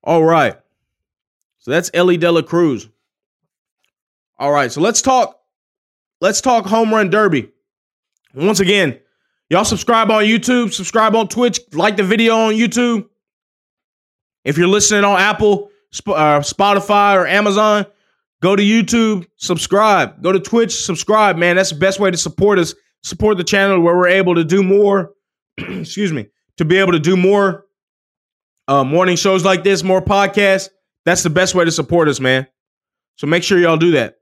All 0.03 0.25
right. 0.25 0.59
So 1.59 1.71
that's 1.71 1.90
Elly 1.95 2.16
De 2.16 2.31
La 2.31 2.43
Cruz. 2.43 2.88
All 4.38 4.51
right, 4.51 4.73
so 4.73 4.81
let's 4.81 5.03
talk. 5.03 5.38
Let's 6.21 6.40
talk 6.40 6.66
home 6.66 6.93
run 6.93 7.11
derby. 7.11 7.51
Once 8.35 8.61
again, 8.61 8.99
y'all 9.51 9.65
subscribe 9.65 10.11
on 10.11 10.25
YouTube, 10.25 10.73
subscribe 10.73 11.15
on 11.15 11.29
Twitch, 11.29 11.61
like 11.73 11.97
the 11.97 12.05
video 12.05 12.35
on 12.35 12.55
YouTube. 12.55 13.07
If 14.45 14.57
you're 14.57 14.69
listening 14.69 15.05
on 15.05 15.21
Apple, 15.21 15.69
uh, 16.07 16.41
Spotify, 16.41 17.17
or 17.17 17.27
Amazon, 17.27 17.85
Go 18.41 18.57
to 18.57 18.63
YouTube, 18.63 19.27
subscribe. 19.37 20.23
Go 20.23 20.33
to 20.33 20.41
Twitch, 20.41 20.75
subscribe, 20.85 21.37
man. 21.37 21.57
That's 21.57 21.71
the 21.71 21.79
best 21.79 22.01
way 22.01 22.11
to 22.11 22.17
support 22.17 22.59
us. 22.59 22.75
Support 23.03 23.37
the 23.37 23.45
channel 23.45 23.81
where 23.81 23.97
we're 23.97 24.09
able 24.09 24.35
to 24.35 24.45
do 24.45 24.63
more. 24.63 25.13
excuse 25.59 26.13
me, 26.13 26.29
to 26.57 26.65
be 26.65 26.79
able 26.79 26.93
to 26.93 26.99
do 26.99 27.17
more 27.17 27.67
uh, 28.69 28.85
morning 28.85 29.17
shows 29.17 29.44
like 29.44 29.63
this, 29.63 29.83
more 29.83 30.01
podcasts. 30.01 30.71
That's 31.05 31.23
the 31.23 31.31
best 31.31 31.55
way 31.55 31.65
to 31.65 31.71
support 31.71 32.09
us, 32.09 32.21
man. 32.21 32.46
So 33.17 33.27
make 33.27 33.42
sure 33.42 33.59
y'all 33.59 33.77
do 33.77 33.92
that. 33.92 34.17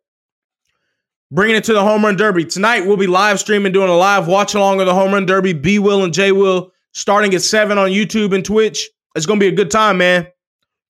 Bringing 1.30 1.56
it 1.56 1.64
to 1.64 1.72
the 1.74 1.82
home 1.82 2.04
run 2.04 2.16
derby 2.16 2.44
tonight. 2.44 2.86
We'll 2.86 2.96
be 2.96 3.06
live 3.06 3.38
streaming, 3.38 3.72
doing 3.72 3.90
a 3.90 3.96
live 3.96 4.26
watch 4.26 4.54
along 4.54 4.80
of 4.80 4.86
the 4.86 4.94
home 4.94 5.12
run 5.12 5.26
derby. 5.26 5.52
B 5.52 5.78
Will 5.78 6.04
and 6.04 6.12
J 6.12 6.32
Will 6.32 6.72
starting 6.92 7.34
at 7.34 7.42
seven 7.42 7.76
on 7.76 7.90
YouTube 7.90 8.34
and 8.34 8.44
Twitch. 8.44 8.88
It's 9.14 9.26
gonna 9.26 9.40
be 9.40 9.48
a 9.48 9.52
good 9.52 9.70
time, 9.70 9.98
man. 9.98 10.26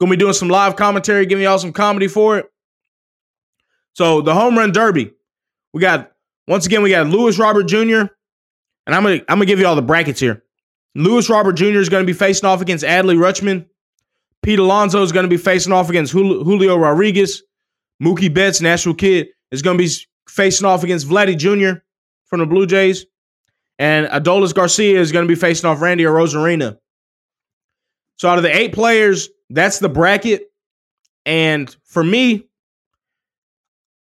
Gonna 0.00 0.10
be 0.10 0.16
doing 0.16 0.34
some 0.34 0.48
live 0.48 0.76
commentary, 0.76 1.26
giving 1.26 1.42
y'all 1.42 1.58
some 1.58 1.72
comedy 1.72 2.06
for 2.06 2.38
it. 2.38 2.46
So 3.94 4.20
the 4.20 4.32
home 4.32 4.56
run 4.56 4.70
derby, 4.70 5.12
we 5.72 5.80
got 5.80 6.12
once 6.46 6.66
again 6.66 6.82
we 6.82 6.90
got 6.90 7.08
Luis 7.08 7.38
Robert 7.38 7.64
Jr. 7.64 7.76
and 7.76 8.08
I'm 8.86 9.02
gonna 9.02 9.16
I'm 9.28 9.38
gonna 9.38 9.46
give 9.46 9.58
you 9.58 9.66
all 9.66 9.74
the 9.74 9.82
brackets 9.82 10.20
here. 10.20 10.44
Luis 10.98 11.30
Robert 11.30 11.52
Jr. 11.52 11.78
is 11.78 11.88
going 11.88 12.02
to 12.02 12.06
be 12.06 12.16
facing 12.16 12.48
off 12.48 12.60
against 12.60 12.84
Adley 12.84 13.16
Rutschman. 13.16 13.66
Pete 14.42 14.58
Alonso 14.58 15.02
is 15.02 15.12
going 15.12 15.24
to 15.24 15.30
be 15.30 15.36
facing 15.36 15.72
off 15.72 15.88
against 15.88 16.12
Julio 16.12 16.76
Rodriguez. 16.76 17.42
Mookie 18.02 18.32
Betts, 18.32 18.60
Nashville 18.60 18.94
Kid, 18.94 19.28
is 19.52 19.62
going 19.62 19.78
to 19.78 19.84
be 19.84 19.90
facing 20.28 20.66
off 20.66 20.84
against 20.84 21.08
Vladdy 21.08 21.36
Jr. 21.36 21.80
from 22.26 22.40
the 22.40 22.46
Blue 22.46 22.66
Jays. 22.66 23.06
And 23.78 24.06
Adolis 24.08 24.54
Garcia 24.54 25.00
is 25.00 25.12
going 25.12 25.24
to 25.24 25.28
be 25.28 25.38
facing 25.38 25.68
off 25.68 25.80
Randy 25.80 26.04
Arozarena. 26.04 26.78
So 28.16 28.28
out 28.28 28.38
of 28.38 28.42
the 28.42 28.54
eight 28.54 28.72
players, 28.72 29.28
that's 29.50 29.78
the 29.78 29.88
bracket. 29.88 30.50
And 31.24 31.74
for 31.84 32.02
me, 32.02 32.48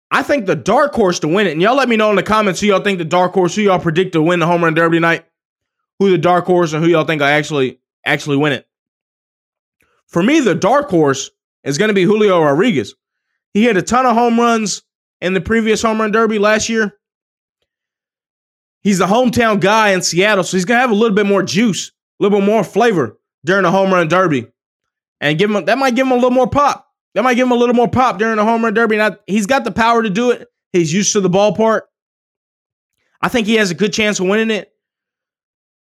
I 0.10 0.24
think 0.24 0.46
the 0.46 0.56
dark 0.56 0.94
horse 0.94 1.20
to 1.20 1.28
win 1.28 1.48
it. 1.48 1.52
And 1.52 1.62
y'all 1.62 1.76
let 1.76 1.90
me 1.90 1.98
know 1.98 2.10
in 2.10 2.16
the 2.16 2.24
comments 2.24 2.60
who 2.60 2.68
y'all 2.68 2.82
think 2.82 2.98
the 2.98 3.06
dark 3.06 3.34
horse, 3.34 3.56
who 3.56 3.62
y'all 3.64 3.80
predict 3.80 4.14
to 4.14 4.22
win 4.22 4.40
the 4.40 4.48
home 4.48 4.64
run 4.64 4.74
derby 4.74 5.00
night, 5.00 5.26
who 6.00 6.10
the 6.10 6.18
dark 6.18 6.46
horse, 6.46 6.74
and 6.74 6.84
who 6.84 6.90
y'all 6.90 7.04
think 7.04 7.22
I 7.22 7.32
actually 7.32 7.80
actually 8.06 8.38
win 8.38 8.54
it. 8.54 8.68
For 10.08 10.24
me, 10.24 10.40
the 10.40 10.56
dark 10.56 10.90
horse 10.90 11.30
is 11.64 11.78
going 11.78 11.90
to 11.90 11.94
be 11.94 12.04
Julio 12.04 12.42
Rodriguez. 12.42 12.96
He 13.54 13.66
had 13.66 13.78
a 13.78 13.82
ton 13.82 14.06
of 14.06 14.16
home 14.16 14.40
runs 14.40 14.84
in 15.22 15.34
the 15.34 15.41
previous 15.41 15.82
home 15.82 15.99
run 15.99 16.11
derby 16.11 16.39
last 16.39 16.70
year. 16.70 16.97
He's 18.82 18.99
the 18.99 19.07
hometown 19.07 19.59
guy 19.59 19.89
in 19.89 20.01
Seattle, 20.01 20.43
so 20.43 20.55
he's 20.55 20.65
to 20.65 20.76
have 20.76 20.91
a 20.91 20.95
little 20.95 21.15
bit 21.15 21.26
more 21.26 21.43
juice, 21.43 21.89
a 21.89 22.24
little 22.24 22.39
bit 22.39 22.45
more 22.45 22.63
flavor 22.63 23.18
during 23.43 23.63
the 23.63 23.72
home 23.72 23.91
run 23.91 24.07
derby. 24.07 24.47
And 25.20 25.38
give 25.38 25.49
him 25.49 25.65
that 25.65 25.78
might 25.78 25.95
give 25.95 26.05
him 26.05 26.11
a 26.11 26.15
little 26.15 26.32
more 26.32 26.47
pop. 26.47 26.88
That 27.15 27.24
might 27.24 27.34
give 27.34 27.47
him 27.47 27.51
a 27.51 27.55
little 27.55 27.76
more 27.76 27.89
pop 27.89 28.20
during 28.20 28.38
the 28.38 28.43
home 28.43 28.63
run 28.63 28.74
derby. 28.74 28.97
Now, 28.97 29.18
he's 29.26 29.47
got 29.47 29.63
the 29.63 29.72
power 29.72 30.03
to 30.03 30.09
do 30.09 30.32
it. 30.32 30.47
He's 30.72 30.93
used 30.93 31.13
to 31.13 31.22
the 31.22 31.30
ballpark. 31.30 31.82
I 33.22 33.30
think 33.30 33.47
he 33.47 33.55
has 33.55 33.72
a 33.72 33.76
good 33.76 33.93
chance 33.93 34.20
of 34.20 34.28
winning 34.28 34.51
it. 34.51 34.72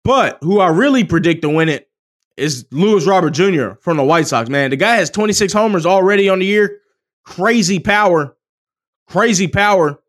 But 0.04 0.38
who 0.42 0.60
I 0.60 0.68
really 0.70 1.04
predict 1.04 1.42
to 1.42 1.50
win 1.50 1.70
it 1.70 1.90
is 2.38 2.66
Luis 2.72 3.08
Robert 3.08 3.32
Jr. 3.32 3.72
from 3.82 3.98
the 3.98 4.04
White 4.04 4.28
Sox, 4.28 4.50
man. 4.50 4.70
The 4.70 4.76
guy 4.76 4.96
has 4.96 5.10
26 5.10 5.54
homers 5.54 5.86
already 5.86 6.30
on 6.30 6.40
the 6.40 6.46
year. 6.46 6.80
Crazy 7.24 7.80
power. 7.80 8.36
Crazy 9.08 9.48
power. 9.48 10.00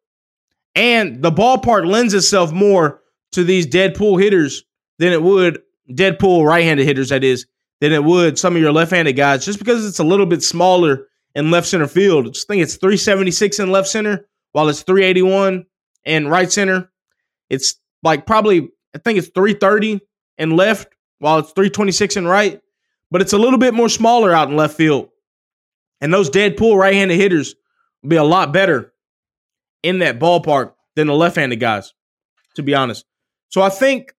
And 0.74 1.22
the 1.22 1.30
ballpark 1.30 1.86
lends 1.86 2.14
itself 2.14 2.52
more 2.52 3.00
to 3.32 3.44
these 3.44 3.66
dead 3.66 3.94
pull 3.94 4.16
hitters 4.16 4.64
than 4.98 5.12
it 5.12 5.22
would 5.22 5.62
dead 5.92 6.18
pull 6.18 6.46
right-handed 6.46 6.84
hitters, 6.84 7.10
that 7.10 7.24
is, 7.24 7.46
than 7.80 7.92
it 7.92 8.02
would 8.02 8.38
some 8.38 8.56
of 8.56 8.62
your 8.62 8.72
left-handed 8.72 9.14
guys, 9.14 9.44
just 9.44 9.58
because 9.58 9.86
it's 9.86 9.98
a 9.98 10.04
little 10.04 10.26
bit 10.26 10.42
smaller 10.42 11.08
in 11.34 11.50
left 11.50 11.66
center 11.66 11.86
field. 11.86 12.26
I 12.26 12.30
think 12.46 12.62
it's 12.62 12.76
376 12.76 13.58
in 13.58 13.70
left 13.70 13.88
center, 13.88 14.26
while 14.52 14.68
it's 14.68 14.82
381 14.82 15.66
in 16.04 16.28
right 16.28 16.50
center. 16.50 16.90
It's 17.50 17.76
like 18.02 18.26
probably, 18.26 18.70
I 18.94 18.98
think 18.98 19.18
it's 19.18 19.28
330 19.28 20.00
in 20.38 20.56
left, 20.56 20.88
while 21.18 21.38
it's 21.38 21.50
326 21.52 22.16
in 22.16 22.26
right. 22.26 22.60
But 23.10 23.20
it's 23.20 23.32
a 23.32 23.38
little 23.38 23.58
bit 23.58 23.74
more 23.74 23.88
smaller 23.88 24.32
out 24.32 24.48
in 24.48 24.56
left 24.56 24.76
field. 24.76 25.08
And 26.00 26.12
those 26.12 26.30
dead 26.30 26.56
pull 26.56 26.76
right 26.76 26.94
handed 26.94 27.16
hitters 27.16 27.54
be 28.06 28.16
a 28.16 28.24
lot 28.24 28.52
better 28.52 28.92
in 29.82 30.00
that 30.00 30.18
ballpark 30.18 30.72
than 30.96 31.06
the 31.06 31.14
left 31.14 31.36
handed 31.36 31.60
guys, 31.60 31.92
to 32.54 32.62
be 32.62 32.74
honest. 32.74 33.04
So 33.48 33.62
I 33.62 33.68
think 33.68 34.14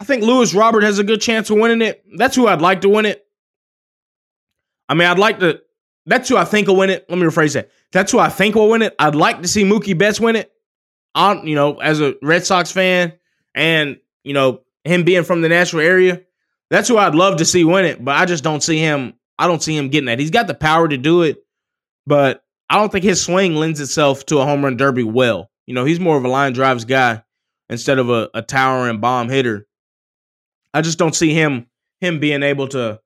I 0.00 0.04
think 0.04 0.22
Luis 0.22 0.54
Robert 0.54 0.82
has 0.82 0.98
a 0.98 1.04
good 1.04 1.20
chance 1.20 1.50
of 1.50 1.58
winning 1.58 1.82
it. 1.82 2.04
That's 2.16 2.36
who 2.36 2.46
I'd 2.46 2.60
like 2.60 2.82
to 2.82 2.88
win 2.88 3.06
it. 3.06 3.26
I 4.88 4.94
mean, 4.94 5.08
I'd 5.08 5.18
like 5.18 5.40
to 5.40 5.60
that's 6.06 6.28
who 6.28 6.36
I 6.36 6.44
think 6.44 6.68
will 6.68 6.76
win 6.76 6.90
it. 6.90 7.06
Let 7.08 7.18
me 7.18 7.24
rephrase 7.24 7.54
that. 7.54 7.70
That's 7.92 8.10
who 8.10 8.18
I 8.18 8.28
think 8.28 8.54
will 8.54 8.68
win 8.68 8.82
it. 8.82 8.94
I'd 8.98 9.14
like 9.14 9.42
to 9.42 9.48
see 9.48 9.64
Mookie 9.64 9.96
Betts 9.96 10.20
win 10.20 10.36
it. 10.36 10.50
On 11.14 11.46
you 11.46 11.54
know, 11.54 11.76
as 11.76 12.00
a 12.00 12.14
Red 12.22 12.46
Sox 12.46 12.72
fan, 12.72 13.12
and 13.54 13.98
you 14.24 14.32
know 14.32 14.62
him 14.84 15.04
being 15.04 15.24
from 15.24 15.42
the 15.42 15.48
Nashville 15.48 15.80
area, 15.80 16.22
that's 16.70 16.88
who 16.88 16.96
I'd 16.96 17.14
love 17.14 17.36
to 17.36 17.44
see 17.44 17.64
win 17.64 17.84
it. 17.84 18.02
But 18.02 18.16
I 18.16 18.24
just 18.24 18.42
don't 18.42 18.62
see 18.62 18.78
him. 18.78 19.14
I 19.38 19.46
don't 19.46 19.62
see 19.62 19.76
him 19.76 19.88
getting 19.88 20.06
that. 20.06 20.18
He's 20.18 20.30
got 20.30 20.46
the 20.46 20.54
power 20.54 20.88
to 20.88 20.96
do 20.96 21.22
it, 21.22 21.44
but 22.06 22.42
I 22.72 22.76
don't 22.76 22.90
think 22.90 23.04
his 23.04 23.22
swing 23.22 23.54
lends 23.54 23.80
itself 23.80 24.24
to 24.26 24.38
a 24.38 24.46
home 24.46 24.64
run 24.64 24.78
derby 24.78 25.02
well. 25.02 25.50
You 25.66 25.74
know, 25.74 25.84
he's 25.84 26.00
more 26.00 26.16
of 26.16 26.24
a 26.24 26.28
line 26.28 26.54
drives 26.54 26.86
guy 26.86 27.22
instead 27.68 27.98
of 27.98 28.08
a, 28.08 28.30
a 28.32 28.40
towering 28.40 28.98
bomb 28.98 29.28
hitter. 29.28 29.66
I 30.72 30.80
just 30.80 30.98
don't 30.98 31.14
see 31.14 31.34
him 31.34 31.66
him 32.00 32.18
being 32.18 32.42
able 32.42 32.68
to 32.68 32.98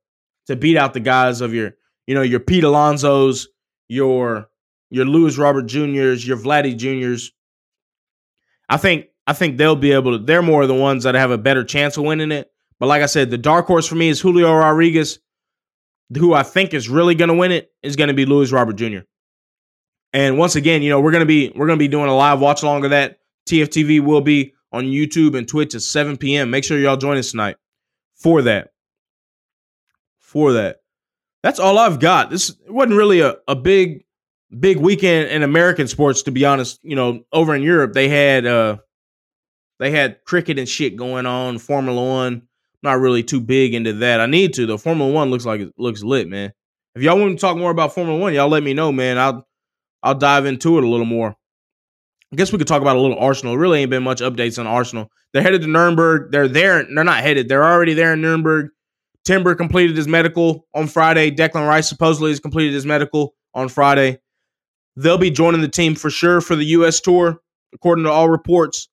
to 0.47 0.55
beat 0.55 0.77
out 0.77 0.95
the 0.95 1.01
guys 1.01 1.41
of 1.41 1.53
your 1.53 1.73
you 2.07 2.15
know, 2.15 2.23
your 2.23 2.39
Pete 2.39 2.63
Alonso's, 2.63 3.49
your 3.89 4.49
your 4.91 5.05
Luis 5.05 5.37
Robert 5.37 5.67
Juniors, 5.67 6.25
your 6.25 6.37
Vladdy 6.37 6.77
Juniors. 6.77 7.33
I 8.71 8.77
think 8.77 9.07
I 9.27 9.33
think 9.33 9.57
they'll 9.57 9.75
be 9.75 9.91
able 9.91 10.17
to. 10.17 10.25
They're 10.25 10.43
more 10.43 10.63
of 10.63 10.69
the 10.69 10.75
ones 10.75 11.03
that 11.03 11.17
have 11.17 11.33
a 11.33 11.39
better 11.39 11.65
chance 11.65 11.97
of 11.97 12.05
winning 12.05 12.31
it. 12.31 12.53
But 12.79 12.87
like 12.87 13.03
I 13.03 13.07
said, 13.07 13.31
the 13.31 13.39
dark 13.39 13.67
horse 13.67 13.89
for 13.89 13.97
me 13.97 14.11
is 14.11 14.21
Julio 14.21 14.55
Rodriguez. 14.55 15.19
Who 16.17 16.35
I 16.35 16.45
think 16.45 16.73
is 16.73 16.89
really 16.89 17.17
going 17.17 17.31
to 17.31 17.35
win 17.35 17.51
it 17.51 17.73
is 17.83 17.97
going 17.97 18.07
to 18.07 18.15
be 18.15 18.27
Luis 18.27 18.53
Robert 18.53 18.77
Jr. 18.77 19.01
And 20.17 20.39
once 20.39 20.57
again, 20.57 20.81
you 20.81 20.89
know, 20.89 20.99
we're 20.99 21.13
gonna 21.13 21.27
be 21.27 21.53
we're 21.55 21.67
gonna 21.67 21.77
be 21.77 21.89
doing 21.89 22.09
a 22.09 22.17
live 22.17 22.41
watch 22.41 22.63
along 22.63 22.85
of 22.85 22.91
that. 22.91 23.19
TFTV 23.47 24.01
will 24.01 24.23
be 24.23 24.55
on 24.73 24.85
YouTube 24.85 25.37
and 25.37 25.47
Twitch 25.47 25.75
at 25.75 25.83
7 25.83 26.17
p.m. 26.17 26.49
Make 26.49 26.65
sure 26.65 26.79
y'all 26.79 26.97
join 26.97 27.19
us 27.19 27.33
tonight 27.33 27.57
for 28.15 28.41
that. 28.41 28.71
For 30.19 30.55
that 30.55 30.81
that's 31.43 31.61
all 31.61 31.79
I've 31.79 32.01
got. 32.01 32.31
This 32.31 32.57
wasn't 32.67 32.97
really 32.97 33.21
a, 33.21 33.37
a 33.47 33.55
big 33.55 34.07
big 34.59 34.79
weekend 34.79 35.29
in 35.29 35.43
American 35.43 35.87
sports, 35.87 36.23
to 36.23 36.31
be 36.31 36.47
honest. 36.47 36.81
You 36.83 36.97
know, 36.97 37.23
over 37.31 37.55
in 37.55 37.61
Europe 37.61 37.93
they 37.93 38.09
had 38.09 38.47
uh 38.47 38.79
they 39.79 39.91
had 39.91 40.25
cricket 40.25 40.59
and 40.59 40.67
shit 40.67 40.97
going 40.97 41.27
on, 41.27 41.59
Formula 41.59 42.03
One. 42.03 42.49
Not 42.83 43.01
really 43.01 43.23
too 43.23 43.43
big 43.43 43.75
into 43.75 43.93
that. 43.93 44.23
I 44.23 44.27
need 44.27 44.55
to 44.55 44.65
though. 44.65 44.79
Formula 44.79 45.13
One 45.13 45.31
looks 45.31 45.45
like 45.45 45.61
it 45.61 45.75
looks 45.77 46.03
lit, 46.03 46.27
man. 46.27 46.55
If 46.95 47.03
y'all 47.03 47.21
want 47.21 47.37
to 47.37 47.39
talk 47.39 47.59
more 47.59 47.71
about 47.71 47.95
Formula 47.95 48.19
One, 48.19 48.33
y'all 48.33 48.49
let 48.49 48.63
me 48.63 48.73
know, 48.73 48.91
man. 48.91 49.19
I'll 49.19 49.46
I'll 50.03 50.15
dive 50.15 50.47
into 50.47 50.79
it 50.79 50.85
a 50.85 50.89
little 50.89 51.07
more. 51.07 51.37
I 52.33 52.37
guess 52.37 52.53
we 52.53 52.59
could 52.59 52.67
talk 52.67 52.83
about 52.83 52.97
a 52.97 53.01
little 53.01 53.19
Arsenal. 53.19 53.57
Really 53.57 53.81
ain't 53.81 53.91
been 53.91 54.03
much 54.03 54.21
updates 54.21 54.59
on 54.59 54.67
Arsenal. 54.67 55.11
They're 55.33 55.43
headed 55.43 55.63
to 55.63 55.69
Nuremberg. 55.69 56.33
They're 56.33 56.49
there. 56.49 56.83
They're 56.85 57.05
not 57.05 57.23
headed. 57.23 57.49
They're 57.49 57.65
already 57.65 57.95
there 57.95 58.13
in 58.13 58.21
Nuremberg. 58.21 58.71
Timber 59.25 59.55
completed 59.55 59.97
his 59.97 60.09
medical 60.09 60.67
on 60.75 60.87
Friday. 60.87 61.31
Declan 61.31 61.67
Rice 61.67 61.89
supposedly 61.89 62.31
has 62.31 62.41
completed 62.41 62.75
his 62.75 62.87
medical 62.87 63.35
on 63.55 63.69
Friday. 63.69 64.19
They'll 64.97 65.19
be 65.19 65.31
joining 65.31 65.61
the 65.61 65.69
team 65.69 65.95
for 65.95 66.11
sure 66.11 66.41
for 66.41 66.57
the 66.57 66.65
U.S. 66.67 67.01
tour, 67.01 67.41
according 67.75 68.05
to 68.05 68.11
all 68.11 68.29
reports. 68.29 68.89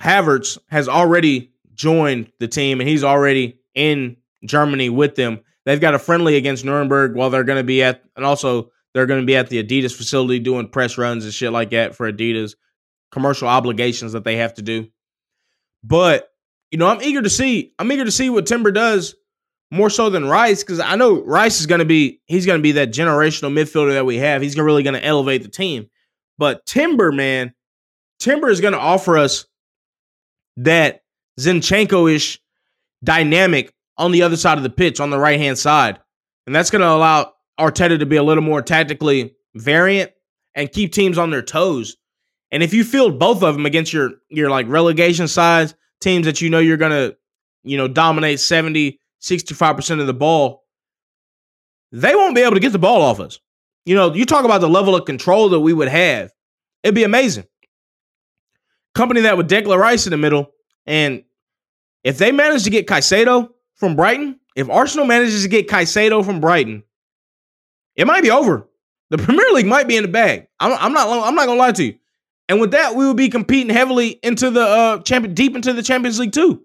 Havertz 0.00 0.58
has 0.68 0.88
already 0.88 1.52
joined 1.74 2.30
the 2.38 2.48
team 2.48 2.80
and 2.80 2.88
he's 2.88 3.02
already 3.02 3.60
in 3.74 4.16
Germany 4.44 4.88
with 4.88 5.14
them. 5.16 5.40
They've 5.64 5.80
got 5.80 5.94
a 5.94 5.98
friendly 5.98 6.36
against 6.36 6.64
Nuremberg 6.64 7.14
while 7.14 7.30
they're 7.30 7.44
going 7.44 7.58
to 7.58 7.64
be 7.64 7.82
at, 7.82 8.02
and 8.16 8.24
also 8.24 8.70
they're 8.94 9.06
going 9.06 9.20
to 9.20 9.26
be 9.26 9.36
at 9.36 9.48
the 9.48 9.62
Adidas 9.62 9.94
facility 9.94 10.38
doing 10.38 10.68
press 10.68 10.98
runs 10.98 11.24
and 11.24 11.32
shit 11.32 11.52
like 11.52 11.70
that 11.70 11.94
for 11.94 12.10
Adidas 12.10 12.54
commercial 13.10 13.48
obligations 13.48 14.12
that 14.12 14.24
they 14.24 14.36
have 14.36 14.54
to 14.54 14.62
do. 14.62 14.88
But 15.82 16.28
you 16.70 16.78
know, 16.78 16.88
I'm 16.88 17.02
eager 17.02 17.22
to 17.22 17.30
see. 17.30 17.72
I'm 17.78 17.90
eager 17.90 18.04
to 18.04 18.10
see 18.10 18.28
what 18.30 18.46
Timber 18.46 18.70
does 18.70 19.14
more 19.70 19.90
so 19.90 20.10
than 20.10 20.26
Rice 20.26 20.62
because 20.62 20.80
I 20.80 20.96
know 20.96 21.22
Rice 21.22 21.60
is 21.60 21.66
going 21.66 21.80
to 21.80 21.84
be 21.84 22.20
he's 22.26 22.46
going 22.46 22.58
to 22.58 22.62
be 22.62 22.72
that 22.72 22.92
generational 22.92 23.52
midfielder 23.52 23.92
that 23.92 24.06
we 24.06 24.16
have. 24.16 24.42
He's 24.42 24.58
really 24.58 24.82
going 24.82 24.94
to 24.94 25.04
elevate 25.04 25.42
the 25.42 25.48
team. 25.48 25.88
But 26.36 26.64
Timber, 26.66 27.10
man, 27.10 27.54
Timber 28.18 28.48
is 28.48 28.60
going 28.60 28.74
to 28.74 28.78
offer 28.78 29.18
us 29.18 29.46
that 30.58 31.02
Zinchenko-ish 31.40 32.40
dynamic 33.02 33.72
on 33.96 34.12
the 34.12 34.22
other 34.22 34.36
side 34.36 34.58
of 34.58 34.64
the 34.64 34.70
pitch, 34.70 35.00
on 35.00 35.10
the 35.10 35.18
right 35.18 35.38
hand 35.38 35.58
side, 35.58 35.98
and 36.46 36.54
that's 36.54 36.70
going 36.70 36.82
to 36.82 36.90
allow 36.90 37.32
Arteta 37.58 37.98
to 37.98 38.06
be 38.06 38.16
a 38.16 38.22
little 38.22 38.42
more 38.42 38.62
tactically 38.62 39.34
variant 39.54 40.12
and 40.54 40.70
keep 40.70 40.92
teams 40.92 41.18
on 41.18 41.30
their 41.30 41.42
toes. 41.42 41.96
And 42.50 42.62
if 42.62 42.72
you 42.72 42.84
field 42.84 43.18
both 43.18 43.42
of 43.42 43.54
them 43.54 43.66
against 43.66 43.92
your 43.92 44.12
your 44.30 44.50
like 44.50 44.66
relegation 44.68 45.28
sides 45.28 45.74
teams 46.00 46.26
that 46.26 46.40
you 46.40 46.50
know 46.50 46.58
you're 46.58 46.76
going 46.76 46.92
to, 46.92 47.16
you 47.64 47.76
know, 47.76 47.88
dominate 47.88 48.40
70, 48.40 49.00
65% 49.20 50.00
of 50.00 50.06
the 50.06 50.14
ball, 50.14 50.64
they 51.92 52.14
won't 52.14 52.34
be 52.34 52.42
able 52.42 52.54
to 52.54 52.60
get 52.60 52.72
the 52.72 52.78
ball 52.78 53.02
off 53.02 53.20
us. 53.20 53.38
You 53.84 53.94
know, 53.94 54.14
you 54.14 54.24
talk 54.24 54.44
about 54.44 54.60
the 54.60 54.68
level 54.68 54.94
of 54.94 55.06
control 55.06 55.48
that 55.50 55.60
we 55.60 55.72
would 55.72 55.88
have. 55.88 56.32
It'd 56.82 56.94
be 56.94 57.04
amazing. 57.04 57.44
Company 58.94 59.22
that 59.22 59.36
would 59.36 59.48
Declan 59.48 59.78
Rice 59.78 60.06
in 60.06 60.10
the 60.10 60.16
middle, 60.16 60.52
and 60.86 61.24
if 62.04 62.18
they 62.18 62.32
manage 62.32 62.64
to 62.64 62.70
get 62.70 62.86
Caicedo 62.86 63.50
from 63.76 63.96
Brighton, 63.96 64.38
if 64.56 64.68
Arsenal 64.68 65.06
manages 65.06 65.42
to 65.42 65.48
get 65.48 65.68
Caicedo 65.68 66.24
from 66.24 66.40
Brighton, 66.40 66.82
it 67.98 68.06
might 68.06 68.22
be 68.22 68.30
over. 68.30 68.66
The 69.10 69.18
Premier 69.18 69.50
League 69.52 69.66
might 69.66 69.88
be 69.88 69.96
in 69.96 70.02
the 70.02 70.08
bag. 70.08 70.46
I'm, 70.60 70.72
I'm 70.72 70.92
not. 70.92 71.08
I'm 71.26 71.34
not 71.34 71.46
gonna 71.46 71.58
lie 71.58 71.72
to 71.72 71.84
you. 71.84 71.94
And 72.48 72.60
with 72.60 72.70
that, 72.70 72.94
we 72.94 73.04
will 73.04 73.14
be 73.14 73.28
competing 73.28 73.74
heavily 73.74 74.18
into 74.22 74.50
the 74.50 74.62
uh 74.62 75.02
champion 75.02 75.34
deep 75.34 75.54
into 75.56 75.74
the 75.74 75.82
Champions 75.82 76.18
League 76.18 76.32
too. 76.32 76.62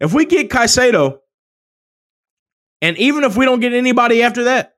If 0.00 0.12
we 0.12 0.26
get 0.26 0.50
Caicedo, 0.50 1.18
and 2.82 2.96
even 2.98 3.24
if 3.24 3.36
we 3.36 3.44
don't 3.44 3.60
get 3.60 3.72
anybody 3.72 4.22
after 4.22 4.44
that, 4.44 4.76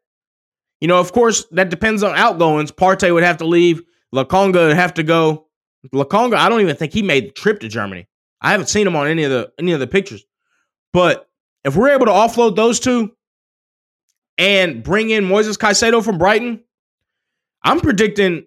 you 0.80 0.88
know, 0.88 0.98
of 0.98 1.12
course, 1.12 1.44
that 1.52 1.68
depends 1.68 2.02
on 2.02 2.16
outgoings. 2.16 2.72
Partey 2.72 3.12
would 3.12 3.24
have 3.24 3.38
to 3.38 3.46
leave. 3.46 3.82
Lokonga 4.14 4.68
would 4.68 4.76
have 4.76 4.94
to 4.94 5.02
go. 5.02 5.46
Lokonga, 5.92 6.34
I 6.34 6.48
don't 6.48 6.60
even 6.60 6.76
think 6.76 6.92
he 6.92 7.02
made 7.02 7.28
the 7.28 7.32
trip 7.32 7.60
to 7.60 7.68
Germany. 7.68 8.06
I 8.40 8.52
haven't 8.52 8.68
seen 8.68 8.86
him 8.86 8.96
on 8.96 9.06
any 9.06 9.24
of 9.24 9.30
the 9.30 9.52
any 9.58 9.72
of 9.72 9.80
the 9.80 9.86
pictures. 9.86 10.24
But 10.92 11.28
if 11.64 11.76
we're 11.76 11.90
able 11.90 12.06
to 12.06 12.12
offload 12.12 12.56
those 12.56 12.80
two 12.80 13.14
and 14.40 14.82
bring 14.82 15.10
in 15.10 15.24
Moises 15.26 15.56
Caicedo 15.56 16.02
from 16.02 16.18
Brighton, 16.18 16.64
I'm 17.62 17.78
predicting 17.78 18.46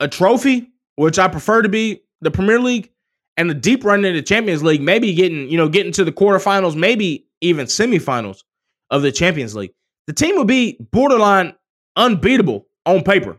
a 0.00 0.08
trophy 0.08 0.70
which 0.96 1.18
I 1.18 1.28
prefer 1.28 1.62
to 1.62 1.68
be 1.70 2.02
the 2.20 2.30
Premier 2.30 2.60
League 2.60 2.90
and 3.36 3.48
the 3.48 3.54
deep 3.54 3.84
run 3.84 4.04
into 4.04 4.20
the 4.20 4.26
Champions 4.26 4.62
League, 4.62 4.82
maybe 4.82 5.14
getting, 5.14 5.48
you 5.48 5.56
know, 5.56 5.68
getting 5.68 5.92
to 5.92 6.04
the 6.04 6.12
quarterfinals, 6.12 6.74
maybe 6.74 7.26
even 7.40 7.66
semifinals. 7.66 8.42
of 8.90 9.02
the 9.02 9.12
Champions 9.12 9.54
League. 9.54 9.72
The 10.06 10.12
team 10.12 10.36
would 10.36 10.46
be 10.46 10.78
borderline 10.90 11.54
unbeatable 11.96 12.66
on 12.86 13.02
paper. 13.02 13.38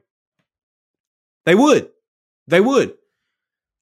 They 1.45 1.55
would. 1.55 1.89
They 2.47 2.61
would. 2.61 2.93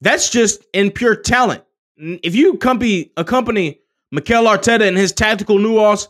That's 0.02 0.30
just 0.30 0.64
in 0.74 0.92
pure 0.92 1.16
talent. 1.16 1.64
If 1.98 2.36
you 2.36 2.54
accompany, 2.54 3.12
accompany 3.18 3.80
Mikel 4.12 4.44
Arteta 4.44 4.88
and 4.88 4.98
his 4.98 5.12
tactical 5.12 5.58
nuance 5.58 6.08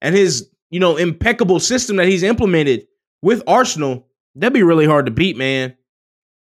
and 0.00 0.14
his, 0.14 0.48
you 0.72 0.80
know, 0.80 0.96
impeccable 0.96 1.60
system 1.60 1.96
that 1.96 2.08
he's 2.08 2.24
implemented 2.24 2.88
with 3.20 3.42
Arsenal, 3.46 4.08
that'd 4.34 4.54
be 4.54 4.62
really 4.64 4.86
hard 4.86 5.06
to 5.06 5.12
beat, 5.12 5.36
man. 5.36 5.76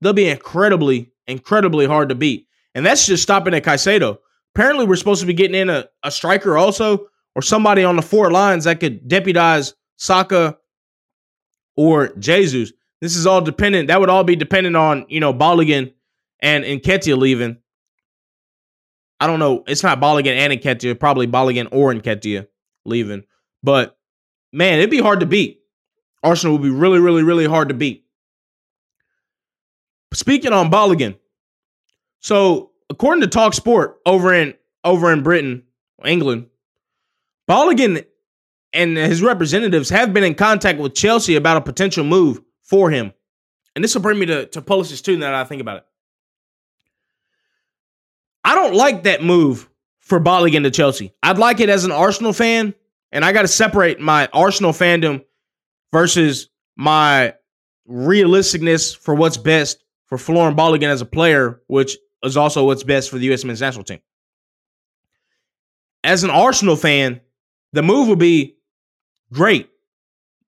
They'll 0.01 0.13
be 0.13 0.29
incredibly, 0.29 1.11
incredibly 1.27 1.87
hard 1.87 2.11
to 2.11 2.15
beat. 2.15 2.47
And 2.75 2.87
that's 2.87 3.07
just 3.07 3.23
stopping 3.23 3.55
at 3.55 3.65
Caicedo. 3.65 4.19
Apparently, 4.55 4.87
we're 4.87 4.97
supposed 4.97 5.23
to 5.23 5.27
be 5.27 5.33
getting 5.33 5.55
in 5.61 5.71
a, 5.71 5.87
a 6.05 6.11
striker 6.11 6.57
also, 6.57 7.09
or 7.35 7.43
somebody 7.43 7.83
on 7.85 7.97
the 7.97 8.03
four 8.03 8.31
lines 8.31 8.65
that 8.65 8.81
could 8.81 9.09
deputize 9.09 9.75
Saka 9.97 10.59
or 11.77 12.09
Jesus. 12.19 12.73
This 13.01 13.17
is 13.17 13.27
all 13.27 13.41
dependent. 13.41 13.89
That 13.89 14.01
would 14.01 14.11
all 14.11 14.25
be 14.25 14.37
dependent 14.37 14.77
on, 14.77 15.07
you 15.09 15.21
know, 15.21 15.33
Balogun 15.33 15.95
and 16.41 16.65
Nketiah 16.65 17.17
leaving. 17.17 17.57
I 19.21 19.27
don't 19.27 19.39
know. 19.39 19.65
It's 19.67 19.83
not 19.83 20.01
Balogun 20.01 20.37
and 20.37 20.53
Nketiah, 20.53 21.01
probably 21.01 21.27
Balogun 21.27 21.69
or 21.73 21.95
Nketiah 21.95 22.47
leaving. 22.85 23.25
But 23.63 23.98
man, 24.53 24.79
it'd 24.79 24.91
be 24.91 25.01
hard 25.01 25.21
to 25.21 25.27
beat. 25.27 25.63
Arsenal 26.23 26.55
would 26.55 26.63
be 26.63 26.71
really, 26.71 26.99
really, 26.99 27.23
really 27.23 27.47
hard 27.47 27.69
to 27.69 27.75
beat. 27.75 28.05
Speaking 30.13 30.53
on 30.53 30.71
Balogun, 30.71 31.17
so 32.21 32.73
according 32.91 33.21
to 33.21 33.29
Talk 33.29 33.55
Sport 33.55 33.99
over 34.07 34.35
in 34.35 34.55
over 34.83 35.13
in 35.13 35.23
Britain, 35.23 35.65
England, 36.05 36.47
Balogun 37.49 38.05
and 38.73 38.97
his 38.97 39.23
representatives 39.23 39.91
have 39.91 40.13
been 40.13 40.25
in 40.25 40.35
contact 40.35 40.79
with 40.79 40.95
Chelsea 40.95 41.37
about 41.37 41.57
a 41.57 41.61
potential 41.61 42.05
move 42.05 42.41
for 42.63 42.91
him. 42.91 43.13
And 43.75 43.85
this 43.85 43.95
will 43.95 44.03
bring 44.03 44.19
me 44.19 44.27
to, 44.27 44.47
to 44.47 44.63
Pulisic 44.63 45.03
too 45.03 45.17
now 45.17 45.31
that 45.31 45.35
I 45.35 45.45
think 45.45 45.61
about 45.61 45.79
it. 45.79 45.87
I 48.45 48.55
don't 48.55 48.75
like 48.75 49.05
that 49.05 49.23
move 49.23 49.69
for 50.01 50.21
Balogun 50.21 50.63
to 50.63 50.71
Chelsea. 50.71 51.13
I'd 51.23 51.39
like 51.39 51.61
it 51.61 51.69
as 51.69 51.85
an 51.85 51.93
Arsenal 51.93 52.33
fan, 52.33 52.75
and 53.13 53.25
I 53.25 53.33
got 53.33 53.43
to 53.43 53.49
separate 53.49 54.01
my 54.01 54.29
Arsenal 54.33 54.73
fandom 54.73 55.25
versus 55.93 56.49
my 56.77 57.35
realisticness 57.89 58.97
for 58.97 59.15
what's 59.15 59.37
best 59.37 59.85
for 60.07 60.19
Folarin 60.19 60.57
Balogun 60.57 60.89
as 60.89 61.01
a 61.01 61.07
player, 61.07 61.61
which 61.67 61.97
is 62.23 62.37
also 62.37 62.65
what's 62.65 62.83
best 62.83 63.11
for 63.11 63.19
the 63.19 63.27
U.S. 63.27 63.45
men's 63.45 63.61
national 63.61 63.85
team. 63.85 64.01
As 66.05 66.25
an 66.25 66.31
Arsenal 66.31 66.77
fan, 66.77 67.21
the 67.73 67.83
move 67.83 68.09
would 68.09 68.19
be 68.19 68.57
great, 69.33 69.69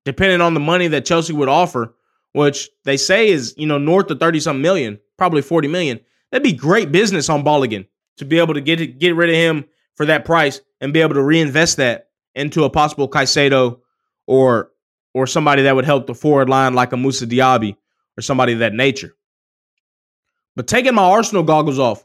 depending 0.05 0.41
on 0.41 0.55
the 0.55 0.61
money 0.61 0.89
that 0.89 1.05
Chelsea 1.05 1.33
would 1.33 1.49
offer, 1.49 1.95
which 2.33 2.71
they 2.85 2.97
say 2.97 3.29
is, 3.29 3.55
you 3.57 3.67
know, 3.67 3.79
north 3.79 4.11
of 4.11 4.21
30 4.21 4.41
something 4.41 4.63
million, 4.63 4.99
probably 5.19 5.43
40 5.43 5.69
million. 5.69 6.01
That'd 6.31 6.45
be 6.45 6.53
great 6.53 6.93
business 6.93 7.29
on 7.29 7.45
Balogun 7.45 7.87
to 8.19 8.25
be 8.25 8.39
able 8.39 8.55
to 8.55 8.61
get 8.61 8.99
get 8.99 9.17
rid 9.17 9.31
of 9.31 9.37
him 9.37 9.65
for 9.97 10.07
that 10.07 10.25
price 10.25 10.61
and 10.81 10.93
be 10.93 11.01
able 11.01 11.15
to 11.15 11.23
reinvest 11.23 11.79
that 11.79 12.10
into 12.35 12.65
a 12.65 12.71
possible 12.71 13.09
Caicedo 13.09 13.81
or 14.27 14.71
or 15.13 15.27
somebody 15.27 15.63
that 15.63 15.75
would 15.75 15.85
help 15.85 16.07
the 16.07 16.15
forward 16.15 16.49
line 16.49 16.75
like 16.75 16.93
a 16.93 16.97
Moussa 16.97 17.27
Diaby 17.27 17.77
or 18.17 18.23
somebody 18.23 18.53
of 18.53 18.61
that 18.61 18.73
nature. 18.73 19.17
But 20.55 20.69
taking 20.69 20.95
my 20.95 21.03
Arsenal 21.03 21.43
goggles 21.43 21.79
off, 21.79 22.05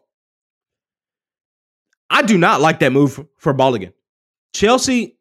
I 2.09 2.23
do 2.23 2.38
not 2.38 2.61
like 2.61 2.80
that 2.80 2.91
move 2.91 3.23
for 3.38 3.53
Balogun. 3.53 3.93
Chelsea 4.53 5.17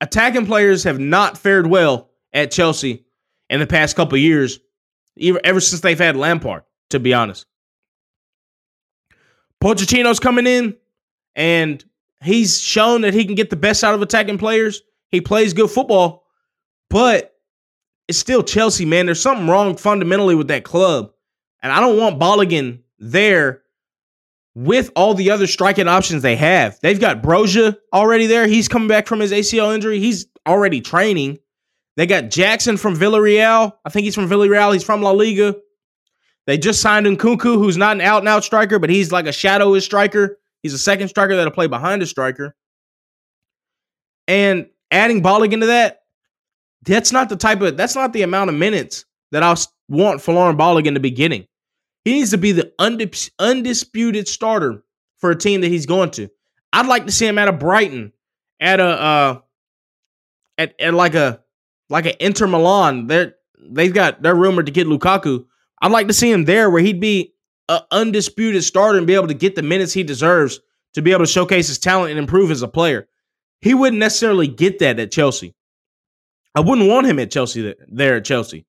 attacking 0.00 0.46
players 0.46 0.84
have 0.84 0.98
not 0.98 1.36
fared 1.36 1.66
well 1.66 2.10
at 2.32 2.50
Chelsea 2.50 3.04
in 3.50 3.60
the 3.60 3.66
past 3.66 3.96
couple 3.96 4.18
years, 4.18 4.60
ever 5.44 5.60
since 5.60 5.80
they've 5.80 5.98
had 5.98 6.16
Lampard, 6.16 6.62
to 6.90 7.00
be 7.00 7.14
honest. 7.14 7.46
Pochettino's 9.62 10.20
coming 10.20 10.46
in, 10.46 10.76
and 11.34 11.84
he's 12.22 12.60
shown 12.60 13.02
that 13.02 13.14
he 13.14 13.24
can 13.24 13.34
get 13.34 13.50
the 13.50 13.56
best 13.56 13.84
out 13.84 13.94
of 13.94 14.02
attacking 14.02 14.38
players. 14.38 14.82
He 15.10 15.20
plays 15.20 15.52
good 15.52 15.70
football, 15.70 16.24
but 16.90 17.34
it's 18.08 18.18
still 18.18 18.42
Chelsea, 18.42 18.84
man. 18.84 19.06
There's 19.06 19.20
something 19.20 19.48
wrong 19.48 19.76
fundamentally 19.76 20.34
with 20.34 20.48
that 20.48 20.64
club. 20.64 21.12
And 21.62 21.72
I 21.72 21.80
don't 21.80 21.98
want 21.98 22.20
Balogun 22.20 22.80
there 22.98 23.62
with 24.54 24.90
all 24.96 25.14
the 25.14 25.30
other 25.30 25.46
striking 25.46 25.88
options 25.88 26.22
they 26.22 26.36
have. 26.36 26.78
They've 26.80 27.00
got 27.00 27.22
Broja 27.22 27.76
already 27.92 28.26
there. 28.26 28.46
He's 28.46 28.68
coming 28.68 28.88
back 28.88 29.06
from 29.06 29.20
his 29.20 29.32
ACL 29.32 29.74
injury. 29.74 29.98
He's 29.98 30.26
already 30.46 30.80
training. 30.80 31.38
They 31.96 32.06
got 32.06 32.30
Jackson 32.30 32.76
from 32.76 32.96
Villarreal. 32.96 33.72
I 33.84 33.90
think 33.90 34.04
he's 34.04 34.14
from 34.14 34.28
Villarreal. 34.28 34.72
He's 34.72 34.84
from 34.84 35.02
La 35.02 35.10
Liga. 35.10 35.56
They 36.46 36.56
just 36.56 36.80
signed 36.80 37.06
Nkunku, 37.06 37.56
who's 37.56 37.76
not 37.76 37.96
an 37.96 38.00
out 38.00 38.20
and 38.20 38.28
out 38.28 38.44
striker, 38.44 38.78
but 38.78 38.88
he's 38.88 39.10
like 39.10 39.26
a 39.26 39.30
shadowish 39.30 39.82
striker. 39.82 40.38
He's 40.66 40.72
a 40.72 40.78
second 40.78 41.06
striker 41.06 41.36
that'll 41.36 41.52
play 41.52 41.68
behind 41.68 42.02
a 42.02 42.06
striker. 42.06 42.56
And 44.26 44.66
adding 44.90 45.22
Balogun 45.22 45.60
to 45.60 45.66
that, 45.66 46.00
that's 46.82 47.12
not 47.12 47.28
the 47.28 47.36
type 47.36 47.60
of 47.60 47.76
that's 47.76 47.94
not 47.94 48.12
the 48.12 48.22
amount 48.22 48.50
of 48.50 48.56
minutes 48.56 49.04
that 49.30 49.44
I 49.44 49.54
want 49.88 50.20
Folarin 50.20 50.56
Bollig 50.56 50.86
in 50.86 50.94
the 50.94 50.98
beginning. 50.98 51.46
He 52.04 52.14
needs 52.14 52.32
to 52.32 52.38
be 52.38 52.50
the 52.50 52.72
undis- 52.80 53.30
undisputed 53.38 54.26
starter 54.26 54.82
for 55.18 55.30
a 55.30 55.36
team 55.36 55.60
that 55.60 55.68
he's 55.68 55.86
going 55.86 56.10
to. 56.12 56.28
I'd 56.72 56.86
like 56.86 57.06
to 57.06 57.12
see 57.12 57.28
him 57.28 57.38
at 57.38 57.46
a 57.46 57.52
Brighton, 57.52 58.12
at 58.58 58.80
a 58.80 58.88
uh, 58.88 59.40
at, 60.58 60.74
at 60.80 60.94
like 60.94 61.14
a 61.14 61.44
like 61.88 62.06
an 62.06 62.14
Inter 62.18 62.48
Milan. 62.48 63.06
They're 63.06 63.36
they've 63.56 63.94
got 63.94 64.20
they're 64.20 64.34
rumored 64.34 64.66
to 64.66 64.72
get 64.72 64.88
Lukaku. 64.88 65.46
I'd 65.80 65.92
like 65.92 66.08
to 66.08 66.12
see 66.12 66.32
him 66.32 66.44
there 66.44 66.70
where 66.70 66.82
he'd 66.82 67.00
be 67.00 67.35
an 67.68 67.80
undisputed 67.90 68.62
starter 68.64 68.98
and 68.98 69.06
be 69.06 69.14
able 69.14 69.28
to 69.28 69.34
get 69.34 69.54
the 69.54 69.62
minutes 69.62 69.92
he 69.92 70.02
deserves 70.02 70.60
to 70.94 71.02
be 71.02 71.12
able 71.12 71.24
to 71.24 71.30
showcase 71.30 71.68
his 71.68 71.78
talent 71.78 72.10
and 72.10 72.18
improve 72.18 72.50
as 72.50 72.62
a 72.62 72.68
player. 72.68 73.08
He 73.60 73.74
wouldn't 73.74 74.00
necessarily 74.00 74.46
get 74.46 74.78
that 74.78 75.00
at 75.00 75.12
Chelsea. 75.12 75.54
I 76.54 76.60
wouldn't 76.60 76.88
want 76.88 77.06
him 77.06 77.18
at 77.18 77.30
Chelsea 77.30 77.74
there 77.88 78.16
at 78.16 78.24
Chelsea. 78.24 78.66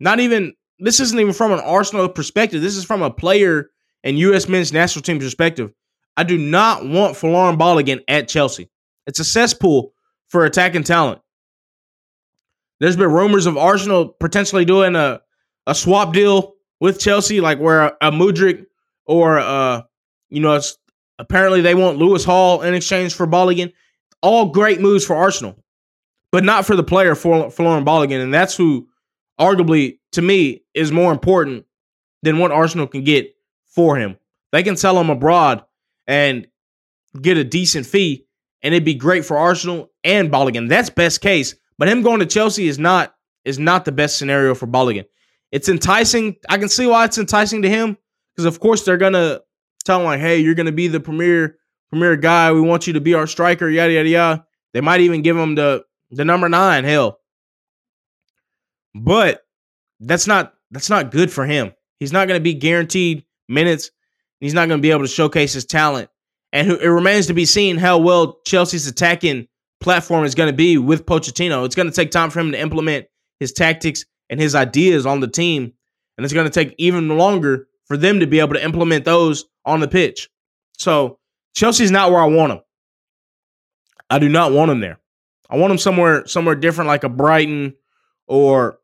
Not 0.00 0.20
even 0.20 0.54
this 0.78 1.00
isn't 1.00 1.18
even 1.18 1.32
from 1.32 1.52
an 1.52 1.60
Arsenal 1.60 2.08
perspective. 2.08 2.60
This 2.60 2.76
is 2.76 2.84
from 2.84 3.02
a 3.02 3.10
player 3.10 3.70
and 4.02 4.18
U.S. 4.18 4.48
men's 4.48 4.72
national 4.72 5.02
team 5.02 5.18
perspective. 5.18 5.72
I 6.16 6.24
do 6.24 6.36
not 6.36 6.86
want 6.86 7.16
Folarin 7.16 7.58
Balogun 7.58 8.02
at 8.08 8.28
Chelsea. 8.28 8.68
It's 9.06 9.20
a 9.20 9.24
cesspool 9.24 9.92
for 10.28 10.44
attacking 10.44 10.84
talent. 10.84 11.20
There's 12.80 12.96
been 12.96 13.10
rumors 13.10 13.46
of 13.46 13.56
Arsenal 13.56 14.08
potentially 14.08 14.64
doing 14.64 14.96
a 14.96 15.20
a 15.66 15.74
swap 15.74 16.12
deal 16.12 16.53
with 16.80 17.00
Chelsea, 17.00 17.40
like 17.40 17.58
where 17.58 17.82
a, 17.82 17.96
a 18.00 18.10
Mudryk 18.10 18.66
or 19.06 19.38
uh, 19.38 19.82
you 20.30 20.40
know, 20.40 20.60
apparently 21.18 21.60
they 21.60 21.74
want 21.74 21.98
Lewis 21.98 22.24
Hall 22.24 22.62
in 22.62 22.74
exchange 22.74 23.14
for 23.14 23.26
Balogun. 23.26 23.72
All 24.22 24.46
great 24.46 24.80
moves 24.80 25.04
for 25.04 25.14
Arsenal, 25.14 25.62
but 26.32 26.44
not 26.44 26.66
for 26.66 26.76
the 26.76 26.82
player 26.82 27.14
for 27.14 27.50
Folarin 27.50 27.84
Balogun, 27.84 28.22
and 28.22 28.32
that's 28.32 28.56
who, 28.56 28.88
arguably 29.38 29.98
to 30.12 30.22
me, 30.22 30.62
is 30.72 30.90
more 30.90 31.12
important 31.12 31.66
than 32.22 32.38
what 32.38 32.52
Arsenal 32.52 32.86
can 32.86 33.04
get 33.04 33.34
for 33.66 33.96
him. 33.96 34.16
They 34.52 34.62
can 34.62 34.76
sell 34.76 34.98
him 34.98 35.10
abroad 35.10 35.64
and 36.06 36.46
get 37.20 37.36
a 37.36 37.44
decent 37.44 37.86
fee, 37.86 38.26
and 38.62 38.74
it'd 38.74 38.84
be 38.84 38.94
great 38.94 39.24
for 39.24 39.36
Arsenal 39.36 39.90
and 40.02 40.30
Balogun. 40.30 40.68
That's 40.68 40.90
best 40.90 41.20
case. 41.20 41.54
But 41.76 41.88
him 41.88 42.02
going 42.02 42.20
to 42.20 42.26
Chelsea 42.26 42.68
is 42.68 42.78
not 42.78 43.14
is 43.44 43.58
not 43.58 43.84
the 43.84 43.92
best 43.92 44.16
scenario 44.16 44.54
for 44.54 44.66
Balogun. 44.66 45.04
It's 45.54 45.68
enticing. 45.68 46.34
I 46.48 46.58
can 46.58 46.68
see 46.68 46.84
why 46.84 47.04
it's 47.04 47.16
enticing 47.16 47.62
to 47.62 47.68
him 47.68 47.96
because, 48.34 48.44
of 48.44 48.58
course, 48.58 48.84
they're 48.84 48.96
gonna 48.96 49.40
tell 49.84 50.00
him 50.00 50.04
like, 50.04 50.18
"Hey, 50.18 50.38
you're 50.38 50.56
gonna 50.56 50.72
be 50.72 50.88
the 50.88 50.98
premier 50.98 51.58
premier 51.90 52.16
guy. 52.16 52.50
We 52.50 52.60
want 52.60 52.88
you 52.88 52.94
to 52.94 53.00
be 53.00 53.14
our 53.14 53.28
striker." 53.28 53.70
Yada 53.70 53.92
yada 53.92 54.08
yada. 54.08 54.46
They 54.72 54.80
might 54.80 55.00
even 55.00 55.22
give 55.22 55.36
him 55.36 55.54
the 55.54 55.84
the 56.10 56.24
number 56.24 56.48
nine. 56.48 56.82
Hell, 56.82 57.20
but 58.96 59.46
that's 60.00 60.26
not 60.26 60.54
that's 60.72 60.90
not 60.90 61.12
good 61.12 61.30
for 61.30 61.46
him. 61.46 61.72
He's 62.00 62.12
not 62.12 62.26
gonna 62.26 62.40
be 62.40 62.54
guaranteed 62.54 63.24
minutes. 63.48 63.92
He's 64.40 64.54
not 64.54 64.68
gonna 64.68 64.82
be 64.82 64.90
able 64.90 65.02
to 65.02 65.08
showcase 65.08 65.52
his 65.52 65.64
talent. 65.64 66.10
And 66.52 66.72
it 66.72 66.90
remains 66.90 67.28
to 67.28 67.34
be 67.34 67.46
seen 67.46 67.76
how 67.76 67.98
well 67.98 68.40
Chelsea's 68.44 68.88
attacking 68.88 69.46
platform 69.80 70.24
is 70.24 70.34
going 70.34 70.48
to 70.48 70.56
be 70.56 70.78
with 70.78 71.04
Pochettino. 71.04 71.66
It's 71.66 71.74
going 71.74 71.88
to 71.88 71.94
take 71.94 72.12
time 72.12 72.30
for 72.30 72.38
him 72.38 72.52
to 72.52 72.60
implement 72.60 73.06
his 73.40 73.52
tactics 73.52 74.04
and 74.30 74.40
his 74.40 74.54
ideas 74.54 75.06
on 75.06 75.20
the 75.20 75.28
team. 75.28 75.72
And 76.16 76.24
it's 76.24 76.34
going 76.34 76.46
to 76.46 76.52
take 76.52 76.74
even 76.78 77.08
longer 77.08 77.68
for 77.86 77.96
them 77.96 78.20
to 78.20 78.26
be 78.26 78.40
able 78.40 78.54
to 78.54 78.64
implement 78.64 79.04
those 79.04 79.44
on 79.64 79.80
the 79.80 79.88
pitch. 79.88 80.30
So 80.78 81.18
Chelsea's 81.54 81.90
not 81.90 82.10
where 82.10 82.20
I 82.20 82.26
want 82.26 82.50
them. 82.50 82.60
I 84.10 84.18
do 84.18 84.28
not 84.28 84.52
want 84.52 84.68
them 84.68 84.80
there. 84.80 84.98
I 85.48 85.56
want 85.56 85.70
them 85.70 85.78
somewhere 85.78 86.26
somewhere 86.26 86.54
different, 86.54 86.88
like 86.88 87.04
a 87.04 87.08
Brighton 87.08 87.74
or 88.26 88.78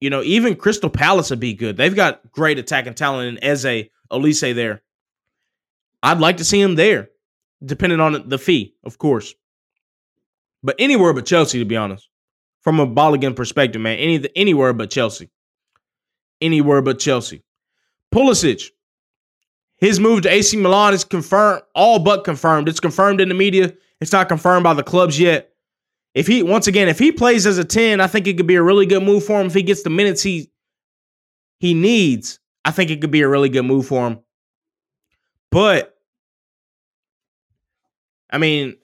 you 0.00 0.10
know 0.10 0.22
even 0.22 0.56
Crystal 0.56 0.90
Palace 0.90 1.30
would 1.30 1.40
be 1.40 1.54
good. 1.54 1.76
They've 1.76 1.94
got 1.94 2.30
great 2.32 2.58
attacking 2.58 2.94
talent 2.94 3.38
in 3.38 3.44
Eze 3.44 3.88
Olise 4.10 4.54
there. 4.54 4.82
I'd 6.02 6.18
like 6.18 6.38
to 6.38 6.44
see 6.44 6.60
him 6.60 6.74
there, 6.74 7.10
depending 7.64 8.00
on 8.00 8.28
the 8.28 8.38
fee, 8.38 8.74
of 8.84 8.98
course. 8.98 9.34
But 10.62 10.76
anywhere 10.78 11.12
but 11.12 11.26
Chelsea, 11.26 11.58
to 11.58 11.64
be 11.64 11.76
honest. 11.76 12.08
From 12.62 12.80
a 12.80 12.86
Balogun 12.86 13.34
perspective, 13.34 13.80
man. 13.80 13.98
Any 13.98 14.28
anywhere 14.36 14.72
but 14.72 14.90
Chelsea. 14.90 15.30
Anywhere 16.40 16.82
but 16.82 16.98
Chelsea. 16.98 17.42
Pulisic. 18.14 18.70
His 19.76 19.98
move 19.98 20.22
to 20.22 20.30
AC 20.30 20.56
Milan 20.56 20.94
is 20.94 21.02
confirmed, 21.02 21.62
all 21.74 21.98
but 21.98 22.22
confirmed. 22.22 22.68
It's 22.68 22.78
confirmed 22.78 23.20
in 23.20 23.28
the 23.28 23.34
media. 23.34 23.74
It's 24.00 24.12
not 24.12 24.28
confirmed 24.28 24.62
by 24.62 24.74
the 24.74 24.84
clubs 24.84 25.18
yet. 25.18 25.52
If 26.14 26.26
he 26.26 26.42
once 26.42 26.66
again, 26.66 26.88
if 26.88 26.98
he 26.98 27.10
plays 27.10 27.46
as 27.46 27.58
a 27.58 27.64
10, 27.64 28.00
I 28.00 28.06
think 28.06 28.26
it 28.26 28.36
could 28.36 28.46
be 28.46 28.54
a 28.54 28.62
really 28.62 28.86
good 28.86 29.02
move 29.02 29.24
for 29.24 29.40
him. 29.40 29.46
If 29.46 29.54
he 29.54 29.62
gets 29.62 29.82
the 29.82 29.90
minutes 29.90 30.22
he 30.22 30.50
he 31.58 31.74
needs, 31.74 32.38
I 32.64 32.70
think 32.70 32.90
it 32.90 33.00
could 33.00 33.10
be 33.10 33.22
a 33.22 33.28
really 33.28 33.48
good 33.48 33.62
move 33.62 33.86
for 33.86 34.06
him. 34.06 34.20
But 35.50 35.96
I 38.30 38.38
mean, 38.38 38.76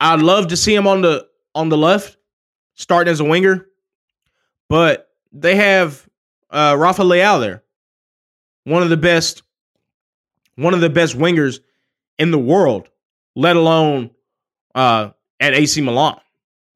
I'd 0.00 0.20
love 0.20 0.48
to 0.48 0.56
see 0.56 0.74
him 0.74 0.86
on 0.86 1.00
the 1.00 1.26
on 1.54 1.70
the 1.70 1.76
left, 1.76 2.15
starting 2.76 3.10
as 3.10 3.20
a 3.20 3.24
winger. 3.24 3.66
But 4.68 5.10
they 5.32 5.56
have 5.56 6.08
uh 6.50 6.76
Rafa 6.78 7.02
Leao 7.02 7.40
there. 7.40 7.62
One 8.64 8.82
of 8.82 8.90
the 8.90 8.96
best, 8.96 9.42
one 10.54 10.74
of 10.74 10.80
the 10.80 10.90
best 10.90 11.16
wingers 11.16 11.60
in 12.18 12.30
the 12.30 12.38
world, 12.38 12.88
let 13.34 13.56
alone 13.56 14.10
uh 14.74 15.10
at 15.40 15.54
AC 15.54 15.80
Milan, 15.80 16.20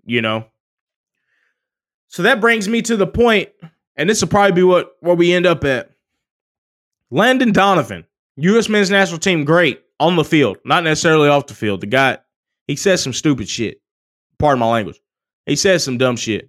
you 0.05 0.21
know. 0.21 0.47
So 2.09 2.25
that 2.25 2.41
brings 2.41 2.69
me 2.69 2.83
to 2.83 2.97
the 2.97 3.07
point, 3.07 3.51
and 3.97 4.11
this 4.11 4.21
will 4.21 4.29
probably 4.29 4.53
be 4.53 4.63
what 4.65 4.97
where 5.01 5.15
we 5.15 5.33
end 5.33 5.47
up 5.47 5.65
at. 5.65 5.91
Landon 7.11 7.53
Donovan, 7.53 8.07
U.S. 8.37 8.69
men's 8.69 8.91
national 8.91 9.19
team, 9.19 9.45
great 9.45 9.83
on 9.99 10.17
the 10.17 10.25
field, 10.25 10.59
not 10.65 10.85
necessarily 10.85 11.29
off 11.29 11.47
the 11.47 11.55
field. 11.55 11.81
The 11.81 11.87
guy, 11.87 12.19
he 12.67 12.77
says 12.77 13.03
some 13.03 13.13
stupid 13.13 13.49
shit. 13.49 13.81
Pardon 14.39 14.61
my 14.61 14.67
language. 14.71 15.01
He 15.51 15.57
says 15.57 15.83
some 15.83 15.99
dumb 15.99 16.15
shit. 16.15 16.49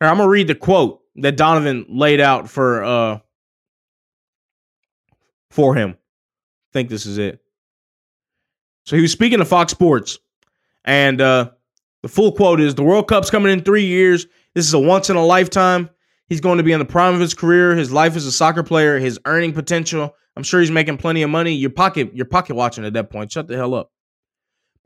Here, 0.00 0.08
I'm 0.10 0.16
gonna 0.16 0.28
read 0.28 0.48
the 0.48 0.56
quote 0.56 1.02
that 1.14 1.36
Donovan 1.36 1.86
laid 1.88 2.20
out 2.20 2.50
for 2.50 2.82
uh 2.82 3.18
for 5.52 5.76
him. 5.76 5.90
I 5.90 6.72
think 6.72 6.88
this 6.88 7.06
is 7.06 7.16
it. 7.16 7.38
So 8.86 8.96
he 8.96 9.02
was 9.02 9.12
speaking 9.12 9.38
to 9.38 9.44
Fox 9.44 9.70
Sports, 9.70 10.18
and 10.84 11.20
uh 11.20 11.50
the 12.02 12.08
full 12.08 12.32
quote 12.32 12.60
is: 12.60 12.74
"The 12.74 12.82
World 12.82 13.06
Cup's 13.06 13.30
coming 13.30 13.52
in 13.52 13.62
three 13.62 13.86
years. 13.86 14.26
This 14.56 14.66
is 14.66 14.74
a 14.74 14.78
once 14.80 15.08
in 15.08 15.14
a 15.14 15.24
lifetime. 15.24 15.88
He's 16.28 16.40
going 16.40 16.58
to 16.58 16.64
be 16.64 16.72
in 16.72 16.80
the 16.80 16.84
prime 16.84 17.14
of 17.14 17.20
his 17.20 17.34
career. 17.34 17.76
His 17.76 17.92
life 17.92 18.16
as 18.16 18.26
a 18.26 18.32
soccer 18.32 18.64
player, 18.64 18.98
his 18.98 19.20
earning 19.26 19.52
potential. 19.52 20.16
I'm 20.36 20.42
sure 20.42 20.58
he's 20.58 20.72
making 20.72 20.98
plenty 20.98 21.22
of 21.22 21.30
money. 21.30 21.52
Your 21.54 21.70
pocket, 21.70 22.16
you're 22.16 22.26
pocket 22.26 22.56
watching 22.56 22.84
at 22.84 22.94
that 22.94 23.10
point. 23.10 23.30
Shut 23.30 23.46
the 23.46 23.56
hell 23.56 23.74
up. 23.74 23.92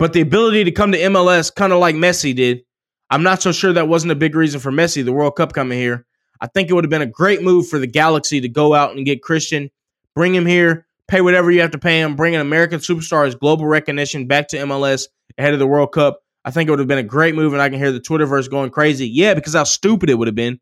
But 0.01 0.15
the 0.15 0.23
ability 0.23 0.65
to 0.65 0.73
come 0.73 0.93
to 0.93 0.99
MLS, 0.99 1.55
kind 1.55 1.75
of 1.75 1.79
like 1.79 1.95
Messi 1.95 2.35
did, 2.35 2.63
I'm 3.11 3.23
not 3.23 3.43
so 3.43 3.53
sure 3.53 3.75
that 3.75 3.87
wasn't 3.87 4.13
a 4.13 4.15
big 4.15 4.35
reason 4.35 4.59
for 4.59 4.73
Messi, 4.73 5.05
the 5.05 5.13
World 5.13 5.37
Cup 5.37 5.53
coming 5.53 5.79
here. 5.79 6.07
I 6.41 6.47
think 6.47 6.71
it 6.71 6.73
would 6.73 6.85
have 6.85 6.91
been 6.91 7.03
a 7.03 7.07
great 7.07 7.43
move 7.43 7.69
for 7.69 7.79
the 7.79 7.87
Galaxy 7.87 8.41
to 8.41 8.49
go 8.49 8.73
out 8.73 8.97
and 8.97 9.05
get 9.05 9.21
Christian, 9.21 9.71
bring 10.15 10.35
him 10.35 10.47
here, 10.47 10.87
pay 11.07 11.21
whatever 11.21 11.51
you 11.51 11.61
have 11.61 11.73
to 11.73 11.79
pay 11.79 12.01
him, 12.01 12.17
bring 12.17 12.35
an 12.35 12.41
American 12.41 12.81
superstar 12.81 13.27
as 13.27 13.35
global 13.35 13.67
recognition 13.67 14.27
back 14.27 14.49
to 14.49 14.57
MLS 14.57 15.09
ahead 15.37 15.53
of 15.53 15.59
the 15.59 15.67
World 15.67 15.93
Cup. 15.93 16.23
I 16.47 16.51
think 16.51 16.69
it 16.69 16.71
would 16.71 16.79
have 16.79 16.89
been 16.89 16.97
a 16.97 17.03
great 17.03 17.35
move, 17.35 17.53
and 17.53 17.61
I 17.61 17.69
can 17.69 17.79
hear 17.79 17.93
the 17.93 18.01
Twitterverse 18.01 18.49
going 18.49 18.71
crazy. 18.71 19.07
Yeah, 19.07 19.35
because 19.35 19.53
how 19.53 19.65
stupid 19.65 20.09
it 20.09 20.15
would 20.15 20.29
have 20.29 20.35
been. 20.35 20.61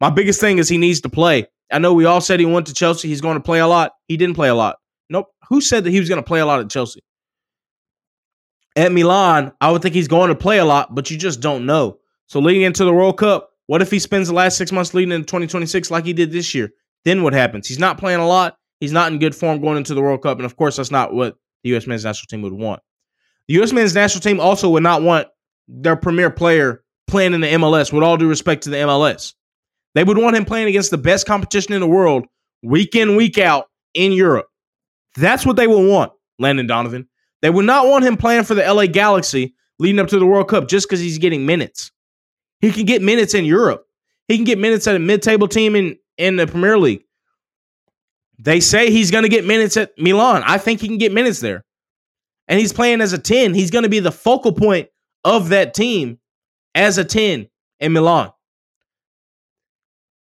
My 0.00 0.10
biggest 0.10 0.40
thing 0.40 0.58
is 0.58 0.68
he 0.68 0.78
needs 0.78 1.00
to 1.02 1.08
play. 1.08 1.46
I 1.70 1.78
know 1.78 1.94
we 1.94 2.06
all 2.06 2.20
said 2.20 2.40
he 2.40 2.46
went 2.46 2.66
to 2.66 2.74
Chelsea. 2.74 3.06
He's 3.06 3.20
going 3.20 3.36
to 3.36 3.42
play 3.42 3.60
a 3.60 3.68
lot. 3.68 3.92
He 4.08 4.16
didn't 4.16 4.34
play 4.34 4.48
a 4.48 4.54
lot. 4.56 4.78
Nope. 5.08 5.28
Who 5.48 5.60
said 5.60 5.84
that 5.84 5.90
he 5.90 6.00
was 6.00 6.08
going 6.08 6.20
to 6.20 6.26
play 6.26 6.40
a 6.40 6.46
lot 6.46 6.58
at 6.58 6.68
Chelsea? 6.70 7.04
At 8.76 8.92
Milan, 8.92 9.52
I 9.60 9.70
would 9.70 9.82
think 9.82 9.94
he's 9.94 10.08
going 10.08 10.28
to 10.28 10.34
play 10.34 10.58
a 10.58 10.64
lot, 10.64 10.94
but 10.94 11.10
you 11.10 11.16
just 11.16 11.40
don't 11.40 11.66
know. 11.66 11.98
So 12.26 12.40
leading 12.40 12.62
into 12.62 12.84
the 12.84 12.92
World 12.92 13.18
Cup, 13.18 13.50
what 13.66 13.82
if 13.82 13.90
he 13.90 13.98
spends 13.98 14.28
the 14.28 14.34
last 14.34 14.56
six 14.56 14.72
months 14.72 14.94
leading 14.94 15.12
into 15.12 15.26
2026 15.26 15.90
like 15.90 16.04
he 16.04 16.12
did 16.12 16.32
this 16.32 16.54
year? 16.54 16.70
Then 17.04 17.22
what 17.22 17.32
happens? 17.32 17.68
He's 17.68 17.78
not 17.78 17.98
playing 17.98 18.20
a 18.20 18.26
lot. 18.26 18.56
He's 18.80 18.92
not 18.92 19.12
in 19.12 19.18
good 19.18 19.34
form 19.34 19.60
going 19.60 19.76
into 19.76 19.94
the 19.94 20.02
World 20.02 20.22
Cup. 20.22 20.38
And 20.38 20.46
of 20.46 20.56
course, 20.56 20.76
that's 20.76 20.90
not 20.90 21.14
what 21.14 21.36
the 21.62 21.70
U.S. 21.70 21.86
men's 21.86 22.04
national 22.04 22.26
team 22.26 22.42
would 22.42 22.52
want. 22.52 22.80
The 23.48 23.54
U.S. 23.54 23.72
men's 23.72 23.94
national 23.94 24.20
team 24.20 24.40
also 24.40 24.70
would 24.70 24.82
not 24.82 25.02
want 25.02 25.28
their 25.68 25.96
premier 25.96 26.30
player 26.30 26.82
playing 27.06 27.34
in 27.34 27.40
the 27.40 27.46
MLS, 27.48 27.92
with 27.92 28.02
all 28.02 28.16
due 28.16 28.28
respect 28.28 28.64
to 28.64 28.70
the 28.70 28.76
MLS. 28.78 29.34
They 29.94 30.04
would 30.04 30.18
want 30.18 30.36
him 30.36 30.44
playing 30.44 30.68
against 30.68 30.90
the 30.90 30.98
best 30.98 31.26
competition 31.26 31.74
in 31.74 31.80
the 31.80 31.86
world, 31.86 32.26
week 32.62 32.94
in, 32.94 33.16
week 33.16 33.38
out 33.38 33.66
in 33.94 34.12
Europe. 34.12 34.46
That's 35.16 35.46
what 35.46 35.56
they 35.56 35.66
will 35.66 35.86
want, 35.86 36.12
Landon 36.38 36.66
Donovan. 36.66 37.08
They 37.44 37.50
would 37.50 37.66
not 37.66 37.88
want 37.88 38.06
him 38.06 38.16
playing 38.16 38.44
for 38.44 38.54
the 38.54 38.62
LA 38.62 38.86
Galaxy 38.86 39.54
leading 39.78 39.98
up 40.00 40.08
to 40.08 40.18
the 40.18 40.24
World 40.24 40.48
Cup 40.48 40.66
just 40.66 40.88
because 40.88 40.98
he's 40.98 41.18
getting 41.18 41.44
minutes. 41.44 41.92
He 42.62 42.72
can 42.72 42.86
get 42.86 43.02
minutes 43.02 43.34
in 43.34 43.44
Europe. 43.44 43.84
He 44.28 44.36
can 44.36 44.46
get 44.46 44.58
minutes 44.58 44.86
at 44.86 44.96
a 44.96 44.98
mid-table 44.98 45.46
team 45.46 45.76
in, 45.76 45.98
in 46.16 46.36
the 46.36 46.46
Premier 46.46 46.78
League. 46.78 47.04
They 48.38 48.60
say 48.60 48.90
he's 48.90 49.10
going 49.10 49.24
to 49.24 49.28
get 49.28 49.44
minutes 49.44 49.76
at 49.76 49.90
Milan. 49.98 50.42
I 50.46 50.56
think 50.56 50.80
he 50.80 50.88
can 50.88 50.96
get 50.96 51.12
minutes 51.12 51.40
there. 51.40 51.66
And 52.48 52.58
he's 52.58 52.72
playing 52.72 53.02
as 53.02 53.12
a 53.12 53.18
10. 53.18 53.52
He's 53.52 53.70
going 53.70 53.82
to 53.82 53.90
be 53.90 54.00
the 54.00 54.10
focal 54.10 54.52
point 54.52 54.88
of 55.22 55.50
that 55.50 55.74
team 55.74 56.20
as 56.74 56.96
a 56.96 57.04
10 57.04 57.46
in 57.78 57.92
Milan. 57.92 58.32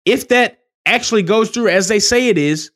If 0.04 0.26
that 0.30 0.58
actually 0.84 1.22
goes 1.22 1.50
through 1.50 1.68
as 1.68 1.86
they 1.86 2.00
say 2.00 2.26
it 2.26 2.38
is, 2.38 2.72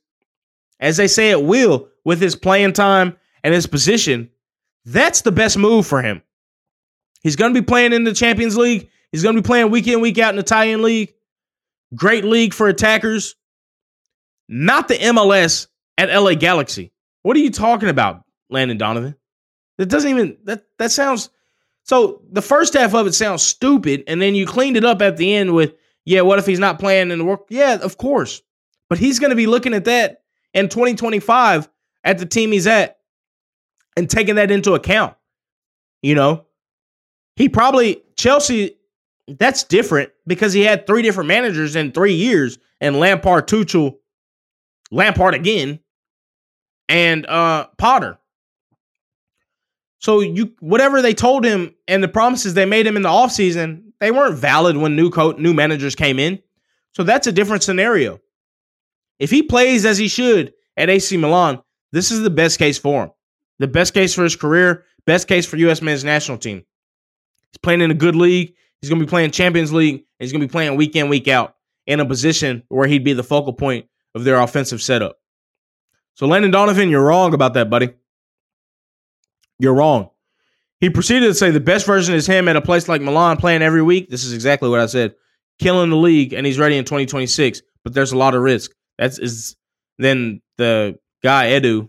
as 0.78 0.96
they 0.96 1.08
say 1.08 1.32
it 1.32 1.42
will, 1.42 1.88
with 2.04 2.20
his 2.20 2.36
playing 2.36 2.74
time 2.74 3.16
and 3.42 3.54
his 3.54 3.66
position, 3.66 4.30
that's 4.84 5.22
the 5.22 5.32
best 5.32 5.58
move 5.58 5.86
for 5.86 6.02
him. 6.02 6.22
He's 7.22 7.36
going 7.36 7.52
to 7.52 7.60
be 7.60 7.64
playing 7.64 7.92
in 7.92 8.04
the 8.04 8.12
Champions 8.12 8.56
League. 8.56 8.88
He's 9.12 9.22
going 9.22 9.34
to 9.34 9.42
be 9.42 9.46
playing 9.46 9.70
week 9.70 9.88
in, 9.88 10.00
week 10.00 10.18
out 10.18 10.30
in 10.30 10.36
the 10.36 10.42
Italian 10.42 10.82
League. 10.82 11.14
Great 11.94 12.24
league 12.24 12.54
for 12.54 12.68
attackers. 12.68 13.34
Not 14.48 14.88
the 14.88 14.94
MLS 14.94 15.66
at 15.96 16.14
LA 16.14 16.34
Galaxy. 16.34 16.92
What 17.22 17.36
are 17.36 17.40
you 17.40 17.50
talking 17.50 17.88
about, 17.88 18.22
Landon 18.50 18.78
Donovan? 18.78 19.16
That 19.78 19.86
doesn't 19.86 20.10
even 20.10 20.38
that 20.44 20.64
that 20.78 20.90
sounds 20.90 21.30
so 21.88 22.20
the 22.30 22.42
first 22.42 22.74
half 22.74 22.94
of 22.94 23.06
it 23.06 23.14
sounds 23.14 23.42
stupid, 23.42 24.04
and 24.06 24.20
then 24.20 24.34
you 24.34 24.46
cleaned 24.46 24.76
it 24.76 24.84
up 24.84 25.00
at 25.00 25.16
the 25.16 25.34
end 25.34 25.54
with, 25.54 25.72
yeah, 26.04 26.20
what 26.20 26.38
if 26.38 26.44
he's 26.44 26.58
not 26.58 26.78
playing 26.78 27.10
in 27.10 27.18
the 27.18 27.24
work? 27.24 27.46
Yeah, 27.48 27.78
of 27.80 27.96
course. 27.96 28.42
But 28.90 28.98
he's 28.98 29.18
going 29.18 29.30
to 29.30 29.36
be 29.36 29.46
looking 29.46 29.72
at 29.72 29.86
that 29.86 30.22
in 30.52 30.68
2025 30.68 31.66
at 32.04 32.18
the 32.18 32.26
team 32.26 32.52
he's 32.52 32.66
at 32.66 32.97
and 33.98 34.08
taking 34.08 34.36
that 34.36 34.52
into 34.52 34.74
account. 34.74 35.16
You 36.02 36.14
know, 36.14 36.46
he 37.34 37.48
probably, 37.48 38.00
Chelsea, 38.16 38.76
that's 39.26 39.64
different 39.64 40.10
because 40.26 40.52
he 40.52 40.60
had 40.60 40.86
three 40.86 41.02
different 41.02 41.26
managers 41.26 41.74
in 41.74 41.90
three 41.90 42.14
years 42.14 42.58
and 42.80 43.00
Lampard, 43.00 43.48
Tuchel, 43.48 43.96
Lampard 44.92 45.34
again, 45.34 45.80
and 46.88 47.26
uh 47.26 47.66
Potter. 47.76 48.18
So 49.98 50.20
you 50.20 50.52
whatever 50.60 51.02
they 51.02 51.12
told 51.12 51.44
him 51.44 51.74
and 51.88 52.02
the 52.02 52.08
promises 52.08 52.54
they 52.54 52.64
made 52.64 52.86
him 52.86 52.96
in 52.96 53.02
the 53.02 53.08
offseason, 53.08 53.92
they 54.00 54.12
weren't 54.12 54.38
valid 54.38 54.76
when 54.76 54.94
new 54.94 55.10
coach, 55.10 55.36
new 55.38 55.52
managers 55.52 55.96
came 55.96 56.18
in. 56.20 56.38
So 56.94 57.02
that's 57.02 57.26
a 57.26 57.32
different 57.32 57.64
scenario. 57.64 58.20
If 59.18 59.30
he 59.30 59.42
plays 59.42 59.84
as 59.84 59.98
he 59.98 60.08
should 60.08 60.54
at 60.76 60.88
AC 60.88 61.16
Milan, 61.16 61.60
this 61.92 62.12
is 62.12 62.20
the 62.20 62.30
best 62.30 62.58
case 62.58 62.78
for 62.78 63.02
him. 63.02 63.10
The 63.58 63.68
best 63.68 63.94
case 63.94 64.14
for 64.14 64.22
his 64.22 64.36
career, 64.36 64.84
best 65.06 65.28
case 65.28 65.46
for 65.46 65.56
US 65.56 65.82
men's 65.82 66.04
national 66.04 66.38
team. 66.38 66.64
He's 67.50 67.58
playing 67.62 67.80
in 67.80 67.90
a 67.90 67.94
good 67.94 68.16
league. 68.16 68.54
He's 68.80 68.90
going 68.90 69.00
to 69.00 69.06
be 69.06 69.10
playing 69.10 69.32
Champions 69.32 69.72
League. 69.72 70.04
he's 70.18 70.32
going 70.32 70.40
to 70.40 70.46
be 70.46 70.52
playing 70.52 70.76
week 70.76 70.94
in, 70.94 71.08
week 71.08 71.28
out 71.28 71.56
in 71.86 72.00
a 72.00 72.06
position 72.06 72.62
where 72.68 72.86
he'd 72.86 73.04
be 73.04 73.14
the 73.14 73.24
focal 73.24 73.52
point 73.52 73.86
of 74.14 74.24
their 74.24 74.38
offensive 74.38 74.82
setup. 74.82 75.16
So, 76.14 76.26
Landon 76.26 76.50
Donovan, 76.50 76.90
you're 76.90 77.04
wrong 77.04 77.34
about 77.34 77.54
that, 77.54 77.70
buddy. 77.70 77.90
You're 79.58 79.74
wrong. 79.74 80.10
He 80.80 80.90
proceeded 80.90 81.26
to 81.26 81.34
say 81.34 81.50
the 81.50 81.60
best 81.60 81.86
version 81.86 82.14
is 82.14 82.26
him 82.26 82.48
at 82.48 82.56
a 82.56 82.60
place 82.60 82.88
like 82.88 83.00
Milan 83.00 83.36
playing 83.36 83.62
every 83.62 83.82
week. 83.82 84.10
This 84.10 84.24
is 84.24 84.32
exactly 84.32 84.68
what 84.68 84.80
I 84.80 84.86
said. 84.86 85.14
Killing 85.58 85.90
the 85.90 85.96
league, 85.96 86.32
and 86.32 86.46
he's 86.46 86.58
ready 86.58 86.76
in 86.76 86.84
2026. 86.84 87.62
But 87.82 87.94
there's 87.94 88.12
a 88.12 88.16
lot 88.16 88.34
of 88.34 88.42
risk. 88.42 88.72
That's 88.96 89.18
is 89.18 89.56
then 89.98 90.40
the 90.56 90.98
guy 91.22 91.48
Edu 91.50 91.88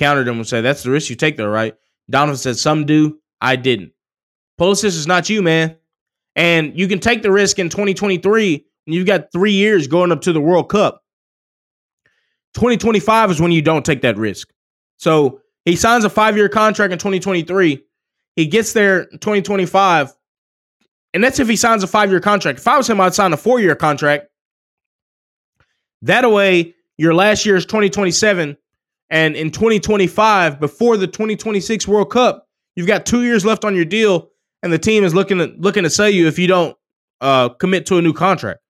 countered 0.00 0.26
him 0.26 0.36
and 0.36 0.48
said, 0.48 0.62
That's 0.62 0.82
the 0.82 0.90
risk 0.90 1.10
you 1.10 1.16
take, 1.16 1.36
though, 1.36 1.46
right? 1.46 1.74
Donovan 2.08 2.36
said, 2.36 2.56
Some 2.56 2.86
do. 2.86 3.20
I 3.40 3.54
didn't. 3.56 3.92
Pulisic 4.58 4.86
is 4.86 5.06
not 5.06 5.28
you, 5.28 5.42
man. 5.42 5.76
And 6.34 6.78
you 6.78 6.88
can 6.88 6.98
take 6.98 7.22
the 7.22 7.30
risk 7.30 7.58
in 7.58 7.68
2023 7.68 8.64
when 8.84 8.94
you've 8.94 9.06
got 9.06 9.30
three 9.32 9.52
years 9.52 9.86
going 9.86 10.10
up 10.10 10.22
to 10.22 10.32
the 10.32 10.40
World 10.40 10.70
Cup. 10.70 11.02
2025 12.54 13.30
is 13.30 13.40
when 13.40 13.52
you 13.52 13.62
don't 13.62 13.84
take 13.84 14.02
that 14.02 14.16
risk. 14.16 14.50
So 14.96 15.40
he 15.64 15.76
signs 15.76 16.04
a 16.04 16.10
five 16.10 16.36
year 16.36 16.48
contract 16.48 16.92
in 16.92 16.98
2023. 16.98 17.84
He 18.36 18.46
gets 18.46 18.72
there 18.72 19.04
2025. 19.06 20.14
And 21.12 21.22
that's 21.22 21.38
if 21.40 21.48
he 21.48 21.56
signs 21.56 21.82
a 21.82 21.86
five 21.86 22.10
year 22.10 22.20
contract. 22.20 22.58
If 22.58 22.68
I 22.68 22.76
was 22.76 22.88
him, 22.88 23.00
I'd 23.00 23.14
sign 23.14 23.32
a 23.32 23.36
four 23.36 23.60
year 23.60 23.76
contract. 23.76 24.26
That 26.02 26.30
way, 26.30 26.74
your 26.96 27.14
last 27.14 27.44
year 27.44 27.56
is 27.56 27.66
2027. 27.66 28.56
And 29.10 29.34
in 29.36 29.50
2025, 29.50 30.60
before 30.60 30.96
the 30.96 31.06
2026 31.06 31.88
World 31.88 32.10
Cup, 32.10 32.46
you've 32.76 32.86
got 32.86 33.06
two 33.06 33.24
years 33.24 33.44
left 33.44 33.64
on 33.64 33.74
your 33.74 33.84
deal. 33.84 34.30
and 34.62 34.72
the 34.72 34.78
team 34.78 35.04
is 35.04 35.14
looking 35.14 35.38
to 35.38 35.46
looking 35.58 35.84
to 35.84 35.90
sell 35.90 36.08
you 36.08 36.28
if 36.28 36.38
you 36.38 36.46
don't 36.46 36.76
uh, 37.20 37.48
commit 37.48 37.86
to 37.86 37.98
a 37.98 38.02
new 38.02 38.12
contract. 38.12 38.60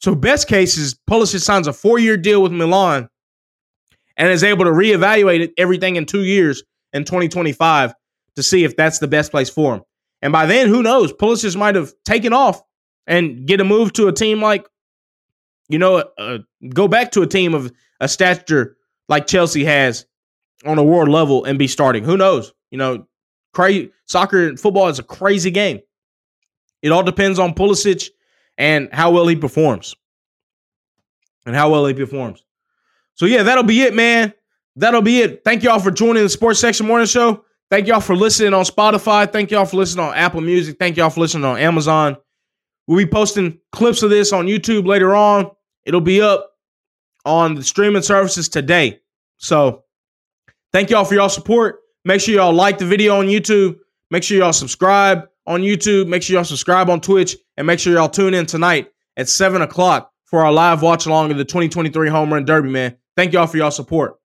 So 0.00 0.14
best 0.14 0.48
case 0.48 0.76
is 0.76 0.98
Pulisic 1.08 1.40
signs 1.40 1.66
a 1.66 1.72
four 1.72 1.98
year 1.98 2.16
deal 2.16 2.42
with 2.42 2.52
Milan 2.52 3.08
and 4.16 4.28
is 4.28 4.44
able 4.44 4.64
to 4.64 4.70
reevaluate 4.70 5.50
everything 5.58 5.96
in 5.96 6.06
two 6.06 6.24
years 6.24 6.62
in 6.92 7.04
2025 7.04 7.94
to 8.36 8.42
see 8.42 8.64
if 8.64 8.76
that's 8.76 8.98
the 8.98 9.08
best 9.08 9.30
place 9.30 9.50
for 9.50 9.76
him. 9.76 9.82
And 10.22 10.32
by 10.32 10.46
then, 10.46 10.68
who 10.68 10.82
knows? 10.82 11.12
Pulisic 11.12 11.56
might 11.56 11.74
have 11.74 11.92
taken 12.04 12.32
off 12.32 12.62
and 13.06 13.46
get 13.46 13.60
a 13.60 13.64
move 13.64 13.92
to 13.94 14.08
a 14.08 14.12
team 14.12 14.42
like, 14.42 14.66
you 15.68 15.78
know, 15.78 16.04
uh, 16.18 16.38
go 16.68 16.88
back 16.88 17.12
to 17.12 17.22
a 17.22 17.26
team 17.26 17.54
of 17.54 17.72
a 18.00 18.08
stature 18.08 18.75
like 19.08 19.26
Chelsea 19.26 19.64
has 19.64 20.06
on 20.64 20.78
a 20.78 20.84
world 20.84 21.08
level 21.08 21.44
and 21.44 21.58
be 21.58 21.68
starting. 21.68 22.04
Who 22.04 22.16
knows? 22.16 22.52
You 22.70 22.78
know, 22.78 23.06
crazy 23.52 23.92
soccer 24.06 24.48
and 24.48 24.58
football 24.58 24.88
is 24.88 24.98
a 24.98 25.02
crazy 25.02 25.50
game. 25.50 25.80
It 26.82 26.92
all 26.92 27.02
depends 27.02 27.38
on 27.38 27.54
Pulisic 27.54 28.10
and 28.58 28.88
how 28.92 29.10
well 29.10 29.26
he 29.26 29.36
performs. 29.36 29.94
And 31.44 31.54
how 31.54 31.70
well 31.70 31.86
he 31.86 31.94
performs. 31.94 32.44
So 33.14 33.26
yeah, 33.26 33.44
that'll 33.44 33.64
be 33.64 33.82
it, 33.82 33.94
man. 33.94 34.32
That'll 34.76 35.02
be 35.02 35.20
it. 35.20 35.42
Thank 35.44 35.62
y'all 35.62 35.78
for 35.78 35.90
joining 35.90 36.22
the 36.22 36.28
Sports 36.28 36.60
Section 36.60 36.86
Morning 36.86 37.06
Show. 37.06 37.44
Thank 37.70 37.86
y'all 37.86 38.00
for 38.00 38.14
listening 38.14 38.54
on 38.54 38.64
Spotify. 38.64 39.30
Thank 39.30 39.50
y'all 39.50 39.64
for 39.64 39.76
listening 39.76 40.04
on 40.04 40.14
Apple 40.14 40.40
Music. 40.40 40.76
Thank 40.78 40.96
y'all 40.96 41.10
for 41.10 41.20
listening 41.20 41.44
on 41.44 41.58
Amazon. 41.58 42.16
We'll 42.86 42.98
be 42.98 43.06
posting 43.06 43.58
clips 43.72 44.02
of 44.02 44.10
this 44.10 44.32
on 44.32 44.46
YouTube 44.46 44.86
later 44.86 45.16
on. 45.16 45.50
It'll 45.84 46.00
be 46.00 46.20
up 46.20 46.52
on 47.26 47.54
the 47.54 47.62
streaming 47.62 48.02
services 48.02 48.48
today. 48.48 49.00
So 49.36 49.84
thank 50.72 50.88
y'all 50.88 51.04
for 51.04 51.14
y'all 51.14 51.28
support. 51.28 51.80
Make 52.04 52.20
sure 52.20 52.34
y'all 52.34 52.52
like 52.52 52.78
the 52.78 52.86
video 52.86 53.18
on 53.18 53.26
YouTube. 53.26 53.76
Make 54.10 54.22
sure 54.22 54.38
y'all 54.38 54.52
subscribe 54.52 55.28
on 55.46 55.60
YouTube. 55.60 56.06
Make 56.06 56.22
sure 56.22 56.34
y'all 56.34 56.44
subscribe 56.44 56.88
on 56.88 57.00
Twitch. 57.00 57.36
And 57.56 57.66
make 57.66 57.80
sure 57.80 57.92
y'all 57.92 58.08
tune 58.08 58.32
in 58.32 58.46
tonight 58.46 58.90
at 59.16 59.28
7 59.28 59.60
o'clock 59.60 60.12
for 60.24 60.44
our 60.44 60.52
live 60.52 60.82
watch 60.82 61.06
along 61.06 61.32
of 61.32 61.38
the 61.38 61.44
2023 61.44 62.08
Home 62.08 62.32
Run 62.32 62.44
Derby, 62.44 62.70
man. 62.70 62.96
Thank 63.16 63.32
y'all 63.32 63.46
for 63.46 63.56
y'all 63.56 63.70
support. 63.70 64.16